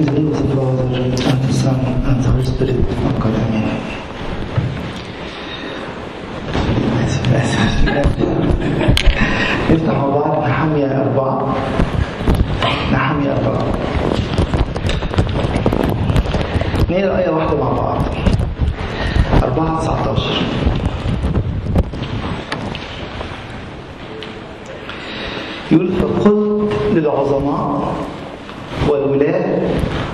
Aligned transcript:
In 0.00 0.06
the 0.06 0.12
name 0.12 0.28
of 0.28 0.48
the 0.48 0.56
Father, 0.56 0.82
and 0.94 1.12
the 1.12 1.52
Son, 1.52 1.78
and 1.84 2.24
the 2.24 2.30
Holy 2.30 2.46
Spirit, 2.46 2.76
of 2.76 3.20
God, 3.20 3.34
Amen. 3.34 3.80
نفتح 9.70 9.94
مع 9.94 10.06
بعض 10.06 10.48
نحمية 10.48 10.86
أربعة 10.86 11.54
نحمية 12.92 13.32
أربعة 13.32 13.64
نقرا 16.90 17.18
آية 17.18 17.30
واحدة 17.30 17.56
مع 17.56 17.72
بعض 17.72 18.02
أربعة 19.42 19.80
19 19.80 20.22
يقول 25.72 25.88
فقلت 25.92 26.72
للعظماء 26.94 27.94
والولاة 28.88 29.59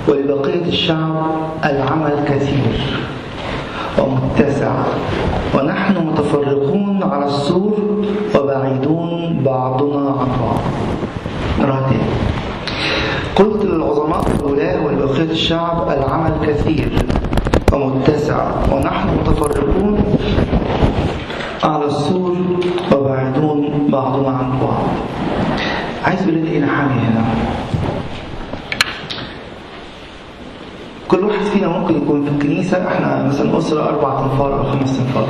ولبقية 0.07 0.65
الشعب 0.65 1.25
العمل 1.65 2.13
كثير 2.27 2.99
ومتسع. 3.99 4.71
ونحن 5.55 6.07
متفرقون 6.07 7.03
على 7.03 7.25
السور 7.25 8.05
وبعيدون 8.35 9.41
بعضنا 9.45 10.09
عن 10.09 10.27
بعض. 10.41 10.61
تاني 11.57 12.01
قلت 13.35 13.65
للعظماء 13.65 14.25
والولاة 14.43 14.85
ولبقية 14.85 15.31
الشعب 15.31 15.87
العمل 15.89 16.33
كثير 16.47 16.91
ومتسع. 17.73 18.51
ونحن 18.71 19.07
متفرقون 19.19 20.17
على 21.63 21.85
السور 21.85 22.35
وبعيدون 22.91 23.87
بعضنا 23.89 24.29
عن 24.29 24.59
بعض. 24.61 24.87
عايز 26.05 26.21
يقول 26.21 26.33
لي 26.33 26.51
إيه 26.51 26.59
هنا؟ 26.63 27.23
كل 31.07 31.23
واحد 31.23 31.45
فينا 31.45 31.67
ممكن 31.67 31.97
يكون 31.97 32.25
في 32.25 32.31
الكنيسة. 32.31 32.87
إحنا 32.87 33.23
مثلا 33.23 33.57
أسرة 33.57 33.89
أربع 33.89 34.23
أنفار 34.23 34.59
أو 34.59 34.63
خمس 34.63 34.99
أنفار. 34.99 35.27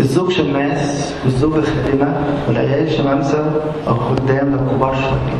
الزوج 0.00 0.32
شماس 0.32 1.14
والزوجة 1.24 1.60
خادمة 1.60 2.14
والعيال 2.48 2.90
شمامسة 2.90 3.50
أو 3.88 3.94
خدام 3.94 4.50
لو 4.52 4.58
كبار 4.70 4.94
شوية. 4.94 5.38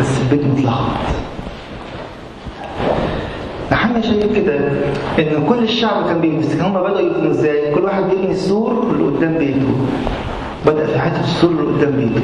بس 0.00 0.20
البيت 0.20 0.46
متلخبط. 0.46 1.06
نحن 3.72 4.02
شايف 4.02 4.36
كده 4.36 4.58
إن 5.18 5.46
كل 5.48 5.62
الشعب 5.62 6.06
كان 6.06 6.20
بيمسك. 6.20 6.60
هم 6.60 6.72
بدأوا 6.72 7.00
يبنوا 7.00 7.30
إزاي؟ 7.30 7.74
كل 7.74 7.84
واحد 7.84 8.02
بيبني 8.02 8.30
السور 8.30 8.86
اللي 8.92 9.16
قدام 9.16 9.38
بيته. 9.38 9.76
بدأ 10.66 10.86
في 10.86 10.98
حتة 10.98 11.20
السور 11.20 11.50
اللي 11.50 11.62
قدام 11.62 11.96
بيته. 11.96 12.22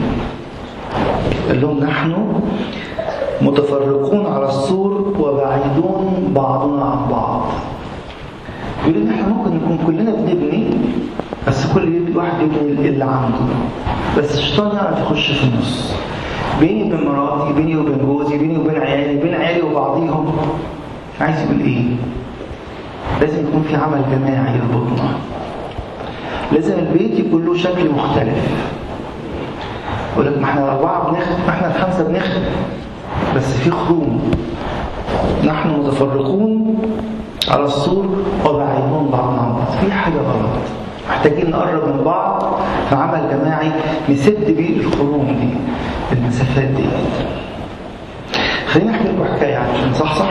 قال 1.48 1.60
لهم 1.60 1.78
نحن 1.78 2.40
متفرقون 3.42 4.26
على 4.26 4.48
السور 4.48 5.14
وبعيدون 5.20 6.32
بعضنا 6.34 6.84
عن 6.84 7.10
بعض. 7.10 7.42
يقول 8.84 9.02
ان 9.02 9.10
إحنا 9.10 9.28
ممكن 9.28 9.56
نكون 9.56 9.78
كلنا 9.86 10.10
بنبني 10.10 10.70
بس 11.48 11.72
كل 11.72 12.02
واحد 12.16 12.38
بيبني 12.38 12.88
اللي 12.88 13.04
عنده. 13.04 13.54
بس 14.18 14.34
الشيطان 14.38 14.76
يعرف 14.76 15.00
يخش 15.00 15.32
في 15.32 15.44
النص؟ 15.44 15.94
بيني 16.60 16.82
وبين 16.82 17.08
مراتي 17.08 17.52
بيني 17.52 17.76
وبين 17.76 17.98
جوزي 17.98 18.38
بيني 18.38 18.58
وبين 18.58 18.80
عيالي 18.80 19.20
بين 19.20 19.34
عيالي 19.34 19.62
وبعضيهم. 19.62 20.32
عايز 21.20 21.40
يقول 21.40 21.60
إيه؟ 21.60 21.84
لازم 23.20 23.48
يكون 23.48 23.62
في 23.68 23.76
عمل 23.76 24.02
جماعي 24.12 24.54
يربطنا. 24.56 25.08
لازم 26.52 26.78
البيت 26.78 27.18
يكون 27.18 27.44
له 27.44 27.56
شكل 27.56 27.90
مختلف. 27.90 28.72
يقول 30.12 30.26
لك 30.26 30.38
ما 30.38 30.44
إحنا 30.44 30.64
الاربعه 30.64 31.10
بنخدم 31.10 31.36
ما 31.46 31.50
إحنا 31.50 31.76
الخمسة 31.76 32.08
بنخدم 32.08 32.42
بس 33.36 33.44
في 33.56 33.70
خروم 33.70 34.30
نحن 35.44 35.68
متفرقون 35.68 36.78
على 37.48 37.64
السور 37.64 38.06
وبعيدون 38.46 39.08
بعضنا 39.12 39.38
عن 39.40 39.52
بعض. 39.52 39.66
في 39.80 39.92
حاجة 39.92 40.14
غلط. 40.14 40.62
محتاجين 41.10 41.50
نقرب 41.50 41.88
من 41.96 42.04
بعض 42.04 42.58
في 42.88 42.94
عمل 42.94 43.20
جماعي 43.30 43.70
نسد 44.08 44.50
بيه 44.56 44.76
الخروم 44.80 45.26
دي 45.40 45.48
المسافات 46.18 46.64
دي. 46.68 46.84
خليني 48.68 48.90
احكي 48.90 49.04
لكم 49.08 49.24
حكاية 49.36 49.56
عشان 49.56 49.90
نصحصح 49.90 50.28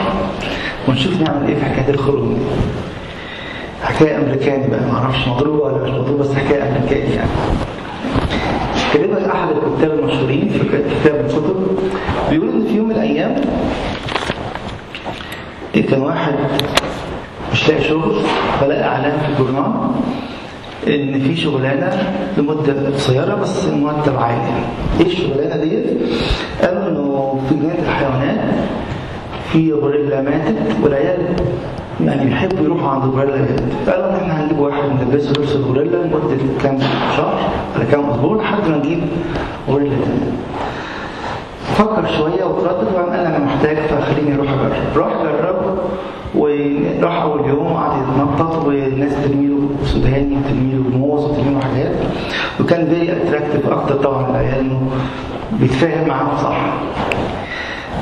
ونشوف 0.88 1.20
نعمل 1.20 1.48
إيه 1.48 1.54
في 1.54 1.64
حكاية 1.64 1.94
الخروم 1.94 2.34
دي. 2.34 2.40
حكاية 3.82 4.16
أمريكاني 4.18 4.66
بقى 4.70 4.80
ما 4.80 4.98
أعرفش 4.98 5.28
مضروبة 5.28 5.62
ولا 5.62 5.82
مش 5.84 5.90
مضروبة 5.90 6.24
بس 6.24 6.34
حكاية 6.34 6.62
أمريكاني 6.68 7.14
يعني. 7.14 7.28
أحد 9.44 9.54
الكتاب 9.56 9.98
المشهورين 9.98 10.48
في 10.48 10.58
كتاب 10.58 11.14
من 11.14 11.24
الكتب 11.24 11.66
بيقول 12.30 12.48
إن 12.48 12.64
في 12.66 12.76
يوم 12.76 12.88
من 12.88 12.94
الأيام 12.94 13.34
كان 15.74 16.02
واحد 16.02 16.34
مش 17.52 17.68
لاقي 17.68 17.82
شغل 17.84 18.14
فلقى 18.60 18.84
إعلان 18.84 19.18
في 19.18 19.28
الجورنال 19.32 19.72
إن 20.88 21.20
في 21.20 21.36
شغلانة 21.36 22.12
لمدة 22.38 22.90
قصيرة 22.94 23.34
بس 23.34 23.64
مرتب 23.66 24.16
عالي. 24.16 24.42
إيه 25.00 25.06
الشغلانة 25.06 25.56
ديت؟ 25.56 25.86
قالوا 26.62 26.88
إنه 26.88 27.40
في 27.48 27.54
جنينة 27.54 27.78
الحيوانات 27.82 28.38
في 29.52 29.72
غوريلا 29.72 30.22
ماتت 30.22 30.56
والعيال 30.82 31.18
يعني 32.06 32.24
بيحبوا 32.24 32.64
يروحوا 32.64 32.88
عند 32.90 33.04
الغوريلا 33.04 33.36
جدا 33.36 33.92
قالوا 33.92 34.06
ان 34.10 34.14
إحنا 34.14 34.44
هنجيب 34.44 34.58
واحد 34.58 34.82
نلبسه 35.00 35.30
لبس 35.30 35.56
الغوريلا 35.56 35.96
لمده 35.96 36.36
كام 36.62 36.78
شهر 37.16 37.40
ولا 37.76 37.84
كام 37.84 38.10
أسبوع 38.10 38.36
لحد 38.36 38.68
ما 38.68 38.76
نجيب 38.76 39.00
غوريلا 39.68 39.94
تاني 39.96 40.32
فكر 41.76 42.06
شوية 42.18 42.44
وتردد 42.44 42.88
وقام 42.94 43.10
قال 43.10 43.20
أنا 43.26 43.38
محتاج 43.38 43.76
فخليني 43.76 44.34
أروح 44.34 44.48
أجرب. 44.50 44.96
راح 44.96 45.12
جرب 45.22 45.78
وراح 46.34 47.22
أول 47.22 47.48
يوم 47.48 47.72
وقعد 47.72 48.02
يتنطط 48.02 48.64
والناس 48.66 49.12
ترمي 49.24 49.46
له 49.46 49.60
سوداني 49.84 50.36
وترمي 50.36 50.72
له 50.72 50.98
موز 50.98 51.24
وترمي 51.24 51.54
له 51.54 51.60
حاجات. 51.60 51.92
وكان 52.60 52.86
very 52.86 53.12
attractive 53.12 53.68
أكتر 53.70 53.94
طبعا 53.94 54.30
العيال 54.30 54.58
انه 54.60 54.80
بيتفاهم 55.60 56.08
معاهم 56.08 56.36
صح. 56.42 56.60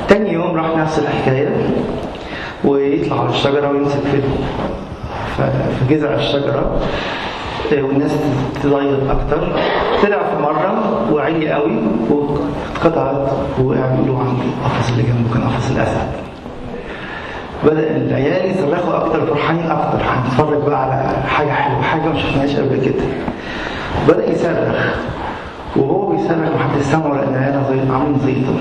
تاني 0.07 0.33
يوم 0.33 0.55
راح 0.55 0.77
نفس 0.77 0.99
الحكاية 0.99 1.49
ويطلع 3.01 3.19
على 3.19 3.29
الشجرة 3.29 3.69
ويمسك 3.69 3.99
في 4.11 4.21
في 5.37 5.95
جذع 5.95 6.13
الشجرة. 6.13 6.79
والناس 7.71 8.11
تضيق 8.63 9.11
أكتر. 9.11 9.47
طلع 10.03 10.17
في 10.17 10.41
مرة 10.41 11.07
وعلي 11.13 11.49
قوي 11.51 11.77
واتقطعت 12.09 13.31
ويعملوا 13.63 14.19
عند 14.19 14.39
القفص 14.39 14.91
اللي 14.91 15.03
جنبه 15.03 15.33
كان 15.33 15.43
قفص 15.43 15.71
الأسد. 15.71 16.07
بدأ 17.63 17.95
العيال 17.97 18.51
يصرخوا 18.51 18.97
أكتر 18.97 19.25
فرحانين 19.25 19.71
أكتر. 19.71 19.99
هنتفرج 20.07 20.61
بقى 20.63 20.83
على 20.83 21.23
حاجة 21.27 21.51
حلوة 21.51 21.81
حاجة 21.81 22.01
ما 22.01 22.19
شفناهاش 22.19 22.55
قبل 22.55 22.81
كده. 22.85 23.03
بدأ 24.07 24.31
يصرخ. 24.31 24.95
وهو 25.75 26.05
بيصرخ 26.05 26.55
محدش 26.55 26.83
سامعه 26.83 27.13
لأن 27.13 27.33
العيال 27.33 27.91
عاملين 27.91 28.19
زيطة. 28.25 28.53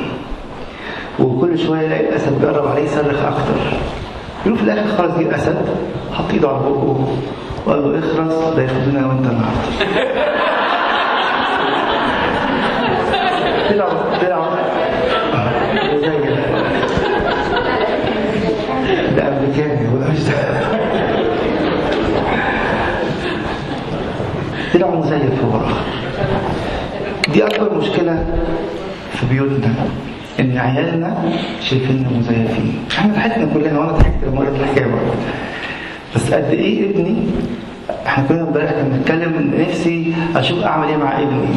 وكل 1.21 1.59
شوية 1.59 1.81
يلاقي 1.81 2.09
الأسد 2.09 2.41
بيقرب 2.41 2.69
عليه 2.69 2.83
يصرخ 2.83 3.25
أكتر. 3.25 3.77
يقول 4.47 4.59
في 4.59 4.65
الآخر 4.65 4.89
خلاص 4.99 5.19
جه 5.19 5.23
الأسد 5.23 5.57
حط 6.13 6.25
إيده 6.33 6.49
على 6.49 6.59
بقه 6.59 7.09
وقال 7.67 7.83
له 7.93 7.99
اخرس 7.99 8.55
ده 8.57 8.63
ياخدنا 8.63 9.07
وأنت 9.07 9.27
النهارده 9.27 9.61
طلع 13.71 13.89
طلع 14.21 14.49
زي 16.01 16.19
ده 19.17 19.29
أمريكاني 19.29 19.89
ولا 19.95 20.09
مش 20.09 20.19
طلع 24.75 24.91
مزيف 24.91 25.45
هو 25.45 25.61
دي 27.33 27.47
أكبر 27.47 27.75
مشكلة 27.79 28.25
في 29.13 29.27
بيوتنا. 29.27 29.75
إن 30.41 30.59
عيالنا 30.59 31.17
شايفيننا 31.61 32.09
مزيفين. 32.19 32.75
إحنا 32.91 33.13
ضحكنا 33.15 33.49
كلنا 33.55 33.79
وأنا 33.79 33.93
ضحكت 33.93 34.25
لما 34.27 34.41
قريت 34.41 34.61
الحكاية 34.61 34.85
برضه. 34.87 35.15
بس 36.17 36.33
قد 36.35 36.45
إيه 36.51 36.91
ابني 36.91 37.17
إحنا 38.07 38.25
كنا 38.29 38.41
امبارح 38.49 38.71
كنا 38.71 38.83
بنتكلم 38.83 39.55
نفسي 39.59 40.15
أشوف 40.37 40.63
أعمل 40.65 40.89
إيه 40.89 40.97
مع 40.97 41.19
ابني. 41.19 41.57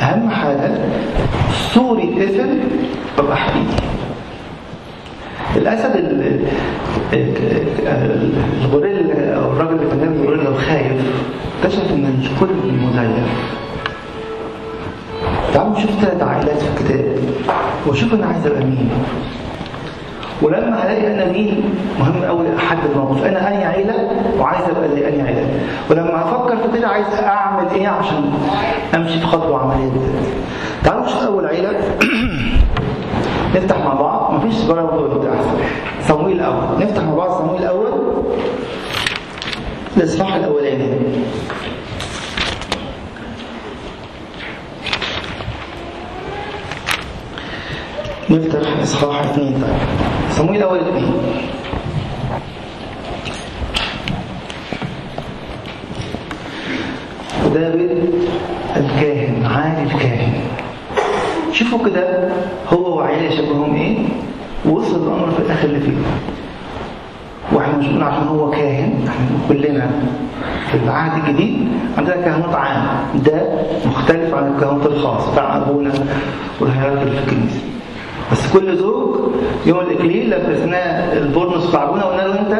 أهم 0.00 0.30
حاجة 0.30 0.70
صوري 1.74 2.02
اتقفل 2.02 2.58
ببقى 3.18 3.36
حقيقي. 3.36 3.82
الاسد 5.56 5.92
الغوريلا 8.64 9.34
أو 9.36 9.52
الراجل 9.52 9.72
اللي 9.74 9.86
كان 9.90 9.98
جايب 10.00 10.12
الغوريلا 10.12 10.48
وخايف 10.48 10.92
اكتشف 11.62 11.90
ان 11.92 12.04
الكل 12.22 12.54
مزيف. 12.82 13.28
تعالوا 15.54 15.72
نشوف 15.72 15.90
ثلاث 15.90 16.22
عائلات 16.22 16.58
في 16.58 16.80
الكتاب؟ 16.80 17.16
وشوف 17.86 18.14
أنا 18.14 18.26
عايز 18.26 18.46
أبقى 18.46 18.60
مين. 18.64 18.90
ولما 20.42 20.82
ألاقي 20.82 21.14
أنا 21.14 21.32
مين 21.32 21.64
مهم 22.00 22.24
قوي 22.24 22.56
أحدد 22.56 22.90
الموقف. 22.92 23.24
أنا 23.24 23.48
أنهي 23.48 23.64
عيلة 23.64 23.94
وعايز 24.38 24.64
أبقى 24.68 24.86
أنهي 24.86 25.22
عيلة. 25.22 25.48
ولما 25.90 26.24
أفكر 26.24 26.56
في 26.56 26.78
كده 26.78 26.88
عايز 26.88 27.06
أعمل 27.22 27.70
إيه 27.74 27.88
عشان 27.88 28.32
أمشي 28.94 29.18
في 29.20 29.26
خطوة 29.26 29.58
عملية 29.62 29.88
جدا. 29.90 30.22
تعالوا 30.84 31.04
نشوف 31.04 31.22
أول 31.22 31.46
عيلة. 31.46 31.70
نفتح 33.56 33.78
مع 33.84 33.94
بعض. 33.94 34.34
مفيش 34.34 34.54
سجارة 34.54 34.96
وجود 34.96 35.26
أحسن. 35.26 35.58
صمويل 36.08 36.36
الأول. 36.36 36.80
نفتح 36.80 37.02
مع 37.02 37.14
بعض 37.14 37.30
صمويل 37.30 37.62
الأول. 37.62 37.86
الإصحاح 39.96 40.34
الأولاني. 40.34 40.98
نفتح 48.32 48.82
إصحاح 48.82 49.20
اثنين 49.20 49.52
طيب 49.52 49.74
صمويل 50.30 50.56
الأول 50.56 50.78
اثنين 50.78 51.12
داود 57.54 58.14
الكاهن 58.76 59.46
عالي 59.46 59.82
الكاهن. 59.82 60.32
شوفوا 61.52 61.86
كده 61.86 62.28
هو 62.72 62.98
وعياله 62.98 63.36
شبههم 63.36 63.74
إيه؟ 63.74 63.98
ووصل 64.68 64.96
الأمر 64.96 65.30
في 65.30 65.38
الآخر 65.42 65.64
اللي 65.68 65.80
فيه. 65.80 65.92
وإحنا 67.52 67.76
مش 67.78 67.86
بنقول 67.86 68.02
عشان 68.02 68.28
هو 68.28 68.50
كاهن 68.50 68.94
إحنا 69.08 69.26
كلنا 69.48 69.90
في 70.70 70.76
العهد 70.76 71.28
الجديد 71.28 71.68
عندنا 71.98 72.16
كهنوت 72.16 72.54
عام. 72.54 72.86
ده 73.26 73.42
مختلف 73.86 74.34
عن 74.34 74.52
الكهنوت 74.54 74.86
الخاص 74.86 75.28
بتاع 75.32 75.56
أبونا 75.56 75.92
اللي 77.02 77.10
في 77.10 77.18
الكنيسه 77.24 77.60
بس 78.32 78.52
كل 78.52 78.76
زوج 78.76 79.16
يوم 79.66 79.80
الإكليل 79.80 80.30
لبسناه 80.30 81.18
البورنس 81.18 81.66
بتاع 81.66 81.82
ابونا 81.88 82.04
وقلنا 82.04 82.22
له 82.22 82.40
أنت 82.40 82.52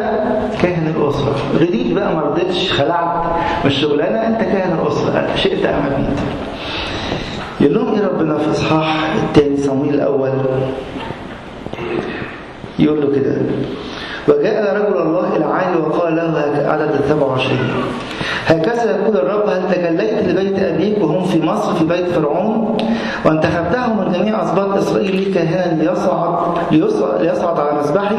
كاهن 0.61 0.87
الأسرة. 0.97 1.35
رديت 1.61 1.93
بقى 1.93 2.15
ما 2.15 2.21
رضيتش 2.21 2.71
خلعت. 2.73 3.23
من 3.63 3.71
الشغلانه 3.71 4.27
أنت 4.27 4.39
كاهن 4.41 4.79
الأسرة. 4.79 5.35
شئت 5.35 5.65
أم 5.65 5.83
ابيت 5.85 6.19
يقول 7.61 7.73
لهم 7.75 7.93
إيه 7.93 8.07
ربنا 8.07 8.37
في 8.37 8.51
اصحاح 8.51 9.13
الثاني 9.23 9.57
صمويل 9.57 9.93
الأول. 9.93 10.29
يقول 12.79 13.01
له 13.01 13.07
كده. 13.15 13.35
وجاء 14.27 14.75
رجل 14.75 15.01
الله 15.01 15.35
العالي 15.35 15.77
وقال 15.81 16.15
له 16.15 16.63
عدد 16.65 16.91
27 17.09 17.57
هكذا 18.45 18.91
يقول 18.91 19.17
الرب 19.17 19.49
هل 19.49 19.75
تجليت 19.75 20.27
لبيت 20.27 20.59
أبيك 20.59 21.03
وهم 21.03 21.23
في 21.25 21.41
مصر 21.41 21.73
في 21.73 21.85
بيت 21.85 22.07
فرعون؟ 22.07 22.77
وانتخبتهم 23.25 23.97
من 23.97 24.13
جميع 24.13 24.43
أسباط 24.43 24.77
إسرائيل 24.77 25.15
لي 25.15 25.85
ليصعد, 25.85 26.57
ليصعد, 26.71 27.21
ليصعد 27.21 27.59
على 27.59 27.79
مذبحي 27.79 28.15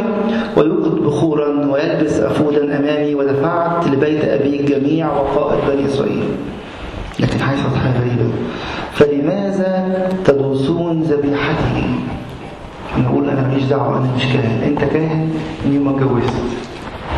ويوقد 0.56 0.94
بخورا 0.94 1.66
ويلبس 1.72 2.20
أفودا 2.20 2.78
أمامي 2.78 3.14
ودفعت 3.14 3.86
لبيت 3.88 4.24
أبيك 4.24 4.62
جميع 4.62 5.12
وقائد 5.12 5.58
بني 5.68 5.86
إسرائيل. 5.86 6.24
لكن 7.20 7.38
حصلت 7.40 7.74
حاجة 7.76 7.98
غريبة 8.00 8.32
فلماذا 8.92 10.08
تدوسون 10.24 11.02
ذبيحتي؟ 11.02 11.84
نقول 12.98 13.30
أنا 13.30 13.48
ماليش 13.48 13.64
دعوة 13.64 13.98
أنا 13.98 14.08
مش 14.16 14.22
كاهن. 14.22 14.62
أنت 14.62 14.84
كاهن 14.84 15.30
من 15.66 15.74
يوم 15.74 15.84
ما 15.84 15.90
اتجوزت. 15.90 16.34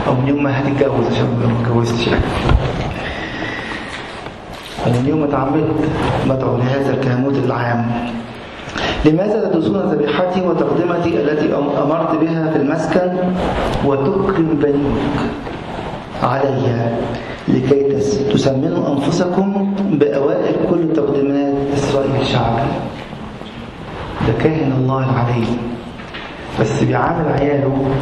أو 0.06 0.14
من 0.14 0.28
يوم 0.28 0.42
ما 0.42 0.60
هتتجوز 0.60 1.06
عشان 1.12 1.24
ما 1.24 1.62
اتجوزتش. 1.62 2.08
ومن 4.86 5.06
يوم 5.08 5.20
ما 5.20 5.26
اتعمدت 5.26 5.80
بدعو 6.28 6.56
لهذا 6.56 6.94
الكهنوت 6.94 7.36
العام. 7.44 7.86
لماذا 9.04 9.48
تدوسون 9.48 9.76
ذبيحتي 9.76 10.40
وتقدمتي 10.42 11.22
التي 11.22 11.54
أمرت 11.56 12.10
بها 12.20 12.50
في 12.50 12.56
المسكن 12.56 13.10
وتكرم 13.84 14.48
بنيك 14.62 15.16
علي 16.22 16.90
لكي 17.48 17.82
تسمنوا 18.32 18.92
أنفسكم 18.92 19.74
بأوائل 19.92 20.54
كل 20.70 20.92
تقديمات 20.96 21.54
إسرائيل 21.74 22.26
شعبي 22.26 22.68
ده 24.26 24.32
كاهن 24.44 24.72
الله 24.78 25.04
العلي 25.10 25.46
بس 26.60 26.82
بيعامل 26.82 27.32
عياله 27.32 27.92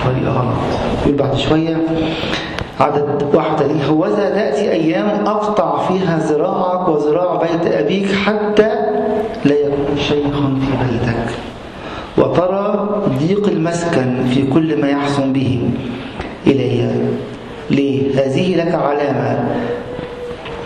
بطريقة 0.00 0.32
غلط. 0.32 0.56
يقول 1.02 1.14
بعد 1.16 1.36
شوية 1.36 1.76
عدد 2.80 3.22
31 3.34 3.80
هوذا 3.90 4.30
تأتي 4.30 4.72
أيام 4.72 5.26
أقطع 5.26 5.86
فيها 5.88 6.18
ذراعك 6.18 6.88
وذراع 6.88 7.36
بيت 7.42 7.72
أبيك 7.72 8.12
حتى 8.12 8.68
لا 9.44 9.54
يكون 9.54 9.96
شيخ 9.98 10.36
في 10.36 10.92
بيتك. 10.92 11.26
وترى 12.18 12.88
ضيق 13.18 13.48
المسكن 13.48 14.24
في 14.34 14.46
كل 14.46 14.80
ما 14.80 14.88
يحسن 14.88 15.32
به. 15.32 15.70
إلي 16.46 16.90
ليه؟ 17.70 18.10
هذه 18.20 18.54
لك 18.56 18.74
علامة. 18.74 19.44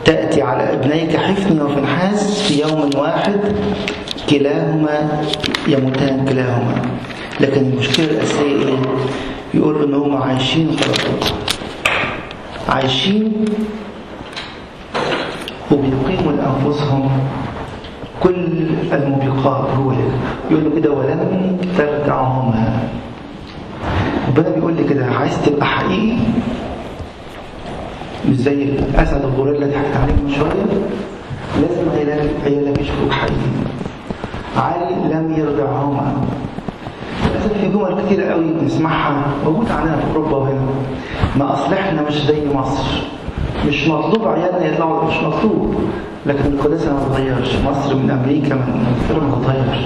تأتي 0.04 0.42
على 0.42 0.72
ابنيك 0.72 1.16
حفن 1.16 1.60
وفنحاس 1.62 2.42
في 2.42 2.60
يوم 2.62 2.90
واحد 2.96 3.40
كلاهما 4.30 5.22
يموتان 5.68 6.24
كلاهما. 6.28 6.82
لكن 7.40 7.60
المشكلة 7.60 8.06
الأساسية 8.06 8.42
إيه؟ 8.66 8.76
يقول 9.54 9.82
إن 9.84 9.94
هم 9.94 10.16
عايشين 10.16 10.68
غلط 10.68 11.32
عايشين 12.68 13.32
وبيقيموا 15.72 16.32
لأنفسهم 16.32 17.10
كل 18.22 18.34
الموبقات 18.92 19.70
هو 19.70 19.92
يقول 20.50 20.64
له 20.64 20.70
كده 20.80 20.90
ولم 20.90 21.56
ترجعهما. 21.78 22.78
ربنا 24.28 24.48
بيقول 24.48 24.74
لي 24.76 24.84
كده 24.84 25.06
عايز 25.06 25.42
تبقى 25.46 25.66
حقيقي؟ 25.66 26.16
مش 28.28 28.36
زي 28.36 28.62
الاسد 28.64 29.24
الغوريلا 29.24 29.64
اللي 29.66 29.78
حكيت 29.78 29.96
عليه 29.96 30.12
من 30.12 30.32
شوية 30.38 30.66
لازم 31.62 31.90
عيالك 31.90 32.30
عيالك 32.44 32.80
يشوفوك 32.80 33.12
حقيقي. 33.12 33.56
علي 34.58 34.94
لم 35.14 35.34
يرجعهما. 35.36 36.14
في 37.60 37.68
جمل 37.68 38.02
كتير 38.06 38.22
قوي 38.22 38.44
بنسمعها 38.60 39.22
موجودة 39.44 39.74
عندنا 39.74 39.96
في 39.96 40.02
أوروبا 40.16 40.36
وهنا. 40.36 40.60
ما 41.36 41.52
أصلحنا 41.52 42.02
مش 42.02 42.14
زي 42.26 42.48
مصر. 42.54 43.02
مش 43.68 43.88
مطلوب 43.88 44.28
عيالنا 44.28 44.66
يطلعوا 44.66 45.04
مش 45.04 45.14
مطلوب. 45.16 45.74
لكن 46.26 46.44
القداسه 46.46 46.92
ما 46.92 47.00
تتغيرش 47.00 47.56
مصر 47.66 47.94
من 47.94 48.10
أمريكا 48.10 48.54
من 48.54 48.86
انجلترا 48.86 49.28
ما 49.28 49.34
تتغيرش 49.42 49.84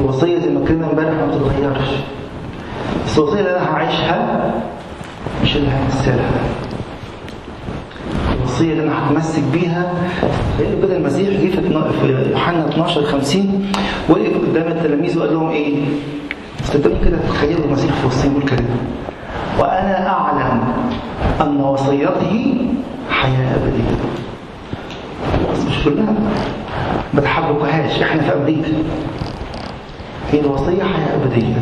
الوصية 0.00 0.38
زي 0.38 0.50
ما 0.50 0.60
كنا 0.68 0.90
امبارح 0.90 1.10
ما 1.14 1.32
تتغيرش 1.34 1.88
بس 3.06 3.18
الوصية 3.18 3.38
اللي 3.40 3.50
أنا 3.56 3.72
هعيشها 3.74 4.54
مش 5.42 5.56
اللي 5.56 5.68
همثلها 5.68 6.30
الوصيه 8.60 8.72
اللي 8.72 8.82
أنا 8.82 9.06
هتمسك 9.08 9.42
بيها 9.52 9.92
لأن 10.58 10.82
كده 10.82 10.96
المسيح 10.96 11.28
جه 11.28 11.60
في 12.00 12.30
يوحنا 12.30 12.68
12 12.68 13.02
50 13.04 13.70
وقف 14.08 14.32
قدام 14.48 14.66
التلاميذ 14.72 15.18
وقال 15.18 15.32
لهم 15.34 15.48
إيه؟ 15.48 15.84
صدقوني 16.64 16.98
كده 17.04 17.18
تخيلوا 17.28 17.64
المسيح 17.64 17.92
في 17.92 18.06
وسطهم 18.06 18.30
يقول 18.32 18.42
كده. 18.48 18.64
وأنا 19.58 20.08
أعلم 20.08 20.60
أن 21.40 21.60
وصيته 21.60 22.56
حياة 23.10 23.54
أبدية. 23.56 23.98
بس 25.52 25.64
مش 25.64 25.84
كلها. 25.84 26.14
ما 27.14 27.20
تحركوهاش 27.20 28.02
إحنا 28.02 28.22
في 28.22 28.32
أمريكا 28.36 28.72
هي 30.32 30.40
الوصية 30.40 30.82
حياه 30.82 31.16
أبدية. 31.24 31.54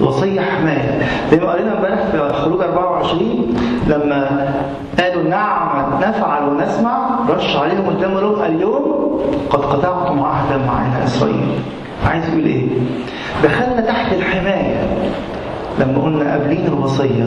الوصيه 0.00 0.40
حماية. 0.40 0.98
زي 1.30 1.36
ما 1.40 1.50
قرينا 1.52 1.76
امبارح 1.78 1.98
في 2.12 2.32
خروج 2.34 2.60
24 2.60 3.54
لما 3.86 4.48
قالوا 5.00 5.22
نعم 5.22 6.00
نفعل 6.02 6.48
ونسمع 6.48 7.08
رش 7.28 7.56
عليهم 7.56 7.86
قدام 7.86 8.18
لهم 8.18 8.42
اليوم 8.42 9.20
قد 9.50 9.60
قطعتم 9.60 10.22
عهدا 10.22 10.56
مع 10.66 11.04
إسرائيل. 11.04 11.48
عايز 12.10 12.28
يقول 12.28 12.44
إيه؟ 12.44 12.66
دخلنا 13.44 13.80
تحت 13.80 14.12
الحماية. 14.12 14.76
لما 15.80 16.02
قلنا 16.04 16.30
قابلين 16.32 16.66
الوصية 16.66 17.24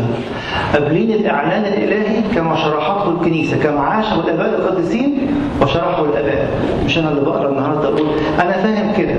قابلين 0.73 1.11
الإعلان 1.11 1.65
الإلهي 1.65 2.21
كما 2.35 2.55
شرحته 2.55 3.09
الكنيسة 3.11 3.57
كما 3.57 3.79
عاشه 3.79 4.19
الآباء 4.19 4.49
القديسين 4.59 5.27
وشرحه 5.61 6.05
الآباء. 6.05 6.47
مش 6.85 6.97
أنا 6.97 7.09
اللي 7.09 7.21
بقرأ 7.21 7.49
النهاردة 7.49 7.87
أقول 7.87 8.07
أنا 8.41 8.51
فاهم 8.51 8.91
كده. 8.97 9.15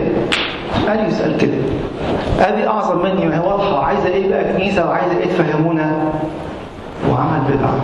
قال 0.88 1.08
يسأل 1.08 1.37
كده. 1.38 1.54
أبي 2.40 2.66
أعظم 2.68 2.99
مني 3.02 3.26
ما 3.26 3.37
هي 3.37 3.46
واضحة. 3.49 3.84
عايزة 3.84 4.06
إيه 4.08 4.28
بقى 4.30 4.52
كنيسة 4.52 4.87
وعايزة 4.88 5.18
إيه 5.18 5.26
تفهمونا؟ 5.26 5.92
وعمل 7.10 7.40
بدعة. 7.49 7.75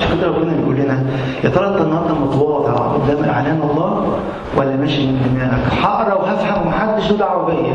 مش 0.00 0.04
كده 0.18 0.28
ربنا 0.28 0.52
بيقول 0.56 0.74
لنا 0.76 1.02
يا 1.44 1.48
ترى 1.48 1.68
أنت 1.68 1.80
النهارده 1.80 2.14
متواضع 2.14 2.72
قدام 2.72 3.24
إعلان 3.24 3.60
الله 3.70 4.18
ولا 4.56 4.76
ماشي 4.76 5.06
من 5.06 5.30
دماغك؟ 5.34 5.82
هقرأ 5.82 6.14
وهفهم 6.14 6.66
ومحدش 6.66 7.10
له 7.10 7.16
دعوة 7.16 7.46
بيا. 7.46 7.72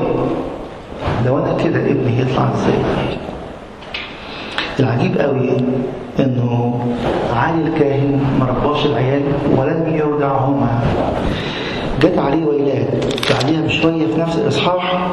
لو 1.25 1.37
أنا 1.37 1.53
كده 1.63 1.79
ابني 1.79 2.21
يطلع 2.21 2.49
إزاي؟ 2.55 2.79
العجيب 4.79 5.17
قوي 5.21 5.49
إنه 6.19 6.79
علي 7.35 7.61
الكاهن 7.67 8.19
ما 8.39 8.45
رباش 8.45 8.85
العيال 8.85 9.21
ولم 9.57 9.83
يرضعهما 9.95 10.79
جت 12.01 12.17
عليه 12.17 12.45
ويلات 12.45 12.87
بعديها 13.31 13.61
بشوية 13.61 14.07
في 14.07 14.21
نفس 14.21 14.37
الإصحاح 14.37 15.07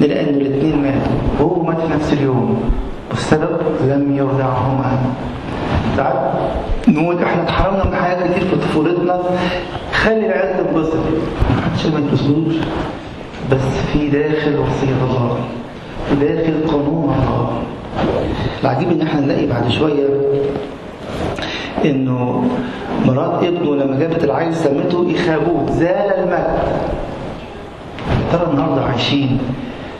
نلاقي 0.00 0.20
ان 0.30 0.34
الاثنين 0.34 0.82
ماتوا 0.82 1.12
وهو 1.40 1.62
مات 1.62 1.80
في 1.80 1.92
نفس 1.94 2.12
اليوم 2.12 2.60
والسبب 3.10 3.56
لم 3.80 4.16
يرضعهما 4.16 4.98
ساعات 5.96 6.32
نقول 6.88 7.22
إحنا 7.22 7.42
اتحرمنا 7.42 7.84
من 7.84 7.94
حاجات 7.94 8.18
كتير 8.30 8.48
في 8.48 8.56
طفولتنا. 8.56 9.20
خلي 9.92 10.26
العيال 10.26 10.66
تنبسط. 10.66 10.94
ما 11.56 11.62
حدش 11.62 11.86
ما 11.86 11.98
يتبسطوش 11.98 12.54
بس 13.52 13.60
في 13.92 14.08
داخل 14.08 14.58
وصية 14.58 15.04
الله 15.04 15.38
وداخل 16.12 16.54
قانون 16.68 17.14
الله 17.18 17.62
العجيب 18.62 18.90
إن 18.92 19.02
إحنا 19.02 19.20
نلاقي 19.20 19.46
بعد 19.46 19.68
شوية 19.70 20.04
إنه 21.84 22.44
مرات 23.06 23.44
ابنه 23.44 23.74
لما 23.76 23.98
جابت 23.98 24.24
العيل 24.24 24.54
سمته 24.54 25.14
إخابوت 25.14 25.70
زال 25.70 26.12
المجد 26.18 26.58
ترى 28.32 28.46
النهارده 28.52 28.84
عايشين 28.84 29.38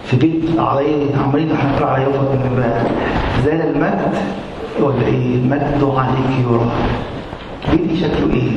في 0.05 0.17
بيت 0.17 0.59
عمالين 0.59 1.09
عمالين 1.25 1.53
إحنا 1.53 1.87
على 1.87 2.05
يوفق 2.05 2.21
من 2.33 2.51
امبارح 2.53 2.85
زال 3.45 3.61
المجد 3.77 4.15
ولا 4.81 5.07
إيه؟ 5.07 5.35
المجد 5.35 5.93
عليك 5.97 6.47
يرى 6.51 6.71
بيتي 7.71 7.97
شكله 8.01 8.35
إيه؟ 8.35 8.51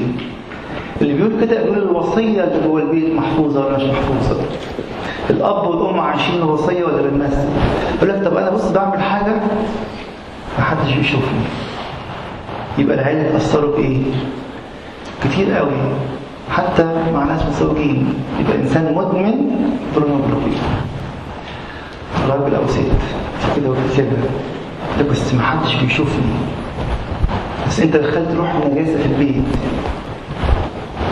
اللي 1.01 1.13
بيقول 1.13 1.31
كده 1.41 1.63
بيقول 1.63 1.77
الوصية 1.77 2.43
اللي 2.43 2.67
جوه 2.67 2.81
البيت 2.81 3.13
محفوظة 3.15 3.65
ولا 3.65 3.77
مش 3.77 3.83
محفوظة؟ 3.83 4.41
الأب 5.31 5.67
والأم 5.67 6.00
عايشين 6.00 6.35
الوصية 6.35 6.83
ولا 6.83 7.01
بنمثل؟ 7.09 7.47
يقول 7.97 8.09
لك 8.09 8.25
طب 8.25 8.38
أنا 8.38 8.50
بص 8.50 8.71
بعمل 8.71 9.01
حاجة 9.01 9.33
محدش 10.59 10.93
بيشوفني. 10.93 11.39
يبقى 12.77 12.95
العيال 12.95 13.25
اتاثروا 13.25 13.75
بإيه؟ 13.77 14.01
كتير 15.23 15.53
قوي. 15.53 15.71
حتى 16.51 16.83
مع 17.13 17.23
ناس 17.23 17.41
متزوجين. 17.45 18.13
يبقى 18.39 18.57
إنسان 18.57 18.93
مدمن 18.95 19.50
بورنوجرافي 19.93 20.51
راجل 22.29 22.55
أو 22.55 22.67
ست 22.67 22.79
كده 23.55 23.69
وكده 23.69 24.07
ده 25.00 25.09
بس 25.11 25.33
ما 25.33 25.41
حدش 25.41 25.75
بيشوفني. 25.75 26.33
بس 27.67 27.79
أنت 27.79 27.95
دخلت 27.97 28.35
روح 28.38 28.55
النجاسه 28.55 28.97
في 28.97 29.05
البيت. 29.05 29.43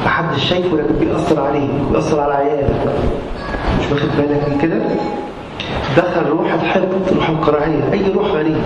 محدش 0.05 0.43
شايفه 0.49 0.77
لكن 0.77 0.95
بيأثر 0.99 1.41
عليك 1.41 1.69
بيأثر 1.91 2.19
على 2.19 2.33
عيالك 2.33 2.93
مش 3.79 3.91
واخد 3.91 4.09
بالك 4.17 4.49
من 4.49 4.57
كده؟ 4.61 4.75
دخل 5.97 6.29
روح 6.29 6.53
الحقد 6.53 6.89
روح 7.15 7.29
الكراهيه 7.29 7.91
أي 7.93 8.01
روح 8.15 8.27
غريب 8.27 8.57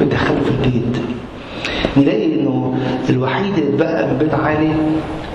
بتدخله 0.00 0.40
في 0.44 0.50
البيت. 0.50 0.96
نلاقي 1.96 2.24
إنه 2.40 2.74
الوحيد 3.10 3.58
اللي 3.58 3.68
اتبقى 3.68 4.06
من 4.06 4.18
بيت 4.18 4.34
عالي 4.34 4.70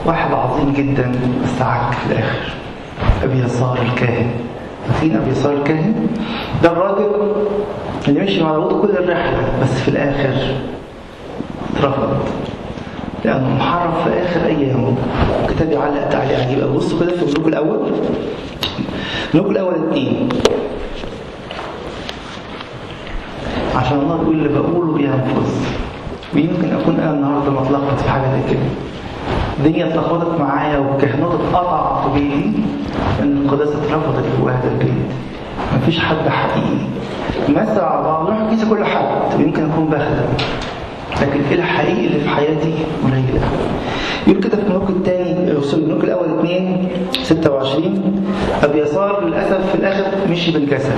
واحد 0.05 0.33
عظيم 0.33 0.73
جدا 0.73 1.11
بس 1.43 1.61
عك 1.61 1.93
في 1.93 2.11
الآخر. 2.13 2.53
أبي 3.23 3.39
يسار 3.45 3.77
الكاهن. 3.81 4.29
عارفين 4.89 5.15
أبي 5.15 5.31
يسار 5.31 5.53
الكاهن؟ 5.53 6.07
ده 6.63 6.71
الراجل 6.71 7.05
اللي 8.07 8.19
مشي 8.19 8.43
مع 8.43 8.51
داوود 8.51 8.81
كل 8.81 8.93
الرحلة 8.97 9.37
بس 9.63 9.69
في 9.81 9.87
الآخر 9.87 10.35
اترفض. 11.75 12.17
لأنه 13.25 13.49
محرف 13.55 14.03
في 14.03 14.21
آخر 14.23 14.45
أيامه. 14.45 14.95
الكتاب 15.43 15.71
يعلق 15.71 16.09
تعليق 16.09 16.39
عجيب 16.39 16.63
بصوا 16.75 16.99
كده 16.99 17.11
في 17.15 17.23
الملوك 17.23 17.47
الأول. 17.47 17.79
الملوك 19.35 19.51
الأول 19.51 19.73
اثنين 19.73 20.29
عشان 23.75 23.99
الله 23.99 24.17
بيقول 24.17 24.35
اللي 24.35 24.59
بقوله 24.59 24.93
بينفذ 24.93 25.51
ويمكن 26.35 26.75
أكون 26.75 26.99
أنا 26.99 27.11
النهارده 27.11 27.51
متلخبط 27.51 27.99
في 27.99 28.09
حاجة 28.09 28.21
زي 28.31 28.53
كده. 28.53 28.63
الدنيا 29.59 29.87
اتلخبطت 29.87 30.39
معايا 30.39 30.77
والكهنوت 30.77 31.31
اتقطع 31.33 32.01
في 32.03 32.19
بيتي 32.19 32.51
إن 33.21 33.37
القداسة 33.45 33.73
اترفضت 33.73 34.23
جوه 34.39 34.51
هذا 34.51 34.71
البيت. 34.71 34.93
مفيش 35.75 35.99
حد 35.99 36.29
حقيقي. 36.29 36.85
نمثل 37.49 37.79
على 37.79 38.03
بعض. 38.03 38.23
نروح 38.29 38.49
كنيسة 38.49 38.65
كل 38.65 38.85
حد. 38.85 39.39
ويمكن 39.39 39.71
أكون 39.71 39.85
بخدم 39.85 40.33
لكن 41.21 41.41
إيه 41.51 41.55
الحقيقي 41.55 42.07
اللي 42.07 42.19
في 42.19 42.29
حياتي؟ 42.29 42.73
قليل. 43.03 43.41
يقول 44.27 44.43
كده 44.43 44.57
في 44.57 44.63
الملوك 44.63 44.89
الثاني 44.89 45.44
sorry 45.65 45.83
الملوك 45.83 46.03
الأول 46.03 46.25
2 46.39 46.87
26 47.23 48.23
أبياثار 48.63 49.25
للأسف 49.25 49.69
في 49.71 49.75
الآخر 49.75 50.03
مشي 50.31 50.51
بالجسد. 50.51 50.91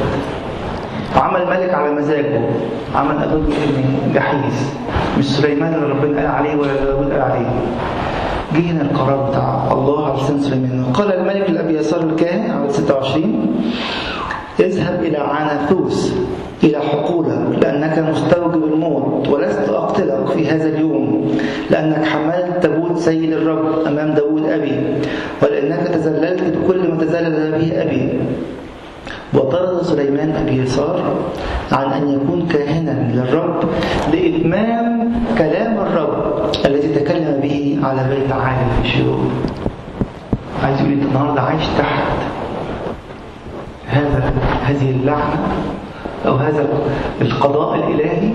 وعمل 1.17 1.45
ملك 1.47 1.73
على 1.73 1.93
مزاجه. 1.93 2.41
عمل 2.95 3.23
أبوه 3.23 3.37
ابن 3.37 4.13
جحيز 4.13 4.69
مش 5.17 5.25
سليمان 5.25 5.73
اللي 5.73 5.85
ربنا 5.85 6.17
قال 6.17 6.27
عليه 6.27 6.55
ولا 6.55 6.73
داود 6.85 7.11
قال 7.11 7.21
عليه. 7.21 7.49
جه 8.55 8.71
هنا 8.71 8.81
القرار 8.81 9.29
بتاع 9.29 9.67
الله 9.71 10.05
على 10.05 10.21
لسان 10.21 10.39
سليمان. 10.41 10.85
قال 10.93 11.13
الملك 11.13 11.49
لأبي 11.49 11.77
يسار 11.77 12.01
الكاهن 12.01 12.51
عدد 12.51 12.71
26 12.71 13.55
اذهب 14.59 15.03
إلى 15.03 15.17
عناثوس 15.17 16.13
إلى 16.63 16.77
حقولة 16.79 17.49
لأنك 17.61 17.99
مستوجب 18.09 18.63
الموت 18.73 19.27
ولست 19.29 19.69
أقتلك 19.69 20.27
في 20.27 20.47
هذا 20.47 20.69
اليوم 20.69 21.31
لأنك 21.69 22.05
حملت 22.05 22.65
سيد 22.97 23.33
الرب 23.33 23.85
أمام 23.87 24.13
داود 24.13 24.45
أبي 24.45 24.75
ولأنك 25.43 25.87
تزللت 25.87 26.43
بكل 26.57 26.89
ما 26.89 26.97
تزلل 26.97 27.51
به 27.51 27.81
أبي. 27.81 28.19
وطرد 29.33 29.81
سليمان 29.81 30.35
أبي 30.35 30.61
يسار 30.61 31.15
عن 31.71 31.85
أن 31.93 32.13
يكون 32.13 32.47
كاهنا 32.47 33.11
للرب 33.13 33.63
لإتمام 34.13 35.13
كلام 35.37 35.77
الرب 35.77 36.51
الذي 36.65 36.87
تكلم 36.87 37.39
به 37.43 37.79
على 37.83 38.07
بيت 38.09 38.31
عالي 38.31 38.65
في 38.83 38.89
شيرو 38.89 39.17
عايز 40.63 40.81
يقول 40.81 40.91
أنت 40.93 41.03
النهارده 41.03 41.41
عايش 41.41 41.63
تحت 41.77 42.17
هذا 43.87 44.33
هذه 44.63 44.91
اللعنة 44.91 45.47
أو 46.25 46.35
هذا 46.35 46.67
القضاء 47.21 47.75
الإلهي؟ 47.75 48.31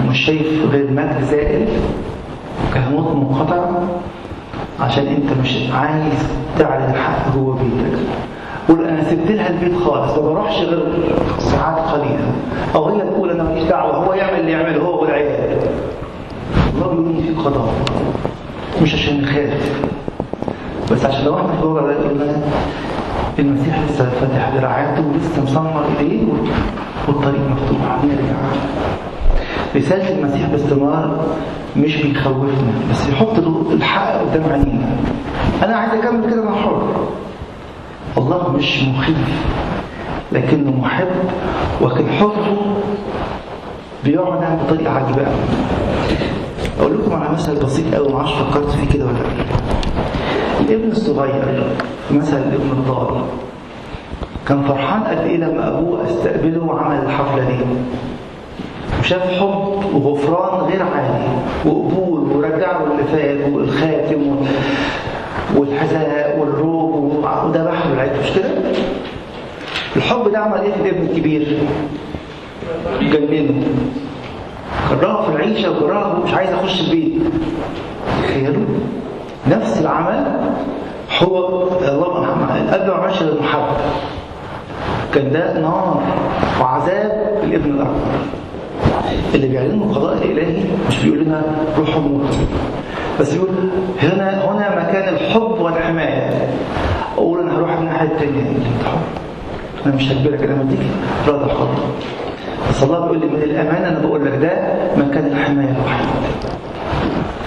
ومش 0.00 0.18
شايف 0.26 0.72
غير 0.72 0.90
مجد 0.90 1.24
زائل. 1.30 1.68
وكهنوت 2.68 3.16
منقطع 3.16 3.64
عشان 4.80 5.06
انت 5.06 5.40
مش 5.42 5.56
عايز 5.72 6.12
تعلن 6.58 6.90
الحق 6.90 7.34
جوه 7.34 7.54
بيتك. 7.54 7.98
قول 8.68 8.84
أنا 8.88 9.04
سبت 9.10 9.30
لها 9.30 9.50
البيت 9.50 9.78
خالص 9.78 10.12
ما 10.18 10.20
بروحش 10.22 10.56
غير 10.56 10.82
ساعات 11.38 11.78
قليلة. 11.78 12.32
أو 12.74 12.88
هي 12.88 13.00
تقول 13.00 13.30
أنا 13.30 13.42
ماليش 13.42 13.64
دعوه 13.64 13.96
هو 13.96 14.12
يعمل 14.12 14.40
اللي 14.40 14.52
يعمله 14.52 14.82
هو 14.82 15.02
والعيال. 15.02 15.58
الله 16.74 16.88
بيقول 16.88 17.22
في 17.22 17.34
قضاء. 17.34 17.74
مش 18.82 18.94
عشان 18.94 19.22
نخاف. 19.22 19.82
بس 20.92 21.04
عشان 21.04 21.24
لو 21.24 21.36
إحنا 21.36 21.52
في 21.52 21.62
الوضع 21.62 21.80
المسيح 23.38 23.80
لسه 23.88 24.10
فاتح 24.10 24.50
دراعاته 24.56 25.02
ولسه 25.06 25.42
مسمر 25.42 25.84
إيديه 26.00 26.22
والطريق 27.08 27.40
مفتوح. 27.50 28.04
نرجع 28.04 28.40
رسالة 29.76 30.18
المسيح 30.18 30.48
باستمرار 30.48 31.26
مش 31.76 31.96
بيخوفنا 31.96 32.72
بس 32.90 33.08
يحط 33.08 33.38
الحق 33.72 34.12
قدام 34.20 34.52
عينينا. 34.52 34.86
أنا 35.64 35.76
عايز 35.76 35.92
أكمل 36.04 36.30
كده 36.30 36.42
أنا 36.42 36.54
حر 36.56 36.82
الله 38.18 38.52
مش 38.58 38.82
مخيف 38.82 39.46
لكنه 40.32 40.70
محب 40.80 41.06
وكان 41.82 42.08
حبه 42.08 42.56
بيعلن 44.04 44.58
بطريقة 44.66 44.92
عجيبة. 44.92 45.24
قوي 45.24 45.34
أقول 46.80 46.98
لكم 46.98 47.12
على 47.22 47.32
مثل 47.32 47.64
بسيط 47.64 47.94
قوي 47.94 48.08
ما 48.08 48.16
أعرفش 48.18 48.32
فكرت 48.32 48.70
فيه 48.70 48.88
كده 48.94 49.04
ولا 49.06 49.12
لأ. 49.12 49.44
الابن 50.60 50.90
الصغير 50.90 51.64
مثل 52.10 52.36
الابن 52.36 52.70
الضال 52.72 53.20
كان 54.48 54.62
فرحان 54.62 55.02
قد 55.04 55.18
إيه 55.18 55.36
لما 55.36 55.68
أبوه 55.68 56.10
استقبله 56.10 56.64
وعمل 56.64 56.96
الحفلة 57.06 57.44
دي. 57.44 57.64
وشاف 59.00 59.22
حب 59.40 59.84
وغفران 59.94 60.60
غير 60.70 60.82
عادي 60.82 61.24
وقبول 61.66 62.20
ورجعه 62.36 62.84
اللي 62.84 63.04
فات 63.04 63.52
والخاتم 63.52 64.36
والحذاء 65.56 66.38
والروب 66.40 66.94
وذبح 66.94 67.86
له 67.86 67.92
العيد 67.92 68.12
مش 68.22 68.30
كده؟ 68.36 68.48
الحب 69.96 70.32
ده 70.32 70.38
عمل 70.38 70.60
إيه 70.60 70.72
في 70.72 70.80
الابن 70.90 71.06
الكبير؟ 71.10 71.58
جننه. 73.00 73.64
كرهه 74.90 75.22
في 75.30 75.36
العيشة 75.36 75.70
وكرهه 75.70 76.20
مش 76.26 76.34
عايز 76.34 76.50
اخش 76.50 76.80
البيت. 76.80 77.12
تخيلوا 78.22 78.64
نفس 79.50 79.78
العمل 79.80 80.40
هو 81.22 81.38
الله 81.88 82.24
الاب 82.68 82.86
ما 82.88 82.94
عملش 82.94 83.22
غير 83.22 83.42
محبه 83.42 83.76
كان 85.14 85.32
ده 85.32 85.60
نار 85.60 86.02
وعذاب 86.60 87.40
الابن 87.42 87.70
الأكبر. 87.70 87.94
اللي 89.34 89.48
بيعلنوا 89.48 89.86
القضاء 89.86 90.14
الالهي 90.24 90.64
مش 90.88 90.98
بيقول 91.04 91.18
لنا 91.24 91.42
روحوا 91.78 92.00
موتوا 92.02 92.28
بس 93.20 93.34
يقول 93.34 93.48
هنا 94.02 94.44
هنا 94.50 94.88
مكان 94.88 95.14
الحب 95.14 95.60
والحمايه 95.60 96.48
أقول 97.18 97.40
أنا 97.40 97.58
هروح 97.58 97.72
الناحيه 97.78 98.06
الثانية 98.08 98.40
الحب 98.40 98.98
أنا 99.86 99.94
مش 99.94 100.12
هجبرك 100.12 100.42
أنا 100.42 100.54
مديك 100.62 100.78
رضا 101.28 101.46
حر 101.48 101.68
بس 102.70 102.82
الله 102.82 103.00
بيقول 103.00 103.20
لي 103.20 103.26
من 103.26 103.42
الأمانة 103.42 103.88
أنا 103.88 103.98
بقول 103.98 104.26
لك 104.26 104.32
ده 104.32 104.50
مكان 104.96 105.26
الحمايه 105.26 105.68
الوحيد 105.70 106.06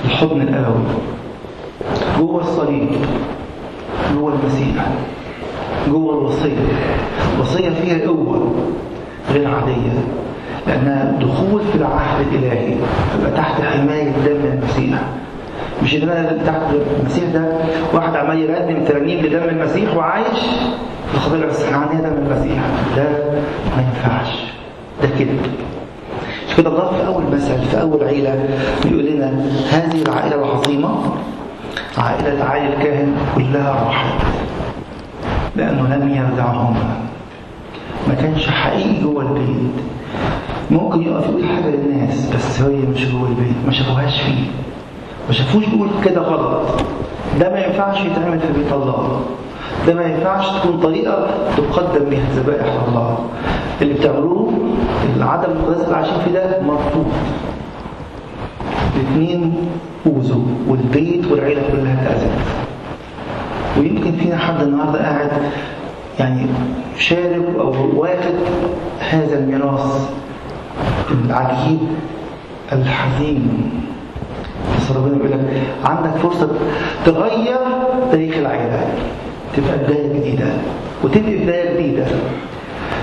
الحضن 0.05 0.41
الأبوي. 0.41 0.83
جوه 2.19 2.41
الصليب. 2.41 2.89
جوه 4.15 4.33
المسيح. 4.33 4.85
جوه 5.89 6.13
الوصية. 6.13 6.57
الوصية 7.35 7.69
فيها 7.69 8.07
قوه 8.07 8.51
غير 9.33 9.47
عادية. 9.47 10.03
لانها 10.67 11.11
دخول 11.21 11.61
في 11.71 11.75
العهد 11.77 12.27
الإلهي 12.31 12.75
تبقى 13.19 13.31
تحت 13.37 13.61
حماية 13.61 14.09
دم 14.11 14.45
المسيح. 14.53 14.99
مش 15.83 15.95
إن 15.95 16.09
أنا 16.09 16.37
تحت 16.45 16.61
المسيح 16.99 17.23
ده 17.33 17.57
واحد 17.93 18.15
عمال 18.15 18.39
يقدم 18.39 18.85
ترانيم 18.85 19.19
لدم 19.25 19.43
المسيح 19.49 19.95
وعايش 19.97 20.39
في 21.11 21.15
الخطيه 21.15 21.45
بس 21.45 21.63
إحنا 21.63 21.77
عندنا 21.77 22.09
دم 22.09 22.15
المسيح. 22.31 22.61
ده 22.97 23.03
ما 23.77 23.83
ينفعش. 23.87 24.33
ده 25.01 25.09
كده. 25.19 25.31
مش 26.49 26.55
كده 26.57 26.69
الله 26.69 26.91
في 26.91 27.07
أول 27.07 27.23
مثل 27.33 27.61
في 27.71 27.81
أول 27.81 28.03
عيلة 28.03 28.45
بيقول 28.85 29.05
لنا 29.05 29.27
هذه 29.71 30.01
العائلة 30.01 30.35
العظيمة 30.35 30.89
عائلة 31.97 32.43
عالي 32.43 32.67
الكاهن 32.73 33.15
كلها 33.35 33.83
راحت. 33.85 34.15
لأنه 35.55 35.95
لم 35.95 36.09
يرجعهما. 36.09 36.97
ما 38.07 38.13
كانش 38.13 38.47
حقيقي 38.49 39.01
جوه 39.03 39.21
البيت. 39.21 39.73
ممكن 40.71 41.01
يقف 41.01 41.29
يقول 41.29 41.43
حاجة 41.45 41.69
للناس 41.75 42.29
بس 42.35 42.61
هي 42.61 42.75
مش 42.75 43.05
جوه 43.11 43.27
البيت 43.29 43.55
ما 43.65 43.71
شافوهاش 43.71 44.21
فيه. 44.21 44.45
ما 45.27 45.33
شافوش 45.33 45.65
بيقول 45.65 45.89
كده 46.05 46.21
غلط. 46.21 46.61
ده 47.39 47.49
ما 47.49 47.59
ينفعش 47.65 48.01
يتعمل 48.05 48.39
في 48.39 48.53
بيت 48.53 48.71
الله. 48.73 49.21
ده 49.87 49.93
ما 49.93 50.03
ينفعش 50.03 50.45
تكون 50.59 50.79
طريقة 50.79 51.27
تقدم 51.57 52.09
بها 52.09 52.23
ذبائح 52.35 52.65
الله. 52.87 53.17
اللي 53.81 53.93
بتعملوه 53.93 54.53
العدم 55.17 55.51
المقدس 55.51 55.83
اللي 55.85 55.95
عايشين 55.95 56.13
فيه 56.25 56.31
ده 56.31 56.61
مرفوض. 56.61 57.05
الاثنين 58.95 59.53
أوذوا 60.07 60.43
والبيت 60.67 61.31
والعيلة 61.31 61.61
كلها 61.71 62.03
اتأذت. 62.03 62.31
ويمكن 63.77 64.11
فينا 64.11 64.37
حد 64.37 64.61
النهارده 64.61 64.99
قاعد 64.99 65.29
يعني 66.19 66.45
شارب 66.97 67.43
أو 67.59 67.73
واخد 68.01 68.33
هذا 68.99 69.39
الميراث. 69.39 70.09
العجيب 71.11 71.79
الحزين. 72.71 73.71
بس 74.77 74.91
ربنا 74.91 75.13
بيقول 75.15 75.31
لك 75.31 75.61
عندك 75.85 76.09
فرصة 76.09 76.49
تغير 77.05 77.57
تاريخ 78.11 78.37
العيلة 78.37 78.87
تبقى 79.57 79.77
بداية 79.77 80.13
جديدة 80.19 80.45
وتبقى 81.03 81.37
بداية 81.37 81.73
جديدة. 81.73 82.05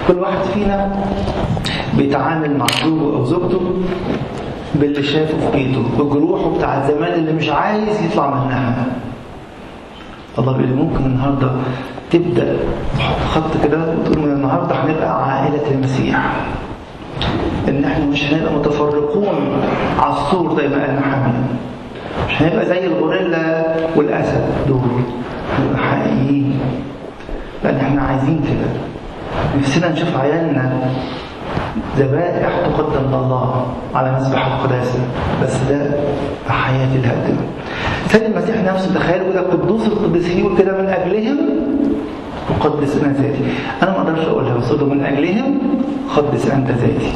كل 0.08 0.14
واحد 0.18 0.38
فينا 0.54 0.92
بيتعامل 1.98 2.58
مع 2.58 2.66
زوجه 2.84 3.16
أو 3.16 3.24
زوجته 3.24 3.60
باللي 4.74 5.02
شافه 5.02 5.50
في 5.50 5.56
بيته 5.58 5.82
بجروحه 5.98 6.50
بتاع 6.56 6.86
زمان 6.88 7.12
اللي 7.12 7.32
مش 7.32 7.48
عايز 7.48 8.04
يطلع 8.04 8.30
منها. 8.44 8.84
الله 10.38 10.52
بيقول 10.56 10.72
ممكن 10.76 11.04
النهارده 11.04 11.50
تبدأ 12.10 12.56
تحط 12.98 13.42
خط 13.44 13.64
كده 13.64 13.78
وتقول 13.78 14.18
من 14.18 14.32
النهارده 14.32 14.74
هنبقى 14.74 15.24
عائلة 15.32 15.70
المسيح. 15.70 16.32
إن 17.68 17.84
إحنا 17.84 18.04
مش 18.06 18.24
هنبقى 18.32 18.52
متفرقون 18.54 19.62
على 19.98 20.12
السور 20.12 20.56
زي 20.60 20.68
ما 20.68 20.84
قال 20.86 20.96
محمد. 21.00 21.34
مش 22.28 22.42
هنبقى 22.42 22.66
زي 22.66 22.86
الغوريلا 22.86 23.74
والأسد 23.96 24.44
دول. 24.68 24.80
هنبقى 25.58 25.78
حقيقيين. 25.86 26.60
لأن 27.64 27.76
إحنا 27.76 28.02
عايزين 28.02 28.40
كده. 28.44 28.70
نفسنا 29.58 29.88
نشوف 29.92 30.16
عيالنا 30.20 30.72
ذبائح 31.98 32.48
تقدم 32.66 33.08
لله 33.08 33.66
على 33.94 34.12
مذبح 34.12 34.46
القداسة. 34.46 34.98
بس 35.42 35.56
ده 35.70 35.90
حياة 36.48 36.88
الهدم. 36.94 37.36
سيد 38.08 38.22
المسيح 38.22 38.56
نفسه 38.56 38.94
تخيلوا 38.94 39.32
كده 39.32 39.40
قدوس 39.40 39.86
القديسين 39.86 40.38
يقول 40.38 40.58
كده 40.58 40.72
من 40.82 40.88
أجلهم 40.88 41.38
قدس 42.60 42.96
أنا 42.96 43.12
ذاتي 43.12 43.44
أنا 43.82 43.90
ما 43.90 43.96
أقدرش 43.98 44.26
اقولها 44.26 44.56
بس 44.56 44.70
من 44.72 45.04
اجلهم 45.04 45.58
قدس 46.16 46.50
انت 46.50 46.68
ذاتي 46.70 47.12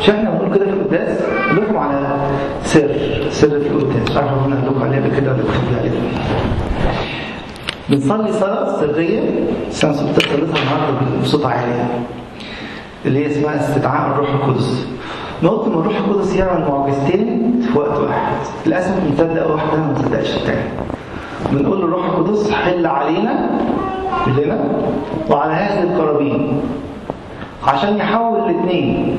مش 0.00 0.10
إحنا 0.10 0.30
بنقول 0.30 0.54
كده 0.54 0.64
في 0.64 0.72
القداس 0.72 1.18
لكم 1.52 1.76
على 1.76 2.16
سر 2.64 2.88
سر 3.30 3.48
في 3.60 3.68
القداس. 3.68 4.16
عارف 4.16 4.28
قال 4.30 4.66
لكم 4.66 4.82
عليها 4.82 5.00
بكده 5.00 5.32
ولا 5.32 5.42
بتخبي 5.42 5.78
عليها 5.78 5.92
بنصلي 7.88 8.32
صلاة 8.32 8.80
سرية 8.80 9.20
سنة 9.70 9.92
صليتها 9.92 10.42
النهارده 10.42 11.22
بصوت 11.22 11.46
عالي 11.46 11.84
اللي 13.06 13.18
هي 13.18 13.32
اسمها 13.32 13.60
استدعاء 13.60 14.12
الروح 14.12 14.28
القدس. 14.30 14.86
نقطة 15.42 15.68
من 15.70 15.78
الروح 15.78 15.96
القدس 15.96 16.36
يعمل 16.36 16.68
معجزتين 16.68 17.60
في 17.72 17.78
وقت 17.78 17.98
واحد. 17.98 18.32
للأسف 18.66 18.94
بنصدق 19.04 19.50
واحدة 19.50 19.76
ما 19.76 19.92
بنصدقش 19.92 20.36
التاني. 20.36 20.68
بنقول 21.50 21.78
للروح 21.80 22.04
القدس 22.04 22.50
حل 22.50 22.86
علينا 22.86 23.50
كلنا 24.24 24.64
وعلى 25.30 25.52
هذه 25.52 25.82
القرابين. 25.82 26.60
عشان 27.66 27.96
يحول 27.96 28.38
الاثنين 28.50 29.18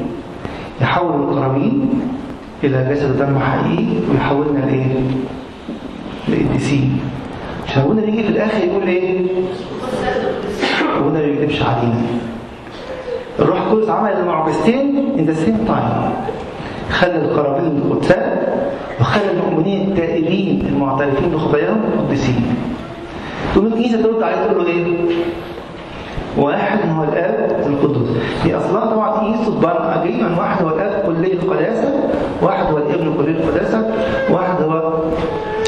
يحول 0.81 1.13
القرابين 1.21 1.89
إلى 2.63 2.87
جسد 2.89 3.17
دم 3.17 3.39
حقيقي 3.39 3.85
ويحولنا 4.11 4.59
لإيه؟ 4.59 4.95
لقديسين 6.29 6.99
عشان 7.67 7.81
أبونا 7.81 8.01
بيجي 8.01 8.23
في 8.23 8.29
الآخر 8.29 8.63
يقول 8.63 8.83
إيه؟ 8.83 9.19
أبونا 10.97 11.19
ما 11.19 11.25
بيكذبش 11.25 11.61
علينا. 11.61 12.01
الروح 13.39 13.61
القدس 13.61 13.89
عمل 13.89 14.11
المعجزتين 14.11 15.07
in 15.17 15.21
the 15.31 15.35
same 15.35 15.67
time. 15.69 16.11
خلى 16.93 17.15
القرابين 17.15 17.81
القدساء 17.85 18.43
وخلى 19.01 19.31
المؤمنين 19.31 19.87
التائبين 19.91 20.65
المعترفين 20.69 21.29
بخطاياهم 21.29 21.81
قديسين 22.07 22.55
تقوم 23.53 23.65
الكنيسه 23.67 24.01
ترد 24.01 24.23
عليه 24.23 24.35
تقول 24.35 24.57
له 24.65 24.67
إيه؟ 24.71 24.85
واحد 26.37 26.79
هو 26.97 27.03
الآب 27.03 27.63
القدوس 27.67 28.07
هي 28.43 28.55
أصلا 28.57 28.85
طبعا 28.85 29.19
كنيسه 29.19 29.51
تبان 29.59 29.99
اجيما 30.01 30.39
واحد 30.39 30.63
هو 30.65 30.69
الآب 30.69 31.03
كلية 31.05 31.33
القداسة 31.33 31.93
واحد 32.41 32.65
هو 32.65 32.77
الابن 32.77 33.13
كلية 33.17 33.35
القداسة 33.43 33.91
واحد 34.31 34.61
هو 34.63 34.93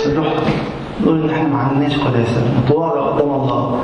الروح. 0.05 0.27
نقول 1.03 1.21
إن 1.23 1.29
إحنا 1.29 1.47
ما 1.47 1.57
عندناش 1.57 1.97
قداسة 1.99 2.41
متواضع 2.65 3.01
قدام 3.01 3.29
الله. 3.33 3.79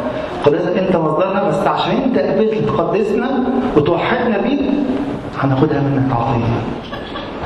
قداسة 0.45 0.79
انت 0.79 0.95
مصدرها 0.95 1.49
بس 1.49 1.67
عشان 1.67 1.91
انت 1.95 2.19
قبلت 2.19 2.53
تقدسنا 2.67 3.29
وتوحدنا 3.77 4.37
بيك 4.37 4.61
هناخدها 5.39 5.81
منك 5.81 6.11
عطيه 6.13 6.61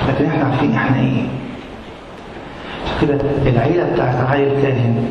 لكن 0.09 0.25
إحنا 0.25 0.43
عارفين 0.43 0.71
إحنا 0.75 0.99
إيه 0.99 1.23
كده 3.01 3.17
العيلة 3.45 3.89
بتاعت 3.93 4.15
عائل 4.29 4.61
كاهن 4.61 5.05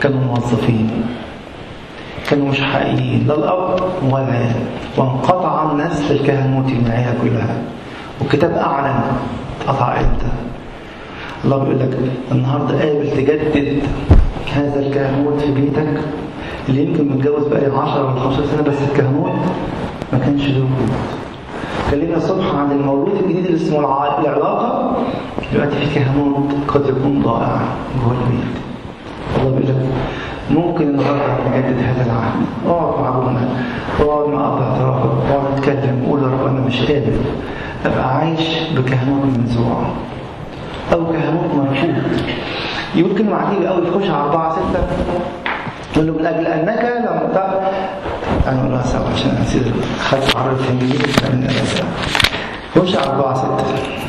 كانوا 0.00 0.20
موظفين 0.20 0.90
كانوا 2.30 2.48
مش 2.48 2.60
حقيقيين 2.60 3.26
لا 3.28 3.34
الأب 3.34 3.80
ولا 4.10 4.28
العيال. 4.28 4.54
وانقطع 4.96 5.70
النسل 5.72 6.14
الكهنوتي 6.14 6.74
من 6.74 6.86
العيلة 6.86 7.14
كلها. 7.22 7.56
والكتاب 8.20 8.50
أعلن 8.52 9.00
قطع 9.68 9.96
إمتى 10.00 10.26
الله 11.44 11.58
بيقول 11.58 11.78
لك 11.80 11.98
النهارده 12.32 12.78
قابل 12.80 13.10
تجدد 13.10 13.82
هذا 14.54 14.80
الكهنوت 14.80 15.40
في 15.40 15.52
بيتك. 15.52 16.00
اللي 16.68 16.84
يمكن 16.86 17.08
متجوز 17.08 17.46
بقالي 17.48 17.66
10 17.76 18.04
ولا 18.04 18.20
15 18.20 18.46
سنة 18.46 18.62
بس 18.62 18.76
الكهنوت 18.90 19.32
ما 20.12 20.18
كانش 20.18 20.42
له 20.48 20.56
وجود 20.58 20.90
اتكلمنا 21.90 22.16
الصبح 22.16 22.54
عن 22.54 22.70
المولود 22.70 23.12
الجديد 23.22 23.46
اللي 23.46 23.56
اسمه 23.56 23.78
العلاقة. 23.78 24.92
دلوقتي 25.52 25.76
في 25.76 25.94
كهنوت 25.94 26.52
قد 26.68 26.86
يكون 26.86 27.22
ضائع. 27.22 27.60
جوه 28.04 28.12
البيت 28.12 28.44
الله 29.38 29.50
بيقول 29.50 29.68
لك 29.68 29.86
ممكن 30.50 30.88
النهارده 30.88 31.24
نجدد 31.48 31.78
هذا 31.82 32.06
العهد. 32.06 32.40
اقعد 32.66 33.00
مع 33.00 33.08
أبونا. 33.08 33.48
اقعد 34.00 34.28
مع 34.28 34.46
اب 34.48 34.62
اعترافك 34.62 35.10
اقعد 35.30 35.58
نتكلم. 35.58 36.06
قول 36.08 36.22
يا 36.22 36.26
رب 36.26 36.46
أنا 36.46 36.60
مش 36.66 36.80
قادر. 36.80 37.12
أبقى 37.86 38.16
عايش 38.16 38.58
بكهنوت 38.76 39.24
منزوع 39.38 39.82
أو 40.92 41.06
كهنوت 41.06 41.54
مرفوض 41.56 41.94
يقول 42.94 43.18
كلمه 43.18 43.36
عجيبه 43.36 43.68
قوي 43.68 43.88
يخش 43.88 44.10
على 44.10 44.22
4 44.22 44.52
6 44.52 44.62
يقول 45.94 46.06
له 46.06 46.12
من 46.12 46.26
أجل 46.26 46.46
أنك 46.46 46.82
لم 47.06 47.30
اقولها 48.58 48.82
سوا 48.82 49.08
عشان 49.14 49.38
نسيت 49.42 49.62
خدت 50.10 50.36
عرض 50.36 50.60
الانجليزي 50.60 51.06
من 51.32 51.42
الاسئله 51.50 51.88
خش 52.76 52.96
على 52.96 53.06
4 53.10 53.34
6 53.34 54.00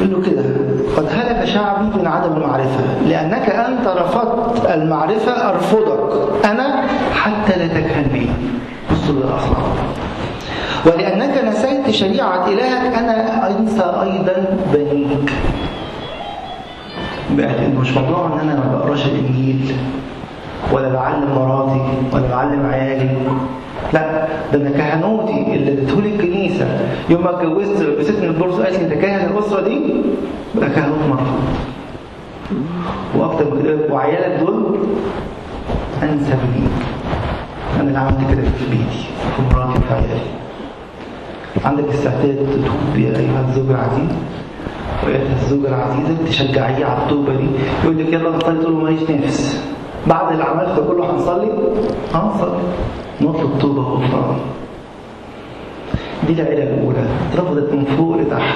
يقول 0.00 0.10
له 0.12 0.30
كده 0.30 0.42
قد 0.96 1.06
هلك 1.12 1.44
شعبي 1.44 1.84
من 1.98 2.06
عدم 2.06 2.36
المعرفة 2.36 2.80
لأنك 3.08 3.50
أنت 3.50 3.86
رفضت 3.86 4.70
المعرفة 4.70 5.50
أرفضك. 5.50 6.22
أنا 6.44 6.82
حتى 7.14 7.58
لا 7.58 7.66
تكهن 7.66 8.02
بي 8.12 8.30
بصوا 8.92 9.14
للأصنام 9.14 9.62
ولأنك 10.86 11.44
نسيت 11.44 11.71
شريعة 11.92 12.48
إلهك 12.48 12.94
أنا 12.98 13.50
أنسى 13.50 13.80
أيضا 14.02 14.58
بنيك. 14.74 15.32
بقى 17.30 17.68
مش 17.80 17.96
موضوع 17.96 18.26
إن 18.26 18.38
أنا 18.48 18.54
ما 18.54 18.78
بقراش 18.78 19.06
الإنجيل 19.06 19.76
ولا 20.72 20.88
بعلم 20.88 21.28
مراتي 21.34 21.80
ولا 22.12 22.28
بعلم 22.28 22.66
عيالي. 22.66 23.10
لا 23.92 24.26
ده 24.52 24.58
أنا 24.60 24.70
كهنوتي 24.70 25.54
اللي 25.54 25.72
اديتهولي 25.72 26.14
الكنيسة. 26.14 26.66
يوم 27.10 27.24
ما 27.24 27.30
اتجوزت 27.30 27.80
لبستني 27.82 28.26
البورصة 28.26 28.64
قالت 28.64 28.78
لي 28.78 28.84
أنت 28.84 28.92
كاهن 28.92 29.30
الأسرة 29.30 29.60
دي؟ 29.68 29.80
بقى 30.54 30.70
كهنوت 30.70 30.98
مرفوض 31.10 31.42
وأكتر 33.16 33.44
من 33.44 33.80
وعيالك 33.90 34.40
دول 34.40 34.78
انسى 36.02 36.30
بيك. 36.30 36.86
أنا 37.80 37.90
أنا 37.90 37.98
عملت 37.98 38.30
كده 38.30 38.42
في 38.42 38.64
بيتي 38.70 39.04
في 39.36 39.42
مراتي 39.54 39.78
وفي 39.78 39.94
عيالي. 39.94 40.20
عندك 41.64 41.84
استعداد 41.88 42.36
تتوب 42.36 42.96
يا 42.96 43.18
أيها 43.18 43.44
الزوج 43.48 43.70
العزيز 43.70 44.10
وأيتها 45.04 45.34
الزوجة 45.42 45.68
العزيزة 45.68 46.16
تشجعيه 46.26 46.84
على 46.84 47.02
التوبة 47.02 47.36
دي 47.36 47.46
يقول 47.84 47.98
لك 47.98 48.12
يلا 48.12 48.30
نصلي 48.36 48.58
تقول 48.58 48.72
له 48.74 48.78
ماليش 48.80 49.10
نفس. 49.10 49.64
بعد 50.06 50.32
اللي 50.32 50.44
عملته 50.44 50.86
كله 50.88 51.10
هنصلي 51.10 51.48
هنصلي 52.14 52.58
نطلب 53.20 53.58
توبة 53.60 53.80
وغفران 53.80 54.36
دي 56.26 56.32
العيلة 56.32 56.62
الأولى. 56.62 57.06
اترفضت 57.32 57.72
من 57.72 57.84
فوق 57.84 58.16
لتحت. 58.16 58.54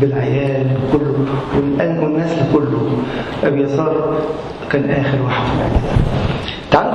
بالعيال 0.00 0.66
كله. 0.92 1.26
والآن 1.56 1.98
والنسل 1.98 2.52
كله. 2.52 2.88
أبي 3.44 3.62
يسار 3.62 4.18
كان 4.70 4.90
آخر 4.90 5.22
واحد 5.22 5.44
في 5.46 5.52
العيلة. 5.56 5.80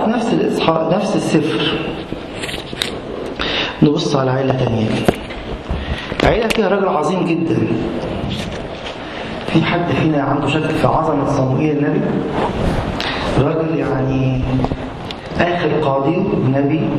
في 0.05 0.12
نفس 0.12 0.34
الإصحاء 0.34 0.95
نفس 0.95 1.15
السفر. 1.15 1.77
نبص 3.84 4.15
على 4.15 4.31
عيلة 4.31 4.53
تانية. 4.53 4.88
عيلة 6.26 6.48
فيها 6.48 6.70
راجل 6.70 6.88
عظيم 6.88 7.26
جدا. 7.26 7.58
في 9.48 9.64
حد 9.64 9.92
فينا 10.02 10.24
عنده 10.24 10.48
شك 10.48 10.72
في 10.72 10.88
عظمة 10.88 11.30
صموئيل 11.30 11.78
النبي؟ 11.78 12.02
راجل 13.42 13.80
يعني 13.80 14.42
آخر 15.40 15.70
قاضي 15.82 16.18
ونبي 16.18 16.90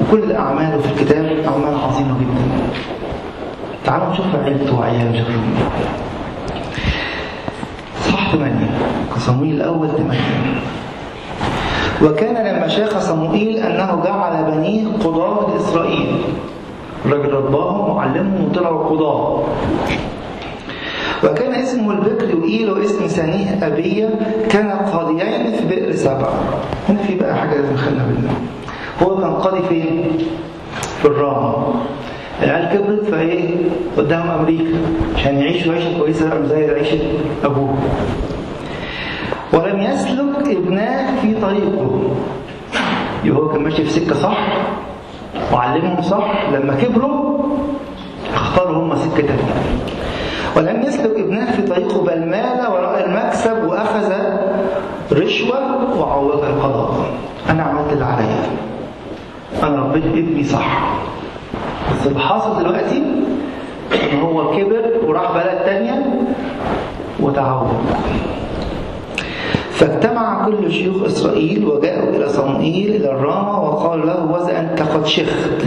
وكل 0.00 0.32
أعماله 0.32 0.78
في 0.78 0.92
الكتاب 0.92 1.24
أعمال 1.24 1.74
عظيمة 1.84 2.18
جدا. 2.20 2.72
تعالوا 3.84 4.08
نشوف 4.12 4.26
عيلته 4.44 4.78
وعياله 4.78 5.12
شكلهم 5.12 5.54
صح 8.12 8.32
8 8.32 8.56
صموئيل 9.18 9.54
الأول 9.54 9.88
8 9.88 10.20
وكان 12.02 12.46
لما 12.56 12.68
شاخ 12.68 12.98
صموئيل 12.98 13.56
أنه 13.56 14.02
جعل 14.04 14.44
بنيه 14.44 14.86
قضاة 15.04 15.50
لإسرائيل. 15.54 16.16
الراجل 17.06 17.32
رباهم 17.32 17.90
وعلمهم 17.96 18.44
وطلعوا 18.50 18.84
قضاة. 18.88 19.42
وكان 21.24 21.54
اسمه 21.54 21.90
البكر 21.92 22.30
يوئيل 22.30 22.70
واسم 22.70 23.06
ثانية 23.06 23.66
أبية 23.66 24.10
كان 24.50 24.70
قاضيين 24.70 25.52
في 25.52 25.64
بئر 25.68 25.92
سبع. 25.96 26.28
هنا 26.88 26.98
في 27.02 27.14
بقى 27.14 27.36
حاجة 27.36 27.54
لازم 27.60 27.72
نخلينا 27.74 28.04
بالنا 28.06 28.30
هو 29.02 29.16
كان 29.20 29.32
قاضي 29.34 29.62
فين؟ 29.68 30.04
في 31.02 31.04
الرام. 31.04 31.54
العيال 32.42 32.78
كبرت 32.78 33.04
فإيه؟ 33.10 33.48
قدام 33.96 34.30
أمريكا. 34.30 34.78
عشان 35.16 35.38
يعيشوا 35.38 35.72
عيشة 35.74 35.98
كويسة 35.98 36.46
زي 36.46 36.70
عيشة 36.70 36.98
أبوه. 37.44 37.74
ولم 39.52 39.80
يسلك 39.80 40.56
ابناه 40.56 41.20
في 41.20 41.34
طريقه. 41.34 42.00
يبقى 43.24 43.42
هو 43.42 43.48
كان 43.48 43.62
ماشي 43.62 43.84
في 43.84 43.90
سكة 43.90 44.14
صح؟ 44.14 44.38
وعلمهم 45.52 46.02
صح 46.02 46.50
لما 46.52 46.74
كبروا 46.74 47.38
اختاروا 48.34 48.82
هم 48.82 48.96
سكة 48.96 49.26
تانية. 49.26 49.62
ولم 50.56 50.82
يسلك 50.82 51.18
ابناه 51.18 51.52
في 51.52 51.62
طريقه 51.62 52.00
بل 52.04 52.26
مال 52.30 52.66
وراء 52.72 53.04
المكسب 53.06 53.64
وأخذ 53.64 54.12
رشوة 55.12 55.58
وعوض 56.00 56.44
القضاء. 56.44 56.94
أنا 57.50 57.62
عملت 57.62 57.92
اللي 57.92 58.04
عليا. 58.04 58.42
أنا 59.62 59.82
ربيت 59.82 60.04
ابني 60.06 60.44
صح. 60.44 60.94
بس 61.92 62.06
اللي 62.06 62.20
حاصل 62.20 62.58
دلوقتي 62.58 63.02
إن 64.12 64.20
هو 64.20 64.50
كبر 64.50 64.90
وراح 65.06 65.32
بلد 65.32 65.64
تانية 65.64 66.06
وتعود. 67.20 67.68
فاجتمع 69.82 70.46
كل 70.46 70.72
شيوخ 70.72 71.02
إسرائيل 71.02 71.64
وجاءوا 71.64 72.16
إلى 72.16 72.28
صموئيل 72.28 72.94
إلى 72.96 73.10
الرامة 73.10 73.60
وقال 73.60 74.06
له 74.06 74.24
وذا 74.24 74.60
أنت 74.60 74.82
قد 74.82 75.06
شخت 75.06 75.66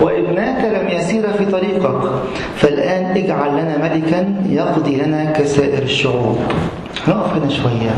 وابناك 0.00 0.64
لم 0.64 0.88
يسير 0.88 1.32
في 1.32 1.44
طريقك 1.44 2.10
فالآن 2.56 3.04
اجعل 3.16 3.52
لنا 3.52 3.78
ملكا 3.78 4.34
يقضي 4.48 4.96
لنا 4.96 5.24
كسائر 5.24 5.82
الشعوب. 5.82 6.38
هنقف 7.06 7.36
هنا 7.36 7.48
شوية. 7.48 7.94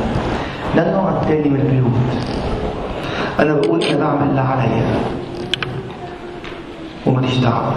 ده 0.76 0.88
النوع 0.88 1.10
الثاني 1.22 1.48
من 1.48 1.60
البيوت. 1.60 2.24
أنا 3.40 3.54
بقول 3.54 3.82
أنا 3.82 3.98
بعمل 3.98 4.30
اللي 4.30 4.40
عليا. 4.40 4.94
وماليش 7.06 7.36
دعوة. 7.38 7.74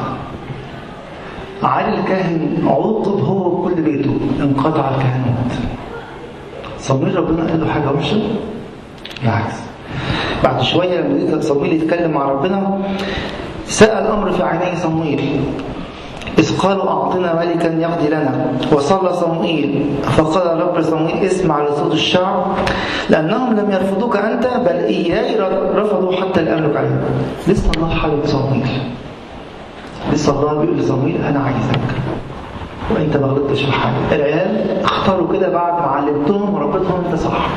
علي 1.63 1.99
الكاهن 1.99 2.63
عوقب 2.67 3.23
هو 3.23 3.47
وكل 3.47 3.81
بيته 3.81 4.17
انقطع 4.39 4.89
الكهنوت. 4.89 5.74
صمويل 6.85 7.17
ربنا 7.17 7.49
قال 7.49 7.59
له 7.61 7.67
حاجة 7.73 7.89
وحشة؟ 7.89 8.21
بالعكس. 9.21 9.57
بعد 10.43 10.61
شوية 10.61 11.01
لما 11.01 11.41
صمويل 11.41 11.73
يتكلم 11.73 12.11
مع 12.11 12.29
ربنا 12.29 12.79
سأل 13.65 14.05
الأمر 14.05 14.31
في 14.31 14.43
عيني 14.43 14.77
صمويل 14.77 15.41
إذ 16.37 16.57
قالوا 16.57 16.89
أعطنا 16.89 17.29
ملكا 17.41 17.67
يقضي 17.67 18.07
لنا. 18.07 18.53
وصلى 18.71 19.13
صموئيل. 19.13 19.85
فقال 20.03 20.61
رب 20.61 20.81
صموئيل 20.81 21.25
اسمع 21.25 21.63
لصوت 21.63 21.93
الشعب 21.93 22.45
لأنهم 23.09 23.55
لم 23.57 23.71
يرفضوك 23.71 24.17
أنت 24.17 24.45
بل 24.65 24.77
إياي 24.85 25.39
رفضوا 25.75 26.13
حتى 26.21 26.39
الآن 26.39 26.77
عليهم. 26.77 27.01
لسه 27.47 27.71
الله 27.77 27.89
حابب 27.89 28.25
صموئيل. 28.25 28.67
لسه 30.13 30.39
الله 30.39 30.53
بيقول 30.53 30.77
لصموئيل 30.77 31.17
أنا 31.25 31.39
عايزك. 31.39 31.81
وانت 32.91 33.17
ما 33.17 33.27
غلطتش 33.27 33.63
في 33.63 33.71
حاجة. 33.71 34.15
العيال 34.15 34.81
اختاروا 34.83 35.33
كده 35.33 35.49
بعد 35.49 35.73
ما 35.73 35.87
علمتهم 35.87 36.53
وربيتهم 36.53 37.03
انت 37.05 37.15
صح. 37.19 37.47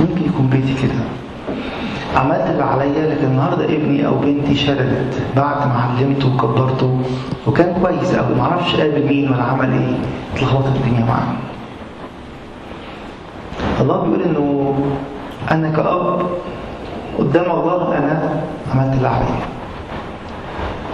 ممكن 0.00 0.24
يكون 0.26 0.46
بيتي 0.46 0.74
كده. 0.82 0.94
عملت 2.16 2.46
اللي 2.50 2.62
عليا 2.64 3.14
لكن 3.14 3.24
النهارده 3.26 3.64
ابني 3.64 4.06
أو 4.06 4.14
بنتي 4.18 4.54
شردت 4.54 5.22
بعد 5.36 5.66
ما 5.66 5.74
علمته 5.98 6.34
وكبرته 6.34 7.00
وكان 7.46 7.74
كويس 7.82 8.14
قوي. 8.14 8.34
ما 8.34 8.42
أعرفش 8.42 8.76
قابل 8.76 9.06
مين 9.06 9.32
ولا 9.32 9.42
عمل 9.42 9.72
إيه. 9.72 9.96
اتلخبطت 10.34 10.76
الدنيا 10.76 11.04
معاه 11.04 11.34
الله 13.80 14.00
بيقول 14.02 14.22
انه 14.22 14.74
أنا 15.50 15.70
كأب 15.70 16.22
قدام 17.18 17.50
الله 17.50 17.98
أنا 17.98 18.42
عملت 18.74 18.96
اللي 18.96 19.08
عليا. 19.08 19.57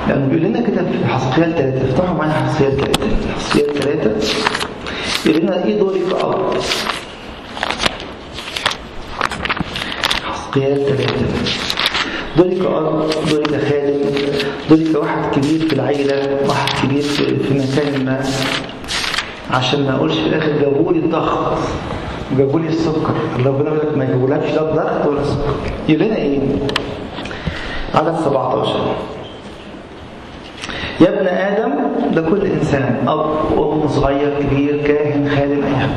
لأنه 0.09 0.27
بيقول 0.27 0.43
لنا 0.45 0.61
كده 0.61 0.83
في 0.83 1.07
حسقيال 1.07 1.55
ثلاثة 1.55 1.91
افتحوا 1.91 2.15
معايا 2.17 2.33
حسقيال 2.33 2.77
ثلاثة 2.77 3.07
حسقيال 3.37 3.75
ثلاثة 3.75 4.11
يقول 5.27 5.43
لنا 5.43 5.65
إيه 5.65 5.79
دوري 5.79 6.01
كأب 6.11 6.55
حسقيال 10.25 10.87
ثلاثة 10.87 11.15
دوري 12.37 12.55
كأب 12.57 13.11
دوري 13.31 13.43
كخادم 13.43 14.01
دوري 14.71 14.93
كواحد 14.93 15.35
كبير 15.35 15.69
في 15.69 15.73
العيلة 15.73 16.39
واحد 16.49 16.69
كبير 16.87 17.03
في 17.03 17.55
مكان 17.55 18.05
ما. 18.05 18.25
عشان 19.51 19.85
ما 19.85 19.97
أقولش 19.97 20.15
في 20.15 20.27
الآخر 20.27 20.53
جابوا 20.61 20.93
لي 20.93 20.99
الضغط. 20.99 21.59
وجابوا 22.35 22.61
لي 22.61 22.69
السكر. 22.69 23.15
ربنا 23.47 23.71
يقول 23.71 23.79
لك 23.79 23.99
ما 23.99 24.05
يجيبولكش 24.05 24.51
لا 24.51 24.63
ضغط 24.63 25.07
ولا 25.07 25.25
سكر 25.25 25.55
يقول 25.89 26.03
لنا 26.07 26.17
إيه؟ 26.17 26.39
عدد 27.95 28.17
17 28.25 28.95
يا 31.01 31.09
ابن 31.09 31.27
آدم 31.27 31.71
ده 32.15 32.23
كل 32.23 32.47
إنسان 32.47 32.97
أب 33.09 33.59
وأم 33.59 33.89
صغير 33.89 34.33
كبير 34.41 34.83
كاهن 34.87 35.29
خادم 35.29 35.63
أي 35.65 35.77
حد. 35.77 35.89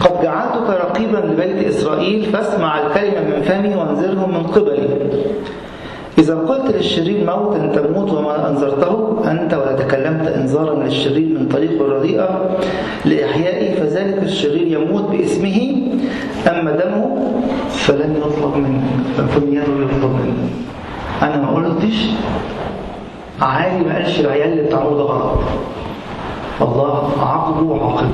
قد 0.00 0.22
جعلتك 0.22 0.68
رقيبا 0.70 1.16
لبيت 1.16 1.66
إسرائيل 1.68 2.24
فاسمع 2.24 2.80
الكلمة 2.86 3.20
من 3.36 3.42
فمي 3.42 3.74
وانذرهم 3.74 4.30
من 4.34 4.42
قبلي. 4.46 4.88
إذا 6.18 6.34
قلت 6.34 6.76
للشرير 6.76 7.26
موتا 7.26 7.66
تموت 7.82 8.12
وما 8.12 8.48
أنذرته 8.48 9.16
أنت 9.30 9.54
ولا 9.54 9.72
تكلمت 9.72 10.26
إنذارا 10.28 10.74
للشرير 10.84 11.38
من 11.38 11.48
طريق 11.48 11.82
الرديئة 11.82 12.50
لإحيائي 13.04 13.74
فذلك 13.74 14.22
الشرير 14.22 14.66
يموت 14.80 15.10
باسمه 15.10 15.76
أما 16.48 16.70
دمه 16.70 17.32
فلن 17.70 18.16
يطلب 18.16 18.56
منك 18.56 19.28
فميته 19.30 19.62
يطلب 19.84 20.12
منك 20.24 20.50
أنا 21.22 21.36
ما 21.42 21.48
قلتش 21.50 22.06
عالي 23.42 23.84
ما 23.84 23.94
قالش 23.94 24.20
العيال 24.20 24.52
اللي 24.52 24.62
بتعملوا 24.62 24.96
ده 24.96 25.02
غلط. 25.02 25.38
الله 26.60 27.10
عاقبه 27.20 27.62
وعاقبه 27.62 28.08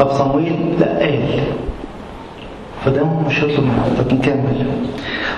طب 0.00 0.10
صمويل 0.10 0.76
لا 0.80 0.98
قال. 0.98 1.24
فده 2.84 3.04
مش 3.26 3.44
هيطلب 3.44 3.64
منه. 3.64 3.94
طب 3.98 4.14
نكمل. 4.14 4.66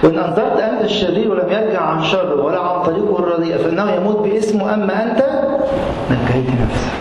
وإن 0.04 0.18
أنذرت 0.18 0.60
انت 0.60 0.82
الشرير 0.84 1.30
ولم 1.30 1.48
يرجع 1.52 1.80
عن 1.80 2.02
شره 2.02 2.42
ولا 2.44 2.60
عن 2.60 2.82
طريقه 2.82 3.18
الرديئه 3.18 3.56
فإنه 3.56 3.90
يموت 3.92 4.18
باسمه 4.18 4.74
أما 4.74 5.02
أنت 5.04 5.24
نجيت 6.10 6.46
نفسك. 6.62 6.92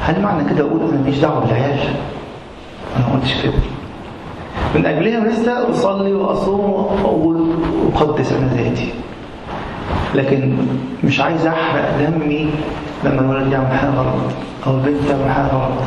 هل 0.00 0.20
معنى 0.22 0.50
كده 0.50 0.60
أقول 0.68 0.80
أنا 0.80 1.00
ماليش 1.00 1.18
دعوة 1.18 1.40
بالعيال؟ 1.40 1.78
أنا 2.96 3.06
ما 3.08 3.14
قلتش 3.14 3.42
كده. 3.42 3.52
من 4.74 4.86
أجلهم 4.86 5.26
لسه 5.26 5.70
أصلي 5.70 6.12
وأصوم 6.12 6.60
وأقول 7.04 7.50
أقدس 7.94 8.32
أنا 8.32 8.48
ذاتي. 8.54 8.92
لكن 10.14 10.56
مش 11.04 11.20
عايز 11.20 11.46
أحرق 11.46 11.98
دمي 12.00 12.50
لما 13.04 13.20
الولد 13.20 13.52
يعمل 13.52 13.66
حاجة 13.66 13.90
غلط 13.90 14.32
أو 14.66 14.74
البنت 14.74 15.08
تعمل 15.08 15.30
حاجة 15.30 15.46
غلط 15.46 15.82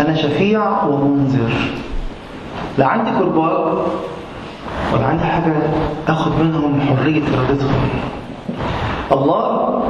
أنا 0.00 0.14
شفيع 0.14 0.82
ومنذر. 0.84 1.52
لا 2.78 2.86
عندي 2.86 3.10
كرباج 3.10 3.76
ولا 4.94 5.06
عندي 5.06 5.24
حاجة 5.24 5.52
أخد 6.08 6.32
منهم 6.40 6.80
حرية 6.80 7.22
إرادتهم. 7.34 7.88
الله 9.12 9.82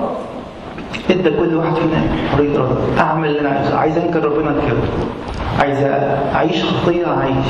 إدى 1.11 1.31
كل 1.31 1.55
واحد 1.55 1.75
فينا 1.75 2.03
حرية 2.33 2.57
إرادته. 2.59 3.01
أعمل 3.01 3.29
اللي 3.29 3.41
أنا 3.41 3.49
عايزه. 3.49 3.79
عايز 3.79 3.99
أنكر 3.99 4.25
ربنا 4.25 4.53
كده 4.67 4.77
عايز 5.61 5.79
أعيش 6.35 6.65
خطية 6.65 7.07
أعيش. 7.19 7.47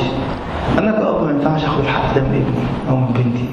أنا 0.78 0.90
كأب 0.92 1.24
ما 1.24 1.30
ينفعش 1.30 1.64
أخد 1.64 1.86
حق 1.86 2.14
ده 2.14 2.20
من 2.20 2.26
ابني 2.28 2.66
أو 2.90 2.96
من 2.96 3.06
بنتي. 3.06 3.48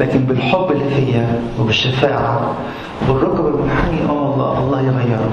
لكن 0.00 0.18
بالحب 0.18 0.66
اللي 0.70 0.84
فيا 0.84 1.40
وبالشفاعة 1.60 2.52
وبالركب 3.08 3.46
المنحني 3.46 3.98
آه 4.08 4.34
الله 4.34 4.58
الله 4.58 4.80
يغيره. 4.80 5.30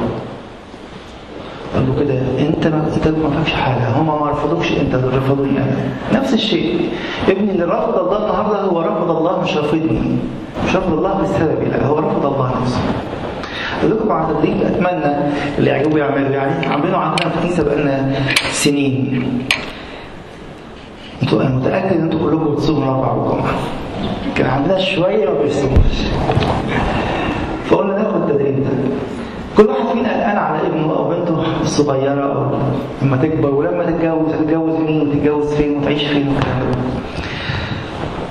قال 1.75 1.87
له 1.87 1.95
كده 1.99 2.47
أنت 2.47 2.67
ما 2.67 2.87
انت 2.95 3.07
ما 3.07 3.29
فيكش 3.43 3.53
حاجة. 3.53 3.89
هم 3.97 4.05
ما 4.21 4.29
رفضوكش 4.29 4.71
أنت 4.71 4.95
اللي 4.95 5.17
رفضوني 5.17 5.49
أنا. 5.57 5.77
نفس 6.13 6.33
الشيء. 6.33 6.89
ابني 7.27 7.51
اللي 7.51 7.63
رفض 7.63 7.99
الله 7.99 8.17
النهارده 8.17 8.61
هو 8.61 8.81
رفض 8.81 9.11
الله 9.11 9.41
مش 9.43 9.57
رافضني. 9.57 10.17
مش 10.67 10.75
رفض 10.75 10.93
الله 10.93 11.21
بسببي 11.21 11.65
لا 11.65 11.85
هو 11.85 11.99
رفض 11.99 12.25
الله 12.25 12.53
نفسه. 12.61 12.81
لكم 13.83 14.11
على 14.11 14.33
تدريب 14.33 14.61
أتمنى 14.61 15.15
اللي 15.57 15.69
يعجبه 15.69 15.97
يعمله 15.97 16.29
يعني 16.29 16.65
عاملينه 16.67 16.97
عندنا 16.97 17.29
في 17.29 17.35
الكنيسة 17.37 17.63
بقالنا 17.63 18.11
سنين. 18.51 19.39
متأكد 21.33 21.97
إن 21.97 22.01
أنتوا 22.01 22.19
كلكم 22.19 22.53
بتصوموا 22.55 22.93
أربع 22.95 23.13
وجمعة. 23.13 23.53
كان 24.35 24.47
عندنا 24.49 24.79
شوية 24.79 25.25
ما 25.29 25.41
بيصوموش 25.43 25.97
فقلنا 27.65 27.97
ناخد 27.97 28.15
التدريب 28.29 28.63
ده 28.63 28.69
كل 29.57 29.65
واحد 29.69 29.87
فينا 29.93 30.13
قلقان 30.13 30.37
على 30.37 30.67
ابنه 30.67 30.93
أو 30.97 31.09
بنته 31.09 31.43
الصغيرة 31.61 32.33
أو 32.33 32.45
لما 33.01 33.17
تكبر 33.17 33.49
ولما 33.55 33.83
تتجوز 33.85 34.33
هتتجوز 34.33 34.73
مين؟ 34.79 35.01
وتتجوز 35.09 35.53
فين؟ 35.53 35.77
وتعيش 35.77 36.03
فين؟ 36.03 36.27
والكلام 36.27 36.59
ده. 36.71 36.77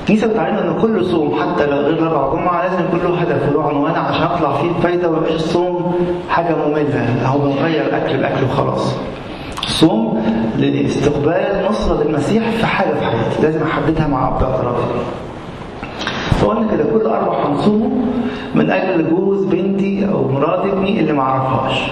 الكنيسه 0.02 0.26
بتعلمنا 0.26 0.64
إن 0.70 0.80
كل 0.82 1.04
صوم 1.04 1.34
حتى 1.40 1.66
لو 1.66 1.76
غير 1.76 2.06
أربع 2.10 2.32
جمعة 2.32 2.62
لازم 2.62 2.84
يكون 2.84 3.00
له 3.00 3.20
هدف 3.20 3.48
وله 3.56 3.68
عنوان 3.68 3.94
عشان 3.94 4.22
أطلع 4.22 4.52
فيه 4.52 4.70
بفايده 4.70 5.08
وما 5.08 5.18
يبقاش 5.18 5.34
الصوم 5.34 5.94
حاجة 6.30 6.54
مملة. 6.66 7.28
أو 7.32 7.38
بنغير 7.38 7.82
الاكل 7.86 8.14
الأكل 8.14 8.44
وخلاص. 8.44 8.96
الصوم 9.62 10.22
لاستقبال 10.58 11.66
نصرة 11.70 12.02
للمسيح 12.04 12.50
في 12.50 12.66
حاجة 12.66 12.94
في 12.94 13.04
حياتي. 13.06 13.42
لازم 13.42 13.60
أحددها 13.62 14.06
مع 14.06 14.28
اب 14.28 14.32
اعترافي. 14.42 14.82
فقلنا 16.40 16.66
كده 16.72 16.84
كل 16.84 17.06
أربع 17.06 17.46
هنصومه 17.46 17.90
من 18.54 18.70
أجل 18.70 19.10
جوز 19.10 19.44
بنتي 19.44 20.08
أو 20.12 20.28
مرات 20.28 20.64
ابني 20.72 21.00
اللي 21.00 21.12
ما 21.12 21.22
اعرفهاش 21.22 21.82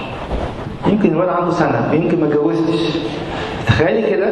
يمكن 0.87 1.09
الولد 1.09 1.28
عنده 1.28 1.50
سنة 1.50 1.90
يمكن 1.92 2.20
ما 2.20 2.26
اتجوزتش. 2.26 2.98
تخيلي 3.66 4.11
كده 4.11 4.26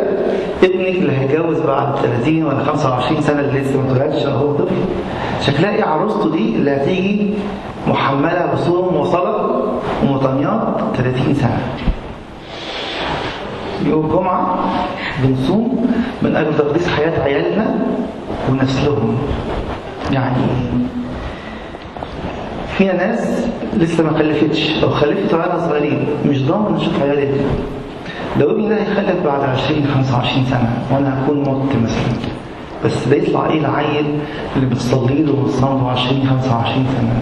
ابنك 0.63 0.97
اللي 0.97 1.13
هيتجوز 1.13 1.61
بعد 1.61 1.97
30 1.97 2.43
ولا 2.45 2.65
25 2.65 3.21
سنة 3.21 3.41
اللي 3.41 3.61
لسه 3.61 3.81
ما 3.81 3.93
اتولدش 3.93 4.27
هو 4.27 4.53
طفل. 4.53 4.75
شكلها 5.41 5.75
إيه 5.75 5.85
عروسته 5.85 6.31
دي 6.31 6.57
اللي 6.57 6.71
هتيجي 6.71 7.31
محملة 7.89 8.51
بصوم 8.55 8.97
وصلاه 8.97 9.63
ومطنيات 10.03 10.63
30 10.97 11.35
سنة. 11.35 11.59
يوم 13.87 14.07
الجمعه 14.07 14.59
بنصوم 15.23 15.87
من 16.23 16.37
أجل 16.37 16.57
تقديس 16.59 16.89
حياة 16.89 17.21
عيالنا 17.23 17.75
ونسلهم 18.51 19.19
يعني. 20.15 20.37
فينا 22.79 22.93
ناس 23.07 23.47
لسه 23.77 24.05
ما 24.05 24.19
خلفتش. 24.19 24.83
أو 24.83 24.91
خلفت 24.91 25.35
وعيالها 25.35 25.69
صغيرين 25.69 26.07
مش 26.27 26.43
ضامن 26.43 26.77
أشوف 26.77 27.03
عيالي 27.03 27.29
لو 28.41 28.51
ابني 28.51 28.69
ده 28.69 28.77
هيخلف 28.77 29.25
بعد 29.25 29.41
20 29.43 29.87
25 29.95 30.45
سنة 30.47 30.79
وأنا 30.91 31.25
هكون 31.25 31.39
مت 31.41 31.77
مثلا. 31.85 32.31
بس 32.85 33.09
ده 33.09 33.17
يطلع 33.17 33.51
إيه 33.51 33.61
العيل 33.61 34.07
اللي 34.57 34.67
بتصلي 34.67 35.23
له 35.23 35.33
وبتصلي 35.33 35.71
له 35.71 35.91
20 35.91 36.27
25 36.29 36.87
سنة؟ 36.99 37.21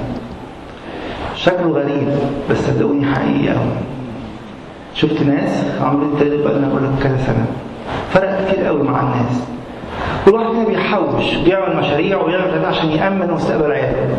شكله 1.36 1.70
غريب 1.70 2.08
بس 2.50 2.58
صدقوني 2.58 3.06
حقيقي 3.14 3.48
قوي 3.54 3.72
شفت 4.94 5.22
ناس 5.22 5.64
التالت 5.82 6.44
بقى 6.44 6.58
لنا 6.58 6.68
بقول 6.68 6.82
لك 6.84 6.90
كذا 7.02 7.16
سنة. 7.26 7.46
فرق 8.10 8.48
كتير 8.48 8.64
قوي 8.66 8.82
مع 8.82 9.00
الناس. 9.00 9.42
كل 10.24 10.34
واحد 10.34 10.50
فينا 10.52 10.64
بيحوش 10.64 11.34
بيعمل 11.34 11.76
مشاريع 11.76 12.22
ويعمل 12.22 12.50
كده 12.58 12.68
عشان 12.68 12.88
يأمن 12.90 13.30
مستقبل 13.30 13.72
عياله. 13.72 14.16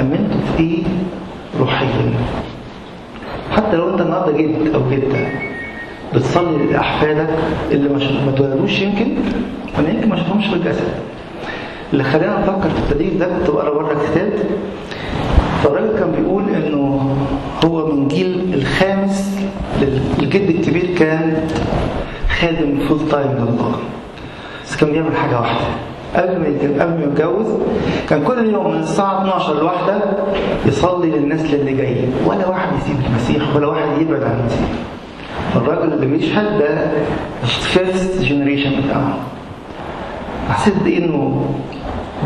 أمنته 0.00 0.36
في 0.56 0.62
إيه؟ 0.62 0.82
روحيا 1.60 1.88
حتى 3.56 3.76
لو 3.76 3.90
أنت 3.90 4.00
النهارده 4.00 4.38
جد 4.38 4.74
أو 4.74 4.80
جدة 4.90 5.18
بتصلي 6.14 6.66
لأحفادك 6.72 7.28
اللي 7.70 7.88
ما 7.88 7.98
ما 7.98 8.30
اتولدوش 8.34 8.80
يمكن 8.80 9.06
ولا 9.78 9.88
يمكن 9.88 10.08
ما 10.08 10.16
شافهمش 10.16 10.46
الجسد. 10.52 10.88
اللي 11.92 12.04
خلينا 12.04 12.40
نفكر 12.40 12.70
في 12.70 12.78
التدريب 12.78 13.18
ده 13.18 13.26
كنت 13.26 13.50
بقرأ 13.50 13.74
بره 13.74 13.94
كتاب. 14.10 14.32
فالراجل 15.64 15.98
كان 15.98 16.12
بيقول 16.12 16.42
إنه 16.54 17.16
هو 17.64 17.86
من 17.86 18.08
جيل 18.08 18.54
الخامس 18.54 19.40
الجد 20.22 20.50
الكبير 20.50 20.86
كان 20.98 21.48
خادم 22.40 22.78
full 22.88 22.98
time 23.10 23.30
لله 23.32 23.72
بس 24.70 24.76
كان 24.76 24.92
بيعمل 24.92 25.16
حاجة 25.16 25.40
واحدة. 25.40 25.60
قبل 26.16 26.40
ما 26.40 26.46
قبل 26.84 26.98
ما 26.98 27.04
يتجوز 27.04 27.46
كان 28.08 28.24
كل 28.24 28.50
يوم 28.52 28.70
من 28.70 28.80
الساعة 28.80 29.20
12 29.22 29.60
لواحدة 29.60 30.00
يصلي 30.66 31.10
للنسل 31.10 31.54
اللي 31.54 31.72
جاي 31.72 32.04
ولا 32.26 32.48
واحد 32.48 32.68
يسيب 32.78 32.96
المسيح 33.06 33.56
ولا 33.56 33.66
واحد 33.66 34.00
يبعد 34.00 34.22
عن 34.22 34.40
المسيح. 34.40 34.68
الراجل 35.56 35.92
اللي 35.92 36.06
بيشهد 36.06 36.58
ده 36.58 36.90
ال 37.42 37.55
first 37.55 38.22
generation 38.22 38.70
بتاعه. 38.84 39.16
حسيت 40.50 40.74
انه 40.86 41.44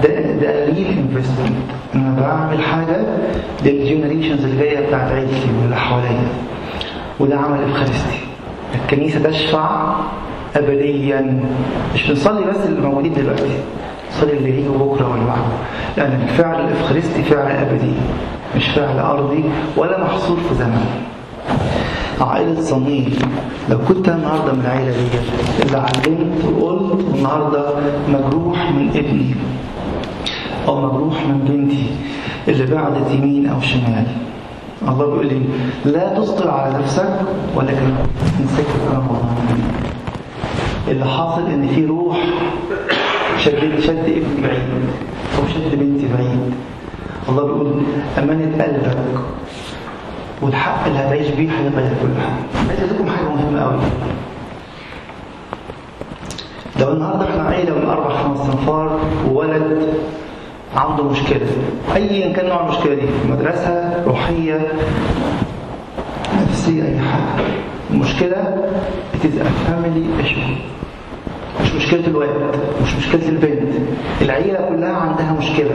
ده 0.02 0.08
ده 0.20 0.64
real 0.66 0.86
investment 0.98 1.70
أنا 1.94 2.16
بعمل 2.20 2.62
حاجة 2.62 2.96
لل 3.64 3.77
generations 3.77 4.44
اللي 4.44 4.56
جاية 4.64 4.86
بتاعت 4.86 5.12
عيلتي 5.12 5.48
واللي 5.60 5.76
حواليا. 5.76 6.28
وده 7.20 7.36
عمل 7.36 7.62
إفخارستي. 7.64 8.18
الكنيسة 8.74 9.22
تشفع 9.30 9.94
ابديا. 10.56 11.40
مش 11.94 12.08
بنصلي 12.10 12.44
بس 12.44 12.56
اللي 12.66 12.80
موجودين 12.80 13.12
دلوقتي 13.14 13.50
نصلي 14.16 14.32
اللي 14.32 14.52
هيجوا 14.52 14.78
بكرة 14.78 15.08
ولا 15.12 15.24
بعده 15.24 15.54
لأن 15.96 16.22
الفعل 16.22 16.60
الإفخارستي 16.64 17.22
فعل 17.22 17.50
أبدي 17.56 17.92
مش 18.56 18.68
فعل 18.68 18.98
أرضي 18.98 19.44
ولا 19.76 20.04
محصور 20.04 20.36
في 20.48 20.54
زمن. 20.54 20.84
عائلة 22.20 22.60
صميم 22.60 23.12
لو 23.70 23.78
كنت 23.88 24.08
النهارده 24.08 24.52
من 24.52 24.60
العائلة 24.60 24.90
دي 24.90 25.66
اللي 25.66 25.76
علمت 25.78 26.44
وقلت 26.58 27.04
والنهارده 27.12 27.64
مجروح 28.08 28.70
من 28.70 28.88
ابني 28.94 29.34
أو 30.68 30.80
مجروح 30.80 31.26
من 31.26 31.38
بنتي 31.48 31.86
اللي 32.48 32.74
بعدت 32.74 33.10
يمين 33.10 33.46
أو 33.46 33.60
شمال. 33.60 34.06
الله 34.88 35.06
بيقول 35.06 35.26
لي 35.26 35.40
لا 35.84 36.18
تسطر 36.20 36.50
على 36.50 36.74
نفسك 36.78 37.18
ولكن 37.56 37.86
امسك 38.40 38.64
كلام 38.90 39.02
الله 39.08 39.34
اللي 40.88 41.04
حاصل 41.04 41.46
إن 41.46 41.68
في 41.74 41.86
روح 41.86 42.16
شد 43.38 43.80
شد 43.80 43.98
ابني 43.98 44.42
بعيد 44.42 44.68
أو 45.38 45.48
شد 45.54 45.78
بنتي 45.78 46.08
بعيد. 46.14 46.54
الله 47.28 47.42
بيقول 47.44 47.82
أمانة 48.18 48.64
قلبك 48.64 48.96
والحق 50.42 50.86
اللي 50.86 50.98
هتعيش 50.98 51.28
بيه 51.28 51.50
هيغير 51.50 51.92
كل 52.02 52.20
حاجة. 52.20 52.68
عايز 52.68 52.92
لكم 52.92 53.08
حاجة 53.08 53.28
مهمة 53.28 53.60
قوي 53.62 53.78
لو 56.80 56.92
النهارده 56.92 57.30
إحنا 57.30 57.42
عيلة 57.42 57.74
من 57.78 57.86
أربع 57.88 58.08
خمس 58.22 58.40
انفار 58.40 59.00
وولد 59.30 59.88
عنده 60.76 61.04
مشكلة 61.04 61.46
ايا 61.96 62.32
كان 62.32 62.48
نوع 62.48 62.60
المشكلة 62.66 62.94
دي 62.94 63.06
مدرسة 63.30 64.02
روحية 64.06 64.72
نفسية 66.42 66.82
أي 66.82 66.98
حاجة. 66.98 67.44
المشكلة 67.90 68.56
بتبقى 69.14 69.44
family 69.44 70.06
issue 70.20 70.40
مش 71.62 71.74
مشكلة 71.74 72.06
الولد 72.06 72.30
مش 72.82 72.96
مشكلة 72.96 73.28
البنت. 73.28 73.72
العيلة 74.22 74.58
كلها 74.68 74.96
عندها 74.96 75.36
مشكلة. 75.38 75.70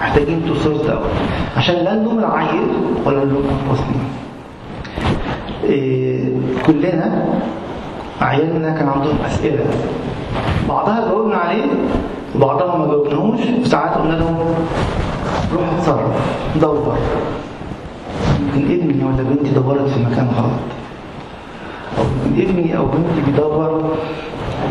محتاجين 0.00 0.42
قوي 0.90 1.04
عشان 1.56 1.74
لا 1.74 1.94
نلوم 1.94 2.18
العيل 2.18 2.68
ولا 3.06 3.24
نلوم 3.24 3.44
أنفسنا. 3.68 4.04
إيه 5.64 6.28
كلنا 6.66 7.24
عيالنا 8.20 8.70
كان 8.78 8.88
عندهم 8.88 9.16
أسئلة. 9.26 9.64
بعضها 10.68 11.08
جاوبنا 11.08 11.36
عليه 11.36 11.64
وبعضها 12.36 12.76
ما 12.78 12.86
جاوبناهوش. 12.86 13.40
وساعات 13.62 13.98
قلنا 13.98 14.14
لهم 14.14 14.36
روح 15.54 15.72
اتصرف 15.78 16.60
دور. 16.60 16.98
يمكن 18.40 18.74
ابني 18.74 19.04
ولا 19.04 19.22
بنتي 19.22 19.50
دورت 19.50 19.88
في 19.88 20.00
مكان 20.00 20.28
غلط. 20.36 20.83
أو 21.98 22.04
ابني 22.36 22.76
أو 22.76 22.84
بنتي 22.86 23.20
بيدور 23.26 23.96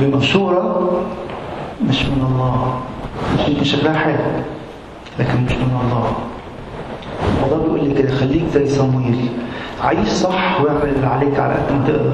بمشورة 0.01 0.91
مش 1.89 2.05
من 2.05 2.25
الله. 2.31 2.79
مش 3.39 3.47
يمكن 3.49 3.63
شكلها 3.63 3.93
حلو 3.97 4.15
لكن 5.19 5.43
مش 5.45 5.51
من 5.51 5.77
الله. 5.85 6.11
الله 7.45 7.63
بيقول 7.63 7.83
لي 7.89 7.93
كده 8.01 8.15
خليك 8.15 8.43
زي 8.53 8.67
صمويل. 8.67 9.27
عيش 9.83 10.07
صح 10.07 10.61
واعمل 10.61 10.89
اللي 10.95 11.07
عليك 11.07 11.39
على 11.39 11.53
قد 11.53 11.71
ما 11.71 11.87
تقدر. 11.87 12.09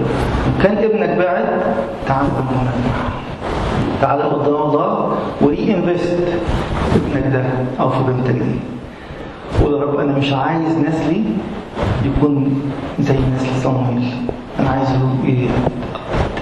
إن 0.47 0.63
كان 0.63 0.77
ابنك 0.77 1.09
بعد 1.17 1.45
تعامل 2.07 2.29
معاه 2.51 2.73
تعالى 4.01 4.23
قدام 4.23 4.55
الله 4.55 5.15
وري 5.41 5.75
انفست 5.75 6.17
ابنك 6.95 7.33
ده 7.33 7.43
أو 7.79 7.89
في 7.89 8.03
بنتك 8.07 8.31
دي. 8.31 8.59
قول 9.63 9.73
يا 9.73 9.79
رب 9.81 9.99
أنا 9.99 10.13
مش 10.17 10.33
عايز 10.33 10.77
نسلي 10.77 11.23
يكون 12.05 12.61
زي 12.99 13.15
نسل 13.35 13.61
صمويل. 13.63 14.11
أنا 14.59 14.69
عايزه 14.69 14.99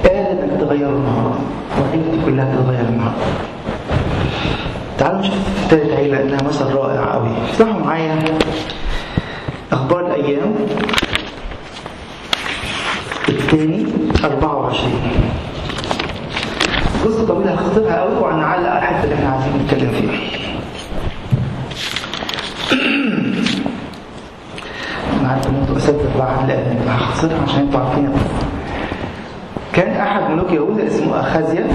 قال 0.04 0.16
إنك 0.16 0.60
تغير 0.62 0.90
النهارده 0.90 1.40
وعيلتي 1.82 2.26
كلها 2.26 2.56
تتغير 2.56 2.86
النهارده 2.90 3.18
تعالوا 4.98 5.20
نشوف 5.20 5.34
ثالث 5.70 5.92
عيلة 5.94 6.22
إنها 6.22 6.44
مثل 6.44 6.66
رائع 6.74 7.14
قوي 7.14 7.30
افتحوا 7.50 7.80
معايا. 7.86 8.16
أخبار 9.72 10.06
الأيام. 10.08 10.56
الثاني 13.30 13.86
24 14.24 14.92
قصة 17.06 17.28
طويلة 17.28 17.54
هختصرها 17.54 17.96
قوي 18.02 18.16
وهنعلق 18.16 18.70
على 18.70 18.80
الحتة 18.80 19.04
اللي 19.04 19.16
إحنا 19.16 19.30
عايزين 19.30 19.52
نتكلم 19.66 19.92
فيها. 19.92 20.12
إن 25.34 25.56
أنتوا 25.62 25.78
أساتذة 25.78 26.10
بعد 26.20 26.48
لأن 26.50 26.78
هختصرها 26.90 27.42
عشان 27.44 27.60
أنتوا 27.62 27.80
عارفين 27.80 28.10
كان 29.74 30.02
أحد 30.02 30.32
ملوك 30.32 30.52
يهوذا 30.52 30.88
اسمه 30.88 31.20
أخازيا 31.20 31.68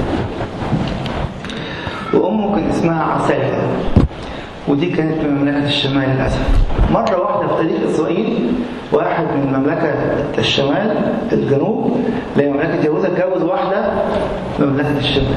وأمه 2.15 2.57
كان 2.57 2.69
اسمها 2.71 3.03
عسالية 3.03 3.63
ودي 4.69 4.87
كانت 4.91 5.25
من 5.25 5.31
مملكة 5.41 5.67
الشمال 5.67 6.09
للأسف. 6.09 6.49
مرة 6.91 7.21
واحدة 7.21 7.49
في 7.49 7.63
تاريخ 7.63 7.91
إسرائيل 7.95 8.53
واحد 8.93 9.25
من 9.25 9.53
مملكة 9.59 9.95
الشمال 10.39 11.13
الجنوب 11.33 12.01
لمملكة 12.37 12.85
يهوذا 12.85 13.09
اتجوز 13.09 13.43
واحدة 13.43 13.91
من 14.59 14.67
مملكة 14.67 14.99
الشمال. 14.99 15.35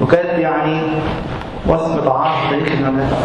وكانت 0.00 0.38
يعني 0.38 0.80
وصمة 1.66 2.10
عار 2.10 2.32
في 2.48 2.56
تاريخ 2.56 2.72
المملكة. 2.80 3.16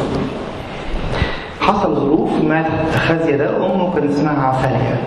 حصل 1.62 1.96
ظروف 1.96 2.30
مات 2.44 2.66
أخازيا 2.96 3.38
ده 3.38 3.58
أمه 3.66 3.94
كان 3.96 4.08
اسمها 4.10 4.48
عسالية 4.48 5.02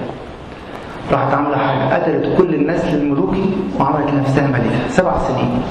راحت 1.12 1.34
عاملة 1.34 1.56
حاجة 1.56 1.94
قتلت 1.94 2.38
كل 2.38 2.54
النسل 2.54 2.94
الملوكي 2.98 3.44
وعملت 3.80 4.10
لنفسها 4.10 4.46
ملكة. 4.46 4.88
سبع 4.88 5.18
سنين. 5.18 5.62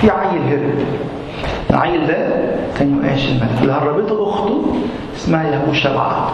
في 0.00 0.10
عيل 0.10 0.42
هرب. 0.42 0.74
العيل 1.70 2.06
ده 2.06 2.16
كان 2.78 2.96
يؤاش 2.96 3.28
الملك. 3.28 3.62
اللي 3.62 3.72
هربته 3.72 4.30
أخته 4.30 4.62
اسمها 5.16 5.44
يهو 5.44 5.72
شبعه 5.72 6.30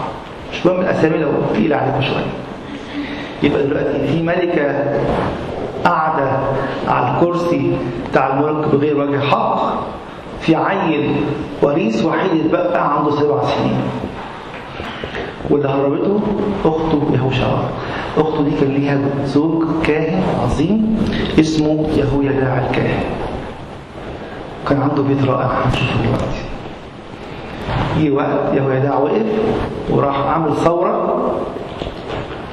مش 0.52 0.66
مهم 0.66 0.80
الأسامي 0.80 1.18
لو 1.18 1.28
تقيلة 1.54 1.76
عليكم 1.76 2.00
شوية. 2.02 2.32
يبقى 3.42 3.62
دلوقتي 3.66 4.06
في 4.06 4.22
ملكة 4.22 4.84
قاعدة 5.84 6.30
على 6.88 7.14
الكرسي 7.16 7.76
بتاع 8.10 8.26
الملك 8.38 8.74
بغير 8.74 8.98
وجه 9.00 9.20
حق. 9.20 9.72
في 10.40 10.56
عيل 10.56 11.10
وريث 11.62 12.04
وحيد 12.04 12.30
اتبقى 12.44 12.98
عنده 12.98 13.10
سبع 13.10 13.44
سنين. 13.44 13.80
واللي 15.50 15.68
هربته 15.68 16.20
أخته 16.64 17.02
يهوشع 17.14 17.46
أخته 18.18 18.42
دي 18.44 18.50
كان 18.60 18.70
ليها 18.74 18.98
زوج 19.24 19.64
كاهن 19.86 20.22
عظيم 20.42 20.98
اسمه 21.40 21.86
يهويداع 21.96 22.66
الكاهن. 22.68 23.04
كان 24.68 24.82
عنده 24.82 25.02
بيت 25.02 25.24
رائع 25.24 25.46
هنشوفه 25.46 26.02
دلوقتي. 26.02 26.42
جه 27.98 28.10
وقت 28.10 28.54
يهويداع 28.54 28.98
وقف 28.98 29.26
وراح 29.90 30.16
عمل 30.16 30.56
ثورة 30.56 31.32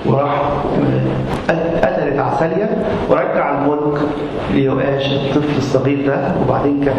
وراح 0.05 0.41
قتلت 1.49 2.19
عسالية 2.19 2.69
ورجع 3.09 3.61
الملك 3.61 3.99
ليؤاش 4.53 5.05
الطفل 5.11 5.57
الصغير 5.57 6.07
ده 6.07 6.31
وبعدين 6.45 6.81
كان 6.85 6.95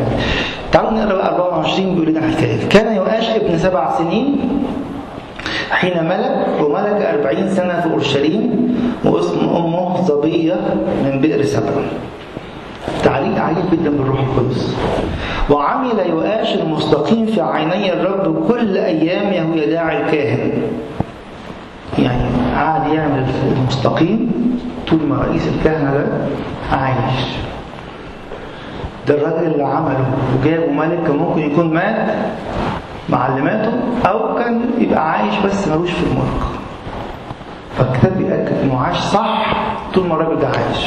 تعالوا 0.73 0.91
نقرا 0.91 1.15
بقى 1.15 1.35
24 1.35 1.95
بيقول 1.95 2.09
لنا 2.09 2.19
الحكاية 2.27 2.69
كان 2.69 2.97
يؤاش 2.97 3.31
ابن 3.31 3.59
سبع 3.59 3.99
سنين 3.99 4.37
حين 5.71 6.05
ملك 6.05 6.47
وملك 6.63 7.03
أربعين 7.15 7.49
سنة 7.49 7.81
في 7.81 7.91
أورشليم 7.93 8.75
واسم 9.05 9.39
أمه 9.57 10.03
صبية 10.05 10.57
من 11.05 11.21
بئر 11.21 11.43
سبع 11.43 11.71
تعليق 13.05 13.39
عجيب 13.43 13.65
جدا 13.73 13.91
بالروح 13.91 14.21
القدس. 14.21 14.77
وعمل 15.51 15.91
يؤاش 16.11 16.55
المستقيم 16.55 17.27
في 17.27 17.41
عيني 17.41 17.93
الرب 17.93 18.49
كل 18.49 18.77
أيام 18.77 19.33
يهويداع 19.33 19.93
الكاهن. 19.99 20.53
يعني 21.99 22.29
قعد 22.57 22.93
يعمل 22.93 23.27
المستقيم 23.57 24.31
طول 24.91 24.99
ما 25.09 25.17
رئيس 25.17 25.49
الكهنة 25.49 25.91
ده 25.93 26.07
عايش. 26.73 27.21
ده 29.09 29.15
الراجل 29.15 29.47
اللي 29.53 29.63
عمله 29.65 30.05
وجابه 30.41 30.73
ملك 30.73 30.99
كان 31.07 31.17
ممكن 31.17 31.41
يكون 31.41 31.75
مات 31.75 32.15
معلماته 33.09 33.73
أو 34.07 34.35
كان 34.39 34.61
يبقى 34.79 35.11
عايش 35.11 35.35
بس 35.45 35.69
ملوش 35.69 35.91
في 35.91 36.03
الملك. 36.07 36.45
فالكتاب 37.79 38.19
بيأكد 38.19 38.57
إنه 38.63 38.81
عاش 38.81 38.99
صح 38.99 39.57
طول 39.95 40.07
ما 40.07 40.15
الراجل 40.15 40.41
ده 40.41 40.47
عايش. 40.47 40.87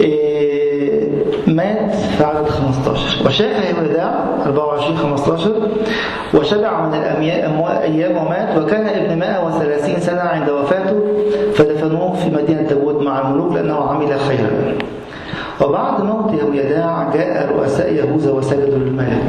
إيه 0.00 1.09
مات 1.50 1.94
في 1.94 2.24
عدد 2.24 2.48
15 2.48 3.26
وشاف 3.26 3.64
يهوذا 3.64 4.24
24 4.46 4.96
15 4.96 5.52
وشبع 6.34 6.86
من 6.86 6.94
الأيام 6.94 8.16
ومات 8.16 8.58
وكان 8.58 8.86
ابن 8.86 9.18
130 9.18 10.00
سنة 10.00 10.20
عند 10.20 10.50
وفاته 10.50 11.00
فدفنوه 11.54 12.12
في 12.14 12.30
مدينة 12.30 12.62
داود 12.62 13.02
مع 13.02 13.20
الملوك 13.20 13.52
لأنه 13.52 13.76
عمل 13.76 14.20
خيرا. 14.20 14.78
وبعد 15.60 16.04
موت 16.04 16.32
يهويداع 16.32 17.10
جاء 17.14 17.52
رؤساء 17.52 17.92
يهوذا 17.92 18.30
وسجدوا 18.30 18.78
للملك. 18.78 19.22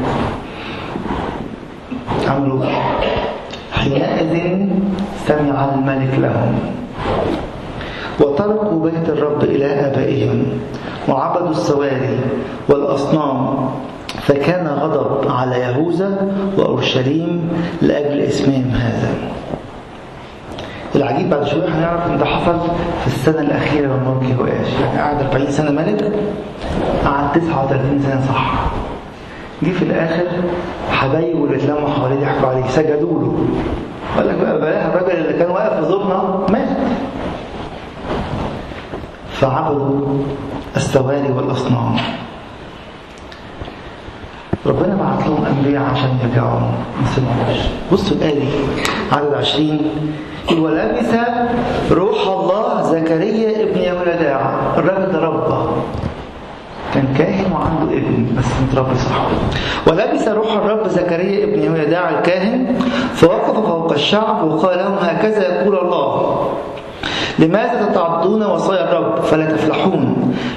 عملوا 2.28 2.66
حينئذ 3.74 4.68
سمع 5.28 5.70
الملك 5.76 6.20
لهم. 6.20 6.60
وتركوا 8.20 8.84
بيت 8.84 9.10
الرب 9.10 9.44
إلى 9.44 9.66
آبائهم. 9.66 10.46
وعبدوا 11.10 11.50
السواري 11.50 12.20
والأصنام 12.70 13.70
فكان 14.22 14.68
غضب 14.68 15.32
على 15.32 15.60
يهوذا 15.60 16.28
وأورشليم 16.58 17.50
لأجل 17.82 18.20
إسمهم 18.20 18.72
هذا. 18.76 19.10
العجيب 20.96 21.30
بعد 21.30 21.46
شوية 21.46 21.68
هنعرف 21.68 22.08
إن 22.12 22.18
ده 22.18 22.26
حصل 22.26 22.58
في 23.02 23.08
السنة 23.08 23.42
الأخيرة 23.42 23.88
من 23.88 24.18
ملك 24.22 24.30
يهوياش 24.30 24.68
يعني 24.82 25.00
قعد 25.02 25.22
40 25.22 25.52
سنة 25.52 25.72
ملك 25.72 26.12
قعد 27.06 27.32
39 27.32 28.00
سنة 28.04 28.22
صح. 28.28 28.52
جه 29.64 29.70
في 29.72 29.82
الآخر 29.82 30.24
حبايبه 30.92 31.44
اللي 31.44 31.56
اتلموا 31.58 31.90
حواليه 31.90 32.20
ضحكوا 32.20 32.50
عليه 32.50 32.68
سجدوا 32.68 33.20
له. 33.20 33.38
قال 34.18 34.28
لك 34.28 34.36
بقى 34.36 34.58
بلاها 34.62 34.88
الراجل 34.88 35.18
اللي 35.26 35.34
كان 35.40 35.52
واقف 35.52 35.80
في 35.86 35.92
زورنا 35.92 36.40
مات. 36.50 36.68
فعبدوا 39.34 40.08
السواري 40.76 41.32
والأصنام. 41.32 41.98
ربنا 44.66 44.96
بعت 44.96 45.28
لهم 45.28 45.46
أنبياء 45.46 45.84
عشان 45.84 46.18
يرجعوا. 46.24 46.60
ما 47.02 47.08
سمعوش 47.16 47.60
بصوا 47.92 48.18
الآية 48.18 48.48
عدد 49.12 49.34
20 49.34 49.80
ولبس 50.60 51.10
روح 51.92 52.28
الله 52.28 52.82
زكريا 52.82 53.64
ابن 53.64 53.80
يهوداع 53.80 54.54
الراجل 54.78 55.12
ده 55.12 55.20
ربه. 55.20 55.68
كان 56.94 57.14
كاهن 57.18 57.52
وعنده 57.54 57.94
ابن 57.98 58.36
بس 58.38 58.46
متربي 58.64 58.96
صح 58.96 59.22
ولبس 59.88 60.28
روح 60.28 60.52
الرب 60.54 60.88
زكريا 60.88 61.44
ابن 61.44 61.60
يهوداع 61.64 62.10
الكاهن 62.10 62.76
فوقف 63.14 63.66
فوق 63.68 63.92
الشعب 63.94 64.44
وقال 64.44 64.78
لهم 64.80 64.98
هكذا 65.02 65.62
يقول 65.62 65.78
الله 65.80 66.36
لماذا 67.40 67.86
تتعضون 67.92 68.44
وصايا 68.44 68.84
الرب 68.92 69.20
فلا 69.22 69.46
تفلحون؟ 69.52 70.11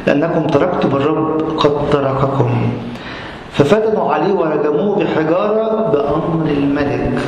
لأنكم 0.06 0.46
تركتم 0.46 0.96
الرب 0.96 1.42
قد 1.58 1.90
ترككم. 1.92 2.50
ففتنوا 3.50 4.12
عليه 4.12 4.32
ورجموه 4.32 4.98
بحجارة 4.98 5.90
بأمر 5.92 6.46
الملك 6.50 7.18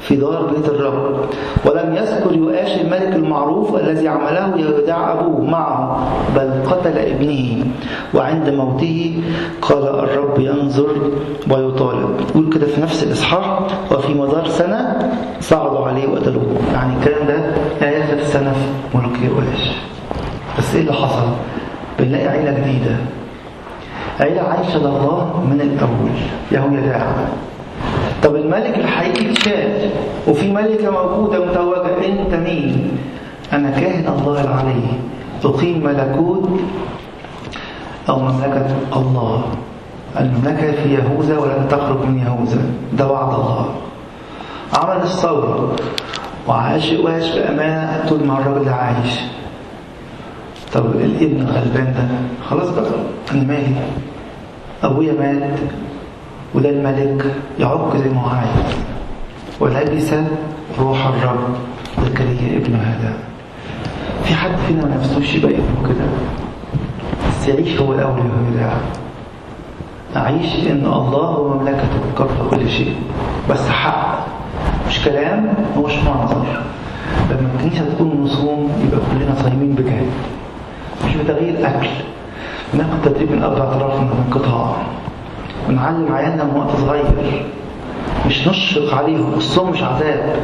في 0.00 0.16
دار 0.16 0.46
بيت 0.46 0.68
الرب. 0.68 1.16
ولم 1.64 1.94
يذكر 1.96 2.32
يؤاش 2.34 2.80
الملك 2.80 3.14
المعروف 3.16 3.74
الذي 3.76 4.08
عمله 4.08 4.56
يودع 4.56 5.12
أبوه 5.12 5.44
معه 5.44 6.08
بل 6.36 6.50
قتل 6.70 6.98
ابنه. 6.98 7.64
وعند 8.14 8.48
موته 8.48 9.22
قال 9.62 9.82
الرب 9.88 10.38
ينظر 10.38 10.88
ويطالب. 11.50 12.20
يقول 12.30 12.52
كده 12.52 12.66
في 12.66 12.80
نفس 12.80 13.02
الإصحاح 13.02 13.60
وفي 13.92 14.14
مدار 14.14 14.48
سنة 14.48 15.10
صعدوا 15.40 15.86
عليه 15.86 16.08
وقتلوه 16.08 16.56
يعني 16.72 16.92
الكلام 16.96 17.26
ده 17.26 17.38
آخر 17.82 18.22
سنة 18.22 18.52
في 18.52 18.98
ملك 18.98 19.18
يؤاش. 19.22 19.72
بس 20.58 20.74
إيه 20.74 20.80
اللي 20.80 20.92
حصل؟ 20.92 21.26
بنلاقي 22.06 22.28
عيلة 22.28 22.50
جديدة 22.52 22.96
عيلة 24.20 24.42
عايشة 24.42 24.78
لله 24.78 25.44
من 25.50 25.60
الأول 25.60 26.10
يهويداع 26.52 27.06
طب 28.22 28.36
الملك 28.36 28.78
الحقيقي 28.78 29.32
اتشال 29.32 29.90
وفي 30.28 30.52
ملكة 30.52 30.90
موجودة 30.90 31.44
متوجة 31.46 32.06
أنت 32.06 32.34
مين؟ 32.34 32.98
أنا 33.52 33.70
كاهن 33.70 34.04
الله 34.18 34.40
العلي 34.44 34.82
تقيم 35.42 35.84
ملكوت 35.84 36.48
أو 38.08 38.18
مملكة 38.18 38.66
الله. 38.96 39.42
المملكة 40.20 40.72
في 40.72 40.94
يهوذا 40.94 41.38
ولن 41.38 41.66
تخرج 41.70 42.00
من 42.06 42.18
يهوذا. 42.18 42.60
ده 42.98 43.08
وعد 43.12 43.34
الله. 43.34 43.66
عمل 44.74 45.02
الثورة. 45.02 45.76
وعاش 46.48 46.92
وعاش 46.92 47.38
بأمانة 47.38 48.04
طول 48.08 48.26
ما 48.26 48.38
الراجل 48.38 48.68
عايش. 48.68 49.20
طب 50.76 50.86
الابن 50.96 51.40
الغلبان 51.40 51.94
ده 51.94 52.08
خلاص 52.48 52.68
بقى 52.70 52.90
أنا 53.32 53.42
مالي؟ 53.42 53.74
أبويا 54.82 55.12
مات 55.12 55.58
وده 56.54 56.70
الملك 56.70 57.34
يعق 57.58 57.96
زي 57.96 58.08
ما 58.08 58.20
هو 58.22 58.28
عايز. 58.28 58.76
ولبس 59.60 60.14
روح 60.78 61.06
الرب 61.06 61.38
زكريا 62.06 62.56
ابن 62.56 62.74
هذا. 62.74 63.12
في 64.24 64.34
حد 64.34 64.50
فينا 64.68 64.84
ما 64.84 64.94
نفسوش 64.96 65.34
يبقى 65.34 65.50
ابنه 65.50 65.88
كده؟ 65.88 66.06
بس 67.28 67.48
يعيش 67.48 67.80
هو 67.80 67.92
الأول 67.92 68.18
يهوذا 68.18 68.80
أعيش 70.16 70.54
إن 70.70 70.84
الله 70.86 71.38
ومملكته 71.38 71.88
قبل 72.16 72.50
كل 72.50 72.70
شيء. 72.70 72.94
بس 73.50 73.68
حق. 73.68 74.26
مش 74.88 75.04
كلام 75.04 75.54
هوش 75.76 75.92
منظر 75.94 76.62
لما 77.30 77.48
الكنيسة 77.54 77.84
تكون 77.94 78.20
مصوم 78.24 78.70
يبقى 78.86 79.00
كلنا 79.12 79.34
صايمين 79.42 79.72
بجد. 79.74 80.06
مش 81.04 81.16
بتغيير 81.16 81.54
أكل. 81.68 81.88
ناخد 82.74 83.02
تدريب 83.04 83.32
من 83.32 83.44
قبل 83.44 83.60
اعترافنا 83.60 84.00
من 84.00 84.24
انقطاع 84.26 84.76
ونعلم 85.68 86.12
عيالنا 86.12 86.44
من 86.44 86.56
وقت 86.56 86.76
صغير. 86.76 87.04
مش 88.26 88.48
نشفق 88.48 88.94
عليهم 88.98 89.34
الصوم 89.36 89.70
مش 89.70 89.82
عذاب. 89.82 90.36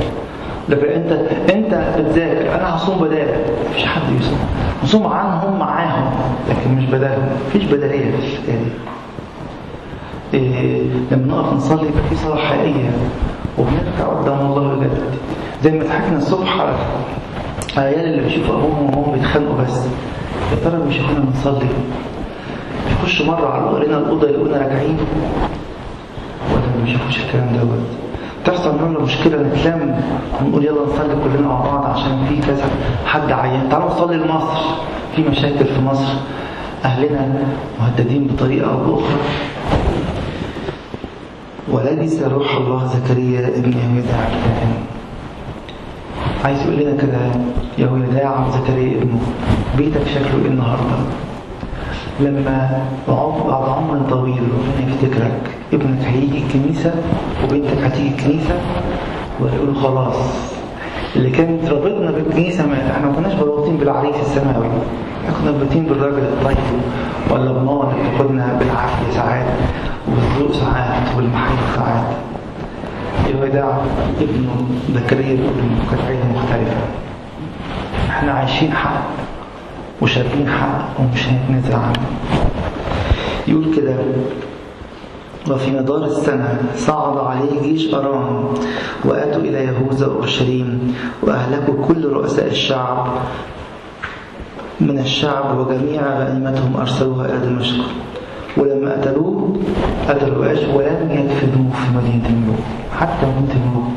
لكن 0.69 0.87
انت 0.87 1.13
انت 1.51 1.75
بتذاكر. 1.99 2.55
أنا 2.55 2.77
هصوم 2.77 2.99
بدالك 2.99 3.45
مفيش 3.71 3.85
حد 3.85 4.03
يصوم. 4.21 4.39
نصوم 4.85 5.07
عنهم 5.07 5.59
معاهم 5.59 6.11
لكن 6.51 6.75
مش 6.75 6.85
بدالهم. 6.85 7.29
مفيش 7.49 7.65
بداليه 7.65 8.11
في 8.11 8.17
الحكاية 8.17 8.59
إيه 10.35 10.83
لما 11.11 11.27
نقف 11.37 11.53
نصلي 11.53 11.89
يبقى 11.89 12.03
في 12.11 12.17
صلاة 12.17 12.37
حقيقية. 12.37 12.91
وبنرجع 13.59 14.21
قدام 14.21 14.47
الله 14.47 14.75
بجد 14.75 14.91
زي 15.65 15.71
ما 15.71 15.85
ضحكنا 15.85 16.19
الصبح 16.19 16.61
على 16.61 16.75
العيال 17.79 18.05
اللي 18.05 18.23
بيشوفوا 18.23 18.55
ابوهم 18.55 18.85
وامهم 18.87 19.13
بيتخانقوا 19.13 19.57
بس. 19.63 19.87
يا 20.53 20.57
ترى 20.65 20.81
بيشوفونا 20.87 21.19
بنصلي؟ 21.19 21.69
بيخشوا 22.89 23.27
مرة 23.27 23.49
على 23.49 23.65
قرينا 23.65 23.99
الأوضة 23.99 24.29
يلاقونا 24.29 24.57
راجعين. 24.59 24.99
ولا 26.51 26.67
ما 26.77 26.85
بيشوفوش 26.85 27.17
الكلام 27.21 27.49
دوت. 27.57 27.87
تحصل 28.45 28.89
منه 28.89 29.01
مشكلة 29.01 29.43
نتلم 29.43 30.01
ونقول 30.41 30.65
يلا 30.65 30.83
نصلي 30.87 31.17
كلنا 31.25 31.49
مع 31.49 31.61
بعض 31.61 31.85
عشان 31.87 32.27
في 32.29 32.37
كذا 32.47 32.65
حد 33.07 33.33
عيان. 33.33 33.69
تعالوا 33.69 33.89
نصلي 33.89 34.17
لمصر. 34.17 34.61
في 35.17 35.23
مشاكل 35.23 35.65
في 35.65 35.81
مصر. 35.81 36.13
أهلنا 36.85 37.45
مهددين 37.81 38.27
بطريقة 38.27 38.71
أو 38.71 38.77
بأخرى. 38.77 39.19
ولبس 41.73 42.23
روح 42.23 42.57
الله 42.57 42.87
زكريا 42.87 43.49
ابن 43.49 43.73
يهوذا 43.73 44.17
عبدان 44.17 44.75
عايز 46.45 46.63
يقول 46.63 46.77
لنا 46.77 46.97
كده 47.03 47.19
يا 47.79 47.91
وداع 47.91 48.51
زكريا 48.51 48.99
ابنه. 48.99 49.21
بيتك 49.79 50.07
شكله 50.07 50.45
إيه 50.45 50.51
النهارده. 50.51 50.97
لما 52.21 52.85
بعد 53.09 53.69
عمر 53.69 54.01
طويل 54.11 54.43
ربنا 54.43 54.89
يفتكرك 54.95 55.51
ابنك 55.73 56.05
هيجي 56.05 56.39
الكنيسة 56.45 56.95
وبنتك 57.45 57.79
هتيجي 57.85 58.09
الكنيسة 58.09 58.55
ويقولوا 59.41 59.75
خلاص. 59.75 60.17
اللي 61.17 61.31
كانت 61.31 61.69
رابطنا 61.69 62.11
بالكنيسة 62.11 62.67
مات 62.67 62.91
إحنا 62.91 63.07
ما 63.07 63.13
كناش 63.13 63.33
مربوطين 63.35 63.77
بالعريس 63.77 64.17
السماوي 64.21 64.67
إحنا 64.67 65.35
كنا 65.41 65.51
مربوطين 65.53 65.85
بالراجل 65.85 66.19
الطيب 66.19 66.57
ولا 67.31 67.53
بماما 67.53 67.91
اللي 67.93 68.11
بتاخدنا 68.11 68.59
بالعافية 68.61 69.11
ساعات 69.15 69.47
وبالذوق 70.09 70.53
ساعات 70.53 71.03
وبالمحبه 71.15 71.57
ساعات. 71.77 72.05
الوداع 73.31 73.79
ابنه 74.21 74.67
زكريا 74.95 75.33
ابنه 75.33 75.79
كانت 75.91 76.03
عيله 76.09 76.25
مختلفة. 76.35 76.81
إحنا 78.11 78.33
عايشين 78.33 78.73
حق. 78.73 79.03
وشاركين 80.03 80.49
حق 80.49 80.89
ومش 81.01 81.27
هنتنازل 81.29 81.75
عنه 81.75 82.07
يقول 83.49 83.75
كده 83.77 83.95
وفي 85.51 85.71
مدار 85.71 86.05
السنة 86.05 86.59
صعد 86.77 87.17
عليه 87.19 87.63
جيش 87.63 87.95
أرام 87.95 88.45
وأتوا 89.05 89.41
إلى 89.43 89.59
يهوذا 89.65 90.07
وأورشليم 90.07 90.95
وأهلكوا 91.23 91.87
كل 91.89 92.05
رؤساء 92.13 92.47
الشعب 92.47 93.07
من 94.81 94.99
الشعب 94.99 95.59
وجميع 95.59 96.03
غنيمتهم 96.19 96.77
أرسلوها 96.77 97.27
إلى 97.27 97.47
دمشق. 97.47 97.85
ولما 98.57 98.93
قتلوه 98.93 99.57
قتلوا 100.09 100.51
إيش؟ 100.51 100.59
ولم 100.75 101.09
يدفنوه 101.11 101.71
في 101.73 101.97
مدينة 101.97 102.27
الملوك 102.29 102.65
حتى 103.01 103.27
مدينة 103.27 103.61
الملوك 103.65 103.93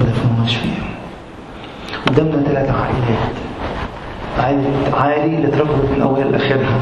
ما 0.00 0.06
دفنوهاش 0.06 0.56
فيها 0.56 0.84
قدامنا 2.06 2.42
ثلاث 2.42 2.70
عائلات. 2.70 3.34
عالي 4.38 5.36
اللي 5.36 5.48
اتربت 5.48 5.90
من 5.96 6.02
أولها 6.02 6.24
لآخرها. 6.24 6.78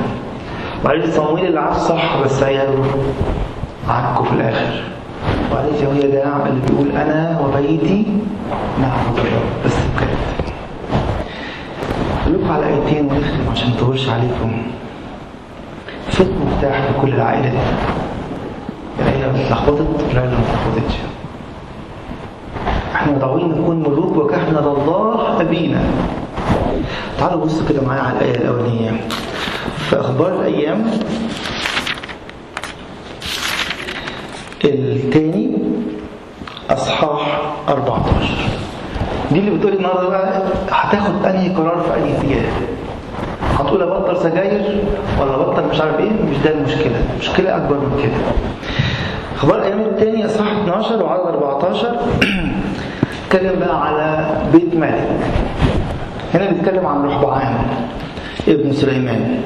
وعائلة 0.84 1.10
صمويل 1.10 1.46
اللي 1.46 1.60
عاش 1.60 1.76
صح 1.76 2.22
بس 2.24 2.42
عياله 2.42 2.84
عكوا 3.88 4.24
في 4.24 4.32
الآخر. 4.32 4.82
وعائلة 5.52 5.76
يهويدا 5.82 6.46
اللي 6.46 6.60
بيقول 6.68 6.90
أنا 6.90 7.40
وبيتي 7.40 8.06
نعبد 8.80 9.18
الرب. 9.18 9.64
بس 9.66 9.76
بجد. 9.96 10.44
لكم 12.34 12.52
على 12.52 12.66
آيتين 12.66 13.04
ونختم 13.06 13.50
عشان 13.52 13.70
نطولش 13.70 14.08
عليكم. 14.08 14.62
فين 16.10 16.26
مفتاح 16.46 16.80
في 16.82 17.00
كل 17.02 17.14
العائلات 17.14 17.52
العيلة 19.00 19.46
اتلخبطت 19.46 19.80
العيلة 20.12 20.24
اللي 20.24 20.36
ما 20.36 20.44
اتلخبطتش. 20.48 20.94
إحنا 22.94 23.12
مدعوين 23.12 23.48
نكون 23.48 23.80
ملوك 23.80 24.16
وكهنة 24.16 24.58
الله 24.58 25.40
أبينا. 25.40 25.80
تعالوا 27.18 27.44
بصوا 27.44 27.68
كده 27.68 27.82
معايا 27.82 28.02
على 28.02 28.18
الآية 28.18 28.34
الأولانية. 28.36 28.90
في 29.90 30.00
أخبار 30.00 30.40
الأيام 30.40 30.90
الثاني 34.64 35.50
أصحاح 36.70 37.40
14 37.68 38.34
دي 39.32 39.38
اللي 39.38 39.50
بتقولي 39.50 39.76
النهارده 39.76 40.08
بقى 40.08 40.42
هتاخد 40.70 41.24
أنهي 41.24 41.48
قرار 41.48 41.80
في 41.80 41.94
أي 41.94 42.16
اتجاه؟ 42.18 42.50
هتقول 43.58 43.82
ابطل 43.82 44.16
سجاير 44.22 44.84
ولا 45.20 45.34
ابطل 45.34 45.68
مش 45.70 45.80
عارف 45.80 45.98
إيه؟ 46.00 46.10
مش 46.10 46.36
ده 46.44 46.50
المشكلة. 46.50 47.00
المشكلة 47.14 47.56
أكبر 47.56 47.74
من 47.74 48.00
كده. 48.02 48.22
أخبار 49.36 49.58
الأيام 49.58 49.80
الثاني 49.80 50.26
أصحاح 50.26 50.46
12 50.52 51.02
وعدد 51.04 51.26
14 51.26 51.96
اتكلم 53.26 53.58
بقى 53.64 53.86
على 53.88 54.36
بيت 54.52 54.74
مالك. 54.76 55.08
هنا 56.34 56.50
بيتكلم 56.50 56.86
عن 56.86 57.04
رحبعام 57.04 57.56
ابن 58.48 58.72
سليمان. 58.72 59.40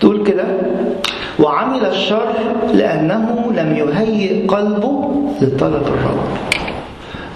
تقول 0.00 0.26
كده 0.26 0.44
وعمل 1.40 1.86
الشر 1.86 2.32
لأنه 2.74 3.52
لم 3.56 3.74
يهيئ 3.76 4.46
قلبه 4.46 5.10
لطلب 5.40 5.82
الرب. 5.86 6.18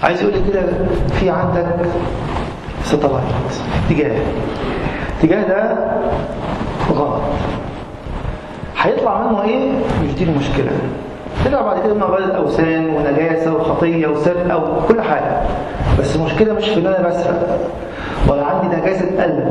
عايز 0.03 0.21
يقول 0.21 0.33
كده 0.51 0.61
في 1.19 1.29
عندك 1.29 1.75
satellite. 2.83 3.23
اتجاه. 3.89 4.17
الاتجاه 5.23 5.47
ده 5.47 5.77
غلط. 6.93 7.21
هيطلع 8.77 9.21
منه 9.27 9.43
إيه؟ 9.43 9.69
مش 10.03 10.13
دي 10.13 10.23
المشكلة. 10.23 10.71
طلع 11.45 11.61
بعد 11.61 11.83
كده 11.83 11.93
منه 11.93 12.05
عباده 12.05 12.37
اوثان 12.37 12.89
ونجاسة 12.89 13.53
وخطية 13.55 14.07
وسرقة 14.07 14.57
وكل 14.57 15.01
حاجة. 15.01 15.41
بس 15.99 16.15
المشكلة 16.15 16.53
مش 16.53 16.65
في 16.65 16.79
إن 16.79 16.85
أنا 16.87 17.07
بسرق 17.07 17.59
ولا 18.27 18.45
عندي 18.45 18.75
نجاسة 18.75 19.23
قلب 19.23 19.49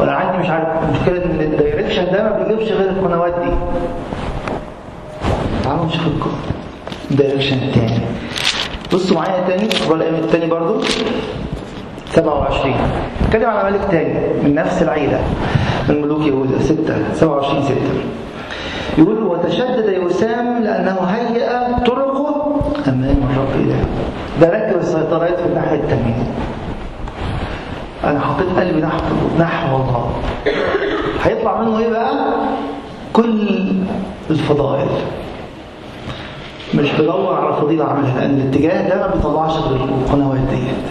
ولا 0.00 0.12
عندي 0.12 0.38
مش 0.38 0.48
عارف 0.50 0.68
المشكلة 0.88 1.24
إن 1.24 1.40
ال 1.40 1.46
direction 1.46 2.04
ده 2.12 2.22
ما 2.22 2.42
بيجيبش 2.42 2.72
غير 2.72 2.90
القنوات 2.90 3.34
دي. 3.44 3.50
تعالوا 5.64 5.84
نشوف 5.84 6.02
الدايركشن 7.10 7.56
الثاني 7.56 8.00
بصوا 8.94 9.16
معايا 9.16 9.48
تاني 9.48 9.68
أخبار 9.72 9.96
الأيام 9.96 10.14
التاني 10.14 10.46
برضو. 10.46 10.80
27 12.14 12.74
اتكلم 13.26 13.50
على 13.50 13.70
ملك 13.70 13.80
تاني 13.90 14.14
من 14.44 14.54
نفس 14.54 14.82
العيلة 14.82 15.20
من 15.88 16.02
ملوك 16.02 16.26
يهوذا 16.26 16.58
6 16.62 16.76
27 17.14 17.62
6 17.64 17.74
يقول 18.98 19.22
وتشدد 19.22 19.88
يوسام 19.92 20.62
لأنه 20.62 20.96
هيأ 21.00 21.78
طرقه 21.78 22.56
أمام 22.88 23.16
الرب 23.30 23.60
إله. 23.60 23.84
ده 24.40 24.50
ركب 24.50 24.78
السيطرات 24.80 25.40
في 25.40 25.46
الناحية 25.46 25.74
التانية. 25.76 26.24
أنا 28.04 28.20
حطيت 28.20 28.46
قلبي 28.58 28.80
نحو 28.80 28.98
نحو 29.38 29.76
الله. 29.76 30.10
هيطلع 31.22 31.60
منه 31.62 31.78
إيه 31.78 31.90
بقى؟ 31.90 32.14
كل 33.12 33.48
الفضائل. 34.30 34.88
مش 36.74 36.92
بدور 36.98 37.34
على 37.34 37.56
فضيلة 37.56 37.84
أعملها 37.84 38.20
لأن 38.20 38.34
الاتجاه 38.40 38.88
ده 38.88 38.96
ما 39.00 39.06
بيطلعش 39.14 39.52
غير 39.52 39.84
القنوات 39.84 40.38
ديت 40.38 40.86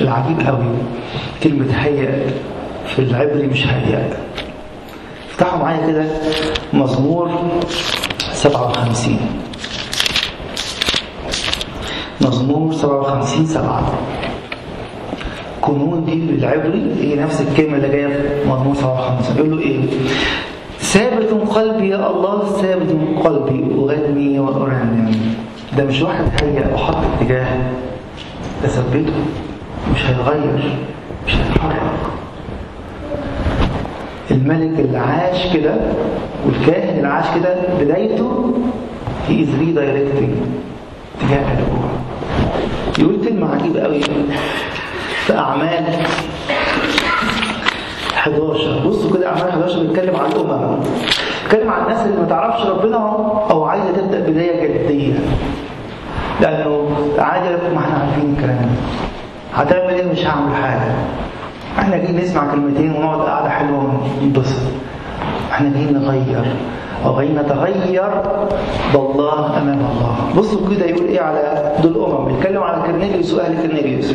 العجيب 0.00 0.40
قوي 0.46 0.64
كلمة 1.42 1.72
هيئ 1.74 2.10
في 2.86 2.98
العبري 2.98 3.46
مش 3.46 3.66
هيئ 3.66 3.98
افتحوا 5.34 5.58
معايا 5.58 5.86
كده 5.86 6.04
مزمور 6.72 7.30
57 8.32 9.16
مزمور 12.20 12.72
57 12.72 13.46
7 13.46 13.92
كنون 15.60 16.04
دي 16.04 16.14
بالعبري 16.14 16.94
هي 17.00 17.16
نفس 17.16 17.40
الكلمة 17.40 17.76
اللي 17.76 17.88
جاية 17.88 18.06
في 18.06 18.48
مزمور 18.48 18.74
57 18.74 19.36
يقول 19.36 19.50
له 19.50 19.58
إيه؟ 19.62 19.80
ثابت 20.80 21.30
قلبي 21.50 21.88
يا 21.88 22.10
الله 22.10 22.44
ثابت 22.62 22.90
قلبي 23.24 23.74
أغني 23.74 24.38
وأرنم 24.38 25.34
ده 25.76 25.84
مش 25.84 26.02
واحد 26.02 26.24
هيا 26.42 26.74
وحط 26.74 26.96
اتجاه 27.20 27.56
ده 28.62 28.68
ثبته. 28.68 29.12
مش 29.94 30.06
هيتغير 30.06 30.76
مش 31.26 31.34
هيتحرك. 31.34 31.80
الملك 34.30 34.80
اللي 34.80 34.98
عاش 34.98 35.52
كده 35.56 35.74
والكاهن 36.46 36.96
اللي 36.96 37.08
عاش 37.08 37.24
كده 37.34 37.54
بدايته 37.80 38.52
هي 39.28 39.42
is 39.42 39.48
redirecting 39.60 40.30
اتجاه 41.20 41.38
قلبه 41.38 41.78
يقول 42.98 43.28
كلمة 43.28 43.54
عجيبة 43.54 43.80
قوي 43.80 44.00
في 45.26 45.38
أعمال 45.38 45.84
11 48.14 48.88
بصوا 48.88 49.16
كده 49.16 49.28
أعمال 49.28 49.48
11 49.48 49.82
بيتكلم 49.82 50.16
عن 50.16 50.32
الأمم. 50.32 50.76
بيتكلم 51.42 51.70
عن 51.70 51.82
الناس 51.82 52.06
اللي 52.06 52.16
ما 52.20 52.26
تعرفش 52.28 52.66
ربنا 52.66 52.96
أو 53.50 53.64
عايزة 53.64 53.92
تبدأ 53.96 54.20
بداية 54.20 54.66
جدية. 54.84 55.14
لأنه 56.40 56.88
عادي 57.18 57.48
ما 57.74 57.78
إحنا 57.80 57.94
عارفين 57.98 58.34
الكلام. 58.36 58.58
ده 58.58 58.68
هتعمل 59.54 59.94
إيه؟ 59.94 60.12
مش 60.12 60.26
هعمل 60.26 60.54
حاجة. 60.54 60.92
إحنا 61.78 61.96
جايين 61.96 62.16
نسمع 62.20 62.50
كلمتين 62.52 62.92
ونقعد 62.96 63.20
قاعدة 63.20 63.48
حلوة 63.48 64.00
وننبسط 64.20 64.62
إحنا 65.52 65.68
جايين 65.74 65.94
نغير. 65.94 66.44
جايين 67.16 67.38
نتغير 67.38 68.10
بالله 68.94 69.58
أمام 69.62 69.78
الله. 69.78 70.16
بصوا 70.36 70.68
كده 70.70 70.86
يقول 70.86 71.06
إيه 71.08 71.20
على 71.20 71.72
دول 71.82 71.92
الامم 71.96 72.24
بيتكلم 72.24 72.62
على 72.62 72.82
كرنيليوس 72.82 73.34
وأهل 73.34 73.62
كرنيليوس 73.62 74.14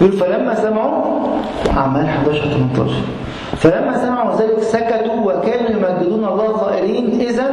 يقول 0.00 0.12
فلما 0.12 0.54
سمعوا 0.54 1.04
اعمال 1.76 2.04
11 2.06 2.40
18 2.40 2.92
فلما 3.56 3.98
سمعوا 3.98 4.36
ذلك 4.40 4.60
سكتوا 4.62 5.20
وكانوا 5.24 5.70
يمجدون 5.70 6.24
الله 6.24 6.52
ظائرين 6.56 7.20
اذا 7.20 7.44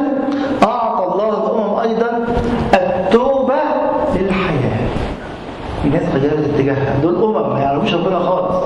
أعطى 0.62 1.12
الله 1.12 1.28
الأمم 1.28 1.78
أيضا 1.78 2.26
التوبة 2.74 3.54
للحياة. 4.16 4.63
الناس 5.84 6.02
غيرت 6.14 6.54
اتجاهها. 6.54 6.98
دول 7.02 7.14
أمم 7.24 7.52
ما 7.54 7.60
يعرفوش 7.60 7.94
ربنا 7.94 8.18
خالص. 8.18 8.64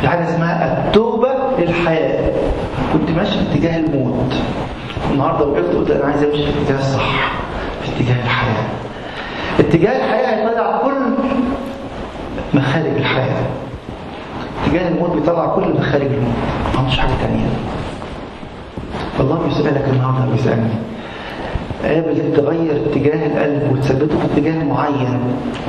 في 0.00 0.08
حاجة 0.08 0.24
اسمها 0.28 0.86
التوبة 0.86 1.28
للحياة. 1.58 2.32
كنت 2.92 3.10
ماشي 3.16 3.38
في 3.38 3.52
اتجاه 3.54 3.76
الموت. 3.78 4.32
النهارده 5.12 5.44
وقفت 5.46 5.74
قلت 5.76 5.90
أنا 5.90 6.04
عايز 6.04 6.22
أمشي 6.22 6.42
في 6.42 6.50
الاتجاه 6.50 6.78
الصح 6.78 7.30
في 7.82 7.88
اتجاه 7.96 8.22
الحياة. 8.24 8.64
اتجاه 9.60 9.96
الحياة 10.04 10.48
هيطلع 10.48 10.76
كل 10.84 10.94
مخارج 12.54 12.96
الحياة. 12.96 13.42
اتجاه 14.66 14.88
الموت 14.88 15.10
بيطلع 15.10 15.46
كل 15.46 15.62
مخارج 15.78 16.02
الموت. 16.06 16.34
ما 16.74 16.78
عندوش 16.80 16.98
حاجة 16.98 17.10
ثانية 17.10 17.46
فالله 19.18 19.38
بيسألك 19.48 19.84
النهارده 19.92 20.32
بيسالني 20.32 20.70
قابل 21.84 22.32
تغير 22.36 22.82
اتجاه 22.86 23.26
القلب 23.26 23.72
وتثبته 23.72 24.18
في 24.18 24.24
اتجاه 24.34 24.64
معين 24.64 25.18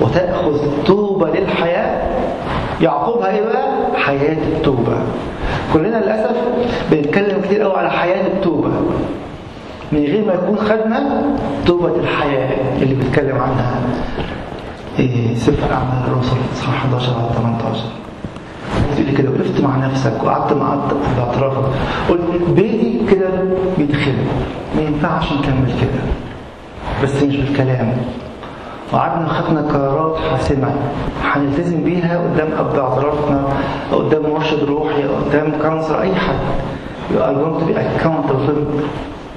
وتأخذ 0.01 0.59
توبة 0.86 1.30
للحياة 1.30 2.01
يعقوبها 2.82 3.32
إيه 3.32 3.41
بقى؟ 3.41 3.68
حياة 3.95 4.38
التوبة. 4.57 4.97
كلنا 5.74 5.97
للأسف 5.97 6.36
بنتكلم 6.91 7.41
كتير 7.41 7.61
قوي 7.61 7.74
على 7.78 7.91
حياة 7.91 8.28
التوبة. 8.28 8.70
من 9.91 9.99
غير 9.99 10.26
ما 10.26 10.34
يكون 10.34 10.57
خدنا 10.57 11.22
توبة 11.66 11.95
الحياة 11.95 12.49
اللي 12.82 12.95
بيتكلم 12.95 13.36
عنها. 13.38 13.82
إيه 14.99 15.36
سفر 15.36 15.74
أعمال 15.74 16.07
الرسل 16.07 16.38
صح 16.61 16.70
11 16.70 17.13
على 17.20 17.30
18 17.38 17.80
تقول 18.95 19.05
لي 19.05 19.11
كده 19.11 19.30
وقفت 19.30 19.61
مع 19.61 19.76
نفسك 19.88 20.13
وقعدت 20.24 20.53
مع 20.53 20.76
باعترافك 21.18 21.70
قلت 22.09 22.22
بيتي 22.55 23.01
كده 23.11 23.30
بيدخل 23.78 24.13
ما 24.76 24.82
ينفعش 24.82 25.34
نكمل 25.34 25.72
كده. 25.82 26.01
بس 27.03 27.24
مش 27.24 27.36
بالكلام. 27.38 27.93
وقعدنا 28.93 29.28
خدنا 29.28 29.61
قرارات 29.61 30.18
حاسمة. 30.32 30.76
هنلتزم 31.24 31.84
بيها 31.84 32.18
قدام 32.24 32.47
أب 32.59 32.76
اعترافنا 32.80 33.43
أو 33.93 33.97
قدام 33.99 34.22
مرشد 34.34 34.63
روحي 34.63 35.03
أو 35.07 35.16
قدام 35.16 35.51
كونسر 35.61 36.01
أي 36.01 36.16
حد. 36.16 36.36
You 37.11 37.18
are 37.20 37.34
going 37.34 37.59
to 37.59 37.66
be 37.70 37.74
accountable 37.76 38.82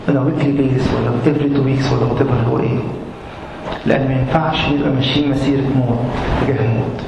on 0.09 0.17
a 0.17 0.23
weekly 0.29 0.53
basis 0.61 0.87
ولا 0.95 1.11
every 1.27 1.49
two 1.55 1.63
weeks 1.69 1.93
ولا 1.93 2.09
whatever 2.11 2.49
هو 2.51 2.59
إيه. 2.59 2.79
لأن 3.87 4.09
ما 4.09 4.15
ينفعش 4.15 4.69
نبقى 4.69 4.91
ماشيين 4.91 5.31
مسيرة 5.31 5.61
موت 5.77 5.99
تجاه 6.47 6.65
الموت 6.65 7.01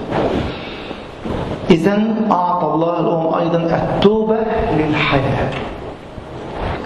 إذا 1.70 2.02
أعطى 2.30 2.66
الله 2.74 3.00
الأمم 3.00 3.34
أيضا 3.34 3.76
التوبة 3.76 4.38
للحياة. 4.78 5.50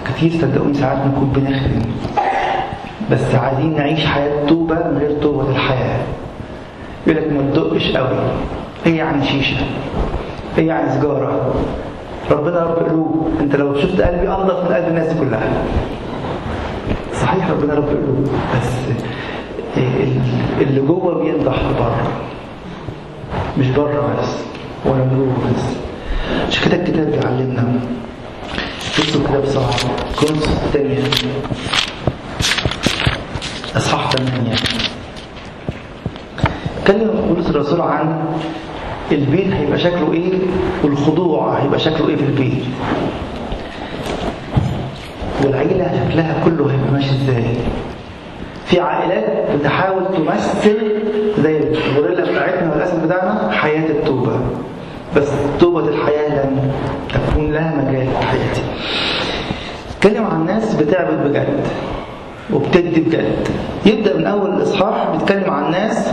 كثير 0.07 0.31
صدقوني 0.41 0.73
ساعات 0.73 0.97
نكون 0.97 1.31
بنخدم 1.35 1.81
بس 3.11 3.35
عايزين 3.35 3.75
نعيش 3.75 4.05
حياة 4.05 4.45
توبة 4.45 4.75
من 4.75 4.97
غير 4.97 5.11
توبة 5.21 5.43
للحياة 5.49 5.99
يقول 7.07 7.23
لك 7.23 7.31
ما 7.33 7.51
تدقش 7.53 7.91
قوي 7.91 8.17
إيه 8.85 8.97
يعني 8.97 9.25
شيشة 9.25 9.57
إيه 10.57 10.67
يعني 10.67 10.91
سجارة. 10.91 11.53
ربنا 12.31 12.63
رب 12.63 12.75
قلوب 12.89 13.29
أنت 13.39 13.55
لو 13.55 13.75
شفت 13.75 14.01
قلبي 14.01 14.27
أنضف 14.29 14.69
من 14.69 14.75
قلب 14.75 14.87
الناس 14.87 15.13
كلها. 15.17 15.49
صحيح 17.13 17.49
ربنا 17.51 17.73
رب 17.73 17.87
قلوب 17.87 18.29
بس 18.55 18.95
اللي 20.61 20.81
جوه 20.81 21.23
بينضح 21.23 21.55
بره 21.79 22.07
مش 23.59 23.67
بره 23.69 24.03
بس. 24.21 24.54
جوه 24.93 25.33
بس. 25.49 25.63
عشان 26.47 26.63
كده 26.69 26.75
الكتاب 26.81 27.11
بيعلمنا؟ 27.11 27.79
بصوا 28.99 29.21
كده 29.29 29.39
بسرعة 29.39 29.73
كورنثوس 30.19 30.47
الثانية 30.47 30.97
إصحاح 33.77 34.11
8 34.11 34.55
اتكلم 36.81 37.11
بولس 37.29 37.49
الرسول 37.49 37.81
عن 37.81 38.25
البيت 39.11 39.53
هيبقى 39.53 39.79
شكله 39.79 40.13
إيه؟ 40.13 40.33
والخضوع 40.83 41.59
هيبقى 41.59 41.79
شكله 41.79 42.09
إيه 42.09 42.15
في 42.15 42.23
البيت؟ 42.23 42.63
والعيلة 45.43 45.91
شكلها 46.09 46.43
كله 46.45 46.71
هيبقى 46.71 46.91
ماشي 46.93 47.09
إزاي؟ 47.11 47.43
في 48.65 48.79
عائلات 48.79 49.55
بتحاول 49.59 50.03
تمثل 50.17 50.77
زي 51.43 51.57
الغوريلا 51.57 52.31
بتاعتنا 52.31 52.71
والأسم 52.73 53.05
بتاعنا 53.05 53.51
حياة 53.51 53.89
التوبة. 53.89 54.39
بس 55.15 55.27
توبة 55.59 55.79
الحياة 55.79 56.45
لن 56.45 56.71
تكون 57.13 57.51
لها 57.51 57.73
مجال 57.75 58.07
في 58.07 58.27
حياتي. 58.27 58.61
اتكلم 59.97 60.25
عن 60.25 60.45
ناس 60.45 60.75
بتعبد 60.75 61.27
بجد 61.29 61.59
وبتدي 62.53 63.01
بجد. 63.01 63.47
يبدأ 63.85 64.17
من 64.17 64.25
أول 64.27 64.49
الإصحاح 64.49 65.07
بيتكلم 65.11 65.49
عن 65.53 65.71
ناس 65.71 66.11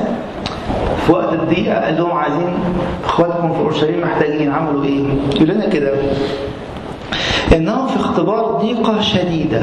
في 1.07 1.12
وقت 1.12 1.32
الضيقة 1.32 1.84
قال 1.84 1.96
لهم 1.96 2.12
عايزين 2.12 2.55
إخواتكم 3.05 3.53
في 3.53 3.59
أورشليم 3.61 4.00
محتاجين 4.00 4.53
عملوا 4.53 4.84
إيه؟ 4.84 5.05
يقول 5.34 5.48
لنا 5.48 5.68
كده. 5.68 5.92
إنهم 7.57 7.86
في 7.86 7.96
اختبار 7.96 8.44
ضيقة 8.44 9.00
شديدة. 9.00 9.62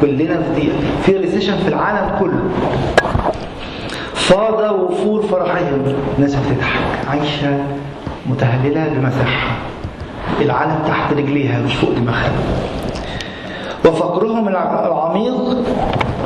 كلنا 0.00 0.42
في 0.42 0.60
ضيقة. 0.60 0.76
في 1.02 1.16
ريسيشن 1.16 1.56
في 1.56 1.68
العالم 1.68 2.18
كله. 2.18 2.40
فاض 4.14 4.80
وفور 4.80 5.22
فرحهم. 5.22 5.94
الناس 6.18 6.34
بتضحك. 6.34 7.08
عايشة 7.08 7.58
متهللة 8.26 8.88
بمساحها 8.88 9.56
العالم 10.40 10.78
تحت 10.88 11.12
رجليها 11.12 11.60
مش 11.60 11.74
فوق 11.74 11.90
دماغها. 11.90 12.32
وفقرهم 13.84 14.48
العميق 14.48 15.56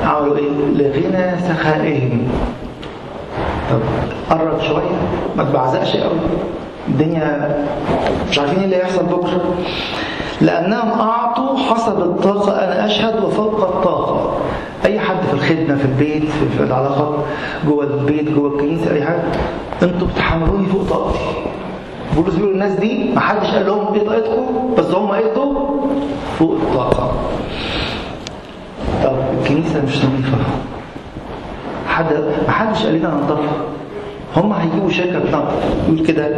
عملوا 0.05 0.36
إيه؟ 0.36 0.49
لغنى 0.74 1.40
سخائهم. 1.49 2.28
طب 3.70 3.80
قرب 4.30 4.61
شوية 4.61 4.99
ما 5.36 5.44
تبعزقش 5.44 5.96
قوي. 5.96 6.18
الدنيا 6.88 7.57
مش 8.30 8.38
عارفين 8.38 8.59
إيه 8.59 8.64
اللي 8.64 8.76
هيحصل 8.76 9.05
بكرة. 9.07 9.55
لأنهم 10.40 11.01
أعطوا 11.01 11.57
حسب 11.59 11.99
الطاقة 12.01 12.53
أنا 12.53 12.86
أشهد 12.86 13.24
وفوق 13.24 13.61
الطاقة. 13.61 14.36
أي 14.84 15.01
حد 15.01 15.16
في 15.28 15.34
الخدمة 15.34 15.76
في 15.76 15.84
البيت 15.84 16.24
في 16.57 16.62
العلاقات 16.62 17.14
جوه 17.66 17.84
البيت 17.84 18.30
جوه 18.30 18.55
الكنيسة 18.55 18.94
أي 18.94 19.05
حاجة 19.05 19.22
أنتوا 19.82 20.09
بتحملوني 20.09 20.66
فوق 20.66 20.82
طاقتي. 20.90 21.18
بولس 22.16 22.34
بيقول 22.34 22.52
الناس 22.52 22.72
دي 22.72 23.11
ما 23.14 23.20
حدش 23.20 23.46
قال 23.46 23.66
لهم 23.66 23.94
إيه 23.94 24.06
طاقتكم 24.06 24.74
بس 24.78 24.84
هم 24.86 25.12
ادوا 25.12 25.54
فوق 26.38 26.52
الطاقة. 26.52 27.12
طب 29.04 29.12
الكنيسة 29.40 29.82
مش 29.86 29.96
نظيفة. 30.04 30.38
حد 31.88 32.06
ما 32.46 32.52
حدش 32.52 32.82
قال 32.82 32.94
لنا 32.94 33.09
ننظفها 33.09 33.56
هم 34.36 34.52
هيجيبوا 34.52 34.90
شركة 34.90 35.18
تنظف 35.18 35.64
يقول 35.88 36.06
كده 36.06 36.28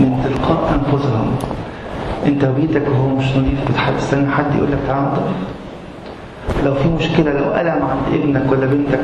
من 0.00 0.20
تلقاء 0.24 0.74
أنفسهم. 0.74 1.36
انت 2.26 2.44
بيتك 2.44 2.82
وهو 2.88 3.08
مش 3.08 3.24
نظيف 3.36 3.70
بتحب 3.70 3.96
تستنى 3.98 4.30
حد 4.30 4.54
يقول 4.56 4.72
لك 4.72 4.78
تعالى 4.86 5.06
نضف 5.06 5.36
لو 6.64 6.74
في 6.74 6.88
مشكلة 6.88 7.32
لو 7.32 7.54
ألم 7.60 7.82
عند 7.86 8.20
ابنك 8.22 8.52
ولا 8.52 8.66
بنتك 8.66 9.00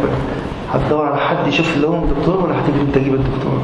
هتدور 0.72 1.06
على 1.06 1.16
حد 1.20 1.46
يشوف 1.48 1.76
لهم 1.76 2.06
دكتور 2.18 2.44
ولا 2.44 2.54
هتجيب 2.60 2.80
انت 2.80 2.94
تجيب 2.94 3.14
الدكتور؟ 3.14 3.60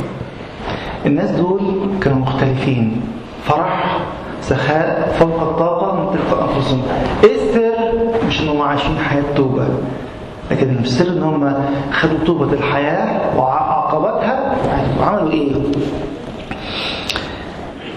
الناس 1.06 1.30
دول 1.30 1.60
كانوا 2.02 2.18
مختلفين 2.18 3.00
فرح 3.44 3.98
سخاء 4.40 5.16
فوق 5.18 5.40
الطاقة 5.42 5.92
من 6.00 6.18
تلقاء 6.18 6.48
أنفسهم 6.48 6.82
إيه 7.24 7.34
السر؟ 7.34 7.72
مش 8.28 8.42
إنهم 8.42 8.62
عايشين 8.62 8.98
حياة 8.98 9.22
توبة 9.36 9.64
لكن 10.50 10.76
السر 10.82 11.08
إن 11.08 11.22
هم 11.22 11.54
خدوا 11.92 12.18
توبة 12.26 12.52
الحياة 12.52 13.38
وعقباتها 13.38 14.54
وعملوا 15.00 15.30
إيه؟ 15.32 15.52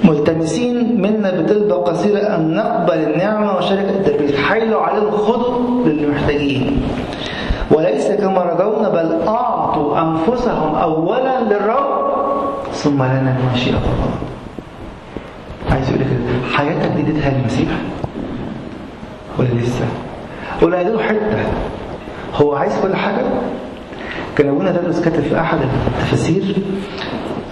ملتمسين 0.04 1.02
منا 1.02 1.32
بطلبة 1.42 1.76
قصيرة 1.76 2.20
أن 2.20 2.56
نقبل 2.56 2.94
النعمة 2.98 3.58
وشركة 3.58 3.90
التدبير 3.90 4.38
حيلوا 4.38 4.82
عليهم 4.82 5.12
خذوا 5.12 5.86
للي 5.86 6.08
محتاجين 6.08 6.82
وليس 7.72 8.08
كما 8.12 8.42
رجونا 8.44 8.90
بل 8.90 9.28
أعطوا 9.28 10.00
أنفسهم 10.02 10.76
أولا 10.76 11.42
للرب 11.42 12.01
ثم 12.74 13.04
لنا 13.04 13.36
المشيئة 13.40 13.74
الله 13.76 14.12
عايز 15.72 15.90
يقول 15.90 16.02
لك 16.02 16.08
حياتك 16.56 16.88
دي 16.96 17.02
أديتها 17.02 17.30
للمسيح 17.30 17.68
ولا 19.40 19.48
لسه؟ 19.48 19.86
ولا 20.62 20.84
له 20.84 21.02
حتة 21.04 21.44
هو 22.36 22.56
عايز 22.56 22.74
كل 22.84 22.96
حاجة. 22.96 23.22
كان 24.38 24.50
أبونا 24.50 24.72
تدرس 24.72 25.02
كاتب 25.02 25.24
في 25.24 25.40
أحد 25.40 25.58
التفاسير. 25.88 26.56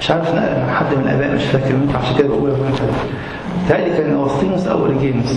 مش 0.02 0.12
عارف 0.12 0.36
نقل 0.36 0.60
من 0.62 0.70
حد 0.70 0.86
من 0.96 1.02
الاباء 1.04 1.36
مش 1.36 1.44
فاكر 1.44 1.74
مين 1.76 1.96
عشان 1.96 2.18
كده 2.18 2.28
بقول 2.28 2.50
ابونا 2.50 2.70
كده 2.70 2.88
تهيألي 3.70 3.98
كان 3.98 4.16
اوسطينوس 4.16 4.68
أو 4.68 4.80
اوريجينوس 4.80 5.36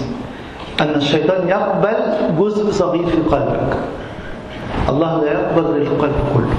أن 0.80 0.94
الشيطان 0.94 1.48
يقبل 1.48 1.96
جزء 2.38 2.70
صغير 2.70 3.06
في 3.06 3.16
قلبك. 3.16 3.76
الله 4.88 5.24
لا 5.24 5.32
يقبل 5.32 5.82
القلب 5.82 6.14
كله. 6.34 6.54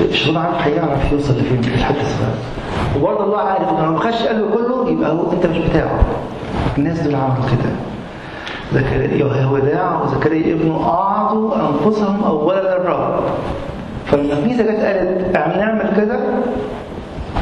الشيطان 0.00 0.36
عارف 0.36 0.66
هيعرف 0.66 1.12
يوصل 1.12 1.32
لفين؟ 1.34 1.58
الصغيره 1.58 2.34
وبرضه 2.96 3.24
الله 3.24 3.38
عارف 3.38 3.68
ان 3.68 3.84
لو 3.84 3.92
ما 3.92 3.98
خدش 3.98 4.22
قلبه 4.22 4.46
كله 4.56 4.90
يبقى 4.90 5.12
هو 5.12 5.32
أنت 5.32 5.46
مش 5.46 5.58
بتاعه. 5.58 6.00
الناس 6.78 7.00
دول 7.00 7.14
عملوا 7.14 7.34
كده 7.44 7.70
زكريا 8.80 9.46
وداع 9.46 10.02
وزكريا 10.02 10.54
ابنه 10.54 10.84
اعطوا 10.88 11.52
أنفسهم 11.56 12.24
اولا 12.24 12.78
للرب 12.78 13.20
فلما 14.06 14.32
الكنيسه 14.32 14.62
جت 14.62 14.80
قالت 14.80 15.36
نعمل 15.36 15.92
كده 15.96 16.18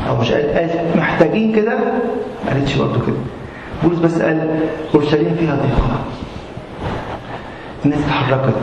أو 0.09 0.16
مش 0.16 0.32
قالت, 0.32 0.56
قالت 0.56 0.96
محتاجين 0.96 1.52
كده 1.56 1.72
ما 2.46 2.50
قالتش 2.52 2.74
برضه 2.76 3.06
كده. 3.06 3.16
بولس 3.84 3.98
بس 3.98 4.22
قال 4.22 4.61
أورشليم 4.94 5.36
فيها 5.38 5.54
ضيقة. 5.54 5.98
الناس 7.84 7.98
اتحركت. 8.04 8.54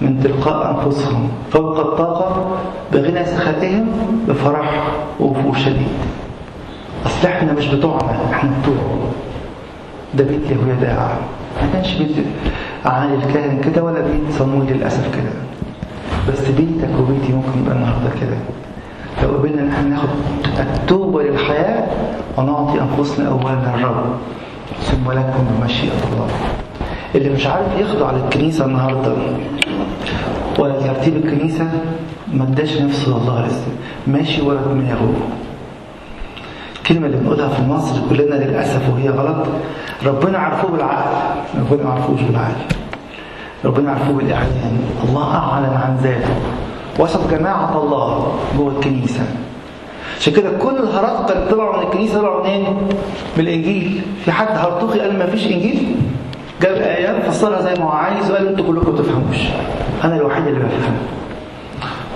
من 0.00 0.20
تلقاء 0.22 0.70
أنفسهم 0.84 1.28
فوق 1.50 1.78
الطاقة 1.78 2.46
بغنى 2.92 3.24
سخائهم 3.24 3.86
بفرح 4.28 4.82
ووفور 5.20 5.56
شديد. 5.56 5.88
أصل 7.06 7.28
إحنا 7.28 7.52
مش 7.52 7.66
بتوعنا 7.66 8.16
إحنا 8.32 8.50
بتوعه 8.62 8.98
ده 10.14 10.24
بيت 10.24 10.50
يهويدا 10.50 10.92
ما 11.62 11.68
كانش 11.72 11.92
بيت 11.94 12.16
عالي 12.84 13.14
الكاهن 13.14 13.60
كده 13.60 13.84
ولا 13.84 14.00
بيت 14.00 14.38
صمويل 14.38 14.72
للأسف 14.72 15.14
كده. 15.14 15.30
بس 16.28 16.40
بيتك 16.40 16.88
وبيتي 17.00 17.32
ممكن 17.32 17.62
يبقى 17.62 17.76
النهارده 17.76 18.10
كده. 18.20 18.36
لو 19.22 19.36
قبلنا 19.36 19.62
إن 19.62 19.68
إحنا 19.68 19.88
ناخد 19.88 20.08
التوبة 20.60 21.22
للحياة 21.22 21.86
ونعطي 22.38 22.80
أنفسنا 22.80 23.28
اولا 23.28 23.54
للرب 23.76 24.04
ثم 24.82 25.12
لكم 25.12 25.44
بمشيئة 25.60 25.92
الله. 26.12 26.28
اللي 27.16 27.30
مش 27.30 27.46
عارف 27.46 27.66
يخضع 27.78 28.10
للكنيسه 28.10 28.64
النهارده. 28.64 29.12
ولا 30.58 30.80
ترتيب 30.80 31.16
الكنيسة 31.16 31.70
ما 32.34 32.44
اداش 32.44 32.80
نفسه 32.80 33.08
لله 33.08 33.46
لسه 33.46 33.66
ماشي 34.06 34.42
ورا 34.42 34.60
دماغه. 34.60 35.12
الكلمة 36.76 37.06
اللي 37.06 37.16
بنقولها 37.16 37.48
في 37.48 37.62
مصر 37.62 37.94
كلنا 38.10 38.34
للأسف 38.34 38.82
وهي 38.92 39.08
غلط. 39.08 39.46
ربنا 40.06 40.38
عرفوه 40.38 40.70
بالعقل. 40.70 41.10
ربنا 41.60 41.84
ما 41.84 41.90
عرفوش 41.90 42.20
بالعقل. 42.20 42.54
ربنا 43.64 43.90
عرفوه 43.90 44.16
بالإعلان. 44.16 44.78
الله 45.08 45.34
أعلن 45.34 45.76
عن 45.84 45.98
ذاته. 46.02 46.34
وسط 46.98 47.30
جماعة 47.30 47.82
الله 47.82 48.34
جوه 48.56 48.72
الكنيسة. 48.72 49.26
عشان 50.20 50.32
كده 50.32 50.50
كل 50.50 50.76
الهرطقة 50.76 51.38
اللي 51.38 51.50
طلعوا 51.50 51.76
من 51.76 51.82
الكنيسة 51.82 52.20
طلعوا 52.20 52.46
منين؟ 52.46 52.62
من 53.36 53.44
الإنجيل. 53.44 54.00
في 54.24 54.32
حد 54.32 54.48
هرطوخي 54.50 55.00
قال 55.00 55.18
ما 55.18 55.26
فيش 55.26 55.46
إنجيل؟ 55.46 55.96
جاب 56.62 56.74
آيات 56.76 57.30
فسرها 57.30 57.60
زي 57.62 57.74
ما 57.74 57.84
هو 57.84 57.88
عايز 57.88 58.30
وقال 58.30 58.46
أنتوا 58.48 58.66
كلكم 58.66 58.92
ما 58.92 58.98
تفهموش. 58.98 59.36
أنا 60.04 60.16
الوحيد 60.16 60.46
اللي 60.46 60.58
بفهم. 60.60 60.96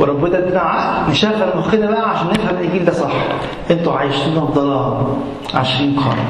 وربنا 0.00 0.38
ادينا 0.38 0.60
عقل 0.60 1.10
نشغل 1.10 1.58
مخنا 1.58 1.90
بقى 1.90 2.10
عشان 2.10 2.26
نفهم 2.28 2.56
الإنجيل 2.56 2.84
ده 2.84 2.92
صح. 2.92 3.10
أنتوا 3.70 3.92
عايشين 3.92 4.34
في 4.34 4.40
ظلام 4.54 5.06
20 5.54 5.96
قرن 5.96 6.24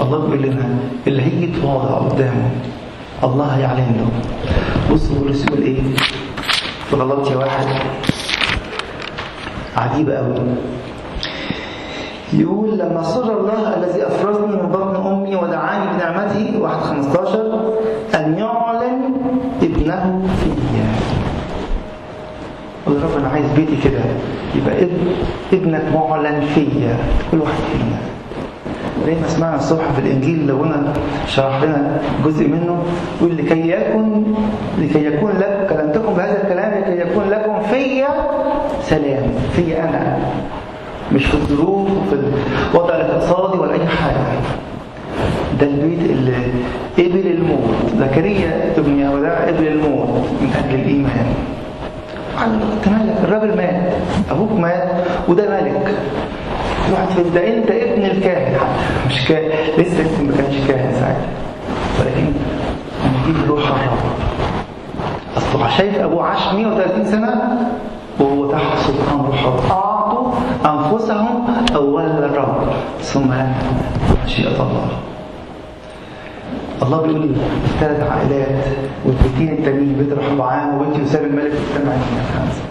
الله 0.00 0.18
بيقول 0.18 0.42
لنا 0.42 0.68
اللي 1.06 1.22
هيجي 1.22 1.44
يتواضع 1.44 1.94
قدامه. 2.08 2.50
الله 3.24 3.44
هيعلن 3.44 3.96
له. 3.98 4.10
بصوا 4.94 5.16
بولس 5.18 5.44
يقول 5.46 5.62
إيه؟ 5.62 5.82
في 6.90 6.96
غلطية 6.96 7.36
واحد. 7.36 7.66
عجيبة 9.76 10.16
قوي 10.16 10.34
يقول 12.32 12.78
لما 12.78 13.02
سر 13.02 13.40
الله 13.40 13.76
الذي 13.76 14.06
أفرزني 14.06 14.46
من 14.46 14.68
بطن 14.72 15.06
أمي 15.06 15.36
ودعاني 15.36 15.84
بنعمته 15.96 16.60
واحد 16.60 16.76
15 16.76 17.72
أن 18.14 18.38
يعلن 18.38 19.12
ابنه 19.62 20.22
فيا. 20.40 20.86
قول 22.86 22.96
رب 23.02 23.18
أنا 23.18 23.28
عايز 23.28 23.46
بيتي 23.56 23.76
كده 23.84 24.00
يبقى 24.54 24.82
ابن 24.82 24.98
ابنك 25.52 25.82
معلن 25.94 26.40
فيا. 26.40 26.96
كل 27.30 27.38
واحد 27.40 27.54
فينا. 27.72 27.98
زي 29.06 29.14
ما 29.20 29.28
سمعنا 29.28 29.56
الصبح 29.56 29.92
في 29.92 30.00
الإنجيل 30.00 30.46
لو 30.46 30.64
أنا 30.64 30.92
شرح 31.26 31.62
لنا 31.62 31.98
جزء 32.26 32.48
منه 32.48 32.82
يقول 33.20 33.36
لكي 33.36 33.70
يكن 33.70 34.22
لكي 34.78 35.04
يكون 35.06 35.30
لك 35.30 35.66
كلمتكم 35.70 36.14
بهذا 36.14 36.42
الكلام 36.42 36.80
لكي 36.80 37.10
يكون 37.10 37.24
لكم 37.30 37.62
فيا 37.62 38.08
سلام. 38.82 39.26
فيا 39.52 39.84
أنا. 39.88 40.18
مش 41.12 41.24
في 41.26 41.34
الظروف 41.34 41.88
وفي 41.90 42.16
الوضع 42.74 42.94
الاقتصادي 42.94 43.58
ولا 43.58 43.72
أي 43.72 43.86
حاجة. 43.86 44.40
ده 45.60 45.66
البيت 45.66 46.10
اللي 46.10 46.32
قبل 46.98 47.26
الموت. 47.26 47.74
زكريا 47.98 48.72
ابن 48.76 48.98
يهوذا 48.98 49.46
قبل 49.46 49.66
الموت. 49.66 50.08
من 50.40 50.52
أنت 52.76 52.88
مالك؟ 52.88 53.16
الراجل 53.24 53.56
مات. 53.56 53.92
أبوك 54.30 54.52
مات 54.52 54.90
وده 55.28 55.42
ملك 55.50 55.94
واحد 56.92 57.32
ده 57.34 57.56
أنت 57.56 57.70
ابن 57.70 58.02
الكاهن. 58.04 58.56
حتى 58.56 59.06
مش 59.08 59.28
كاهن. 59.28 59.50
لسه 59.78 60.22
ما 60.22 60.32
كانش 60.36 60.56
كاهن 60.68 60.92
ساعتها. 60.92 61.28
ولكن 62.00 62.32
يجي 63.28 63.48
روح 63.48 63.60
الرب 63.66 63.98
اصله 65.36 65.68
شايف 65.78 65.98
أبوه 65.98 66.24
عاش 66.24 66.54
130 66.54 67.04
سنة 67.04 67.58
وهو 68.20 68.50
تحت 68.50 68.78
سلطان 68.78 69.20
روح 69.26 69.40
الرب 69.40 69.72
اولا 71.90 72.06
للرب 72.06 72.72
ثم 73.00 73.24
لنا 73.24 73.54
مشيئه 74.26 74.48
الله. 74.62 74.88
الله 76.82 77.02
بيقول 77.02 77.20
لي 77.20 77.34
ثلاث 77.80 78.10
عائلات 78.10 78.64
والبيتين 79.04 79.58
التانيين 79.58 79.92
بيت 79.98 80.18
رحبعان 80.18 80.74
وبيت 80.74 80.98
يوسف 80.98 81.22
الملك 81.24 81.52
والثمانية 81.52 82.20
الخمسة 82.20 82.62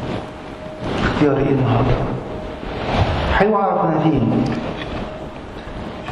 اختياري 1.04 1.42
إيه 1.42 1.50
النهارده؟ 1.56 1.96
حلو 3.38 3.56
اعرف 3.56 3.86
أنا 3.86 4.00
فين 4.00 4.44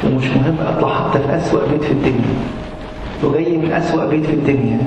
ومش 0.04 0.24
مهم 0.24 0.56
أطلع 0.66 0.88
حتى 0.94 1.18
في 1.18 1.36
أسوأ 1.36 1.60
بيت 1.72 1.84
في 1.84 1.92
الدنيا. 1.92 2.34
وجاي 3.24 3.56
من 3.56 3.72
أسوأ 3.72 4.06
بيت 4.06 4.26
في 4.26 4.34
الدنيا 4.34 4.78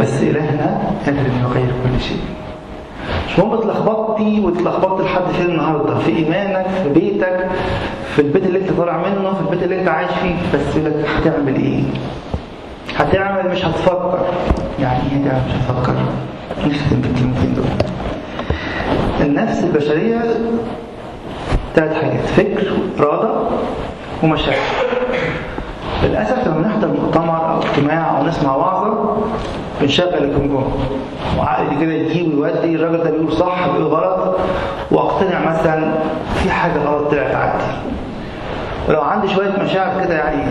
بس 0.00 0.22
إلهنا 0.22 0.78
قادر 1.06 1.18
إنه 1.20 1.48
يغير 1.50 1.72
كل 1.84 2.00
شيء. 2.00 2.20
مش 3.28 3.38
مهم 3.38 3.52
اتلخبطتي 3.54 4.40
واتلخبطت 4.40 5.04
لحد 5.04 5.22
فين 5.32 5.46
النهارده. 5.46 5.98
في 5.98 6.16
إيمانك 6.16 6.66
في 6.82 6.88
بيتك 6.88 7.48
في 8.16 8.22
البيت 8.22 8.46
اللي 8.46 8.58
انت 8.58 8.72
طالع 8.72 8.96
منه 8.96 9.34
في 9.34 9.40
البيت 9.40 9.62
اللي 9.62 9.80
انت 9.80 9.88
عايش 9.88 10.10
فيه. 10.22 10.34
بس 10.54 10.76
لك 10.76 11.06
هتعمل 11.18 11.54
إيه؟ 11.56 11.82
هتعمل 12.96 13.50
مش 13.50 13.64
هتفكر. 13.64 14.18
يعني 14.80 14.98
إيه 15.12 15.16
هتعمل؟ 15.26 15.42
مش 15.48 15.54
هتفكر؟ 15.54 15.94
نختم 16.68 17.00
بالكلمتين 17.00 17.54
دول. 17.54 17.64
النفس 19.20 19.64
البشرية 19.64 20.20
ثلاث 21.74 21.94
حاجات. 21.94 22.24
فكر 22.36 22.72
إرادة 23.00 23.30
ومشاعر. 24.22 24.58
للأسف 26.04 26.48
لما 26.48 26.68
نحضر 26.68 26.88
مؤتمر 26.88 27.50
أو 27.52 27.58
اجتماع 27.62 28.18
أو 28.18 28.26
نسمع 28.26 28.56
وعظة 28.56 29.16
بنشغل 29.80 30.24
الجمجمه 30.24 30.64
وعقلي 31.38 31.80
كده 31.80 31.92
يجيب 31.92 32.38
ويودي. 32.38 32.74
الراجل 32.74 33.04
ده 33.04 33.10
بيقول 33.10 33.32
صح 33.32 33.68
بيقول 33.68 33.86
غلط. 33.86 34.36
واقتنع 34.90 35.50
مثلا 35.50 35.92
في 36.34 36.50
حاجة 36.50 36.78
غلط 36.78 37.10
طلعت 37.10 37.34
عندي. 37.34 37.64
ولو 38.88 39.00
عندي 39.00 39.28
شوية 39.28 39.50
مشاعر 39.62 40.04
كده 40.04 40.14
يعني 40.14 40.42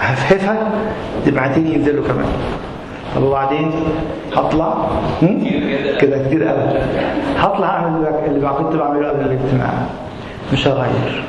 هفهفها 0.00 0.70
تبعتين 1.26 1.66
ينزلوا 1.66 2.04
كمان. 2.04 2.26
طب 3.16 3.22
وبعدين؟ 3.22 3.70
هطلع؟ 4.36 4.74
كده 6.00 6.18
كتير 6.26 6.44
قوي. 6.44 6.68
هطلع 7.38 7.68
اعمل 7.68 8.06
اللي 8.26 8.48
كنت 8.48 8.76
بعمله 8.76 9.08
قبل 9.08 9.20
الاجتماع. 9.20 9.70
مش 10.52 10.68
هغير. 10.68 11.24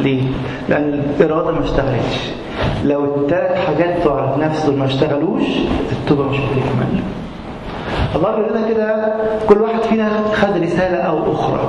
ليه؟ 0.00 0.22
لأن 0.68 1.02
الإرادة 1.20 1.50
ما 1.52 1.64
اشتغلتش. 1.64 2.30
لو 2.84 3.04
الثلاث 3.04 3.66
حاجات 3.66 4.00
بتوع 4.00 4.36
نفسه 4.40 4.72
ما 4.76 4.84
اشتغلوش 4.86 5.42
التوبة 5.92 6.22
مش 6.28 6.36
بتكمل. 6.38 7.00
الله 8.16 8.36
بيقول 8.36 8.52
لنا 8.56 8.68
كده 8.68 9.14
كل 9.48 9.58
واحد 9.62 9.82
فينا 9.82 10.10
خد 10.34 10.56
رسالة 10.62 10.96
أو 10.96 11.32
أخرى. 11.32 11.68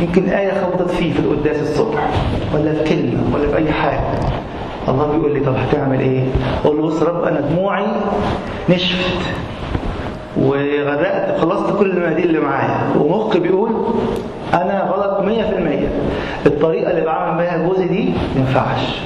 يمكن 0.00 0.28
آية 0.28 0.52
خبطت 0.62 0.90
فيه 0.90 1.12
في 1.12 1.18
القداس 1.20 1.56
الصبح 1.62 2.08
ولا 2.54 2.72
في 2.72 2.84
كلمة 2.84 3.22
ولا 3.34 3.48
في 3.48 3.56
أي 3.56 3.72
حاجة. 3.72 4.00
الله 4.88 5.06
بيقول 5.06 5.34
لي 5.34 5.40
طب 5.40 5.54
هتعمل 5.56 6.00
إيه؟ 6.00 6.24
أقول 6.64 6.76
له 6.76 6.82
بص 6.82 7.02
رب 7.02 7.24
أنا 7.24 7.40
دموعي 7.40 7.86
نشفت 8.70 9.20
وغرقت 10.36 11.40
خلصت 11.40 11.78
كل 11.78 11.90
المناديل 11.90 12.24
اللي 12.26 12.40
معايا. 12.40 12.80
ومخي 13.00 13.38
بيقول 13.40 13.70
أنا 14.54 14.90
غلط 14.90 15.20
100% 15.20 16.46
الطريقة 16.46 16.90
اللي 16.90 17.00
بعمل 17.04 17.38
بيها 17.38 17.56
جوزي 17.66 17.84
دي 17.88 18.04
ما 18.34 18.40
ينفعش. 18.40 19.00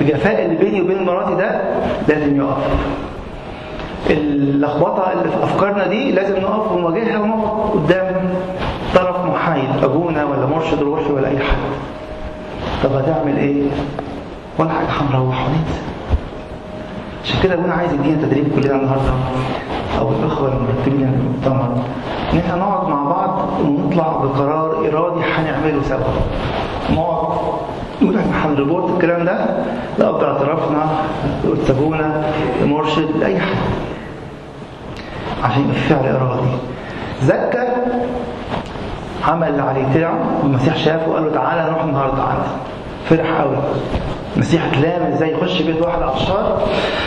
الجفاء 0.00 0.44
اللي 0.44 0.56
بيني 0.56 0.80
وبين 0.80 1.02
مراتي 1.04 1.34
ده 1.34 1.60
لازم 2.08 2.36
يقف. 2.40 2.56
اللخبطة 4.10 5.12
اللي 5.12 5.30
في 5.32 5.44
أفكارنا 5.44 5.86
دي 5.86 6.12
لازم 6.12 6.36
نقف 6.36 6.72
ونواجهها 6.72 7.18
ونقف 7.18 7.70
قدام 7.72 8.34
طرف 8.94 9.24
محايد 9.26 9.68
أبونا 9.82 10.24
ولا 10.24 10.46
مرشد 10.46 10.82
روحي 10.82 11.12
ولا 11.12 11.28
أي 11.28 11.38
حد. 11.38 11.56
طب 12.84 12.92
هتعمل 12.92 13.36
إيه؟ 13.36 13.62
ولا 14.58 14.70
حاجة 14.70 14.86
هنروح 14.88 15.46
وننسى 15.46 15.80
عشان 17.24 17.40
كده 17.42 17.54
أبونا 17.54 17.74
عايز 17.74 17.92
يدينا 17.92 18.22
تدريب 18.22 18.44
كلنا 18.54 18.76
النهارده. 18.76 19.12
أو 19.98 20.08
الأخوة 20.10 20.48
المرتبين 20.52 21.08
المؤتمر 21.14 21.68
ان 22.32 22.38
إحنا 22.38 22.56
نقعد 22.56 22.88
مع 22.88 23.02
بعض 23.04 23.38
ونطلع 23.64 24.08
بقرار 24.08 24.70
إرادي 24.70 25.20
هنعمله 25.36 25.82
سوا. 25.82 25.98
نقعد 26.92 27.26
نقول 28.02 28.18
إحنا 28.18 28.46
هنريبورت 28.46 28.90
الكلام 28.94 29.24
ده؟ 29.24 29.46
لا 29.98 30.10
باعترافنا 30.10 30.86
سابونا 31.66 32.24
مرشد 32.64 33.16
لاي 33.20 33.40
حد. 33.40 33.56
عشان 35.44 35.62
يبقى 35.62 35.74
في 35.74 35.80
فعل 35.94 36.06
إرادي. 36.16 36.46
زكى 37.22 37.68
عمل 39.28 39.48
اللي 39.48 39.62
عليه 39.62 39.84
طلع 39.94 40.14
والمسيح 40.42 40.76
شافه 40.76 41.10
وقال 41.10 41.24
له 41.24 41.30
تعالى 41.34 41.70
نروح 41.70 41.82
النهارده 41.84 42.22
عندي 42.22 42.48
فرح 43.08 43.40
قوي 43.40 43.56
المسيح 44.36 44.64
اتلام 44.66 45.12
إزاي 45.12 45.32
يخش 45.32 45.62
بيت 45.62 45.82
واحد 45.82 46.02
عطشان 46.02 46.56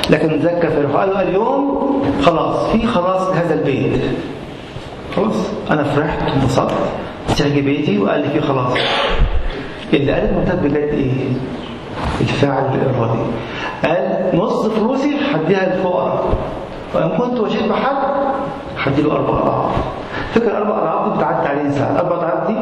لكن 0.10 0.40
زكى 0.42 0.68
قال 0.68 1.10
له 1.10 1.22
اليوم 1.22 2.02
خلاص 2.26 2.68
في 2.72 2.88
خلاص 2.88 3.22
هذا 3.22 3.54
البيت. 3.54 4.02
خلاص 5.16 5.36
أنا 5.72 5.84
فرحت 5.84 6.20
وانبسطت 6.30 6.74
المسيح 7.28 7.48
جه 7.48 7.62
بيتي 7.62 8.00
وقال 8.00 8.20
لي 8.22 8.30
في 8.30 8.42
خلاص. 8.42 8.74
اللي 9.94 10.12
أمال 10.12 10.30
ترتب 10.30 10.64
بجد 10.64 10.76
إيه؟ 10.94 11.12
الفعل 12.22 12.66
الإرادي. 12.76 13.20
قال 13.86 14.30
نص 14.40 14.66
فلوسي 14.66 15.16
هديها 15.36 15.76
للفقراء 15.76 16.26
وان 16.96 17.10
كنت 17.10 17.40
وجيت 17.40 17.64
بحد 17.64 17.96
هدي 18.84 19.02
له 19.02 19.12
أربع 19.12 19.30
أضعاف. 19.40 19.72
فكر 20.36 20.58
أربع 20.58 20.78
أضعاف؟ 20.78 21.08
دي 21.10 21.18
بتعدي 21.18 21.48
عليه 21.48 21.70
ساعة. 21.72 22.00
أربع 22.00 22.16
أضعاف 22.16 22.48
دي 22.48 22.56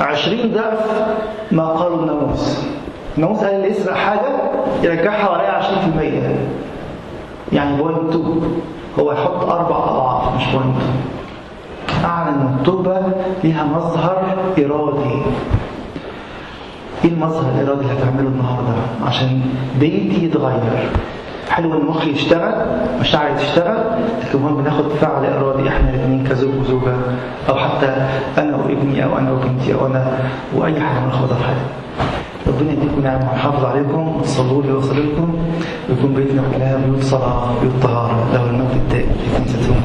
20 0.00 0.52
ضعف 0.54 1.06
ما 1.52 1.68
قاله 1.68 1.94
الناموس 2.00 2.64
الناموس 3.16 3.38
قال 3.38 3.54
اللي 3.54 3.68
يسرق 3.70 3.94
حاجة 3.94 4.28
يرجعها 4.82 5.30
وراها 5.30 5.60
20% 7.50 7.54
يعني 7.54 7.76
point 7.76 7.98
2 8.14 8.42
هو 8.98 9.12
يحط 9.12 9.44
أربع 9.50 9.76
أضعاف 9.76 10.36
مش 10.36 10.44
point 10.46 10.76
2 11.88 12.04
أعلن 12.04 12.28
إن 12.28 12.54
التوبه 12.58 13.00
ليها 13.44 13.64
مظهر 13.64 14.22
إرادي. 14.58 15.22
إيه 17.04 17.10
المظهر 17.10 17.52
الإرادي 17.54 17.80
اللي 17.80 17.92
هتعمله 17.92 18.28
النهارده؟ 18.28 18.72
عشان 19.06 19.40
بيتي 19.80 20.24
يتغير. 20.24 20.90
حلو 21.50 21.72
إن 21.80 21.84
مخي 21.86 22.10
يشتغل 22.10 22.54
مشاعري 23.00 23.34
تشتغل 23.34 23.76
لكن 24.22 24.38
المهم 24.38 24.56
بناخد 24.62 24.88
فعل 24.88 25.24
إرادي 25.26 25.68
إحنا 25.68 25.90
الاثنين 25.90 26.26
كزوج 26.30 26.54
وزوجة 26.60 26.94
أو 27.48 27.54
حتى 27.54 28.06
أنا 28.38 28.56
وابني 28.56 29.04
أو 29.04 29.18
أنا 29.18 29.32
وبنتي 29.32 29.74
أو 29.74 29.86
أنا 29.86 30.18
وأي 30.56 30.80
حاجة 30.80 30.98
بناخدها 31.04 31.36
في 31.36 31.44
حياتي 31.44 31.60
ربنا 32.46 32.72
يديكم 32.72 33.00
نعم 33.02 33.20
ويحافظ 33.28 33.64
عليكم 33.64 34.20
صلوا 34.24 34.62
لي 34.62 34.72
وخليلكم 34.72 35.36
ويكون 35.88 36.14
بيتنا 36.14 36.42
كلها 36.54 36.76
بيوت 36.76 37.02
صلاة 37.02 37.60
بيوت 37.60 37.72
طهارة 37.82 38.28
لو 38.34 38.46
المجد 38.46 38.70
الدائم 38.74 39.08
في 39.24 39.36
خمسة 39.36 39.62
سنين 39.62 39.82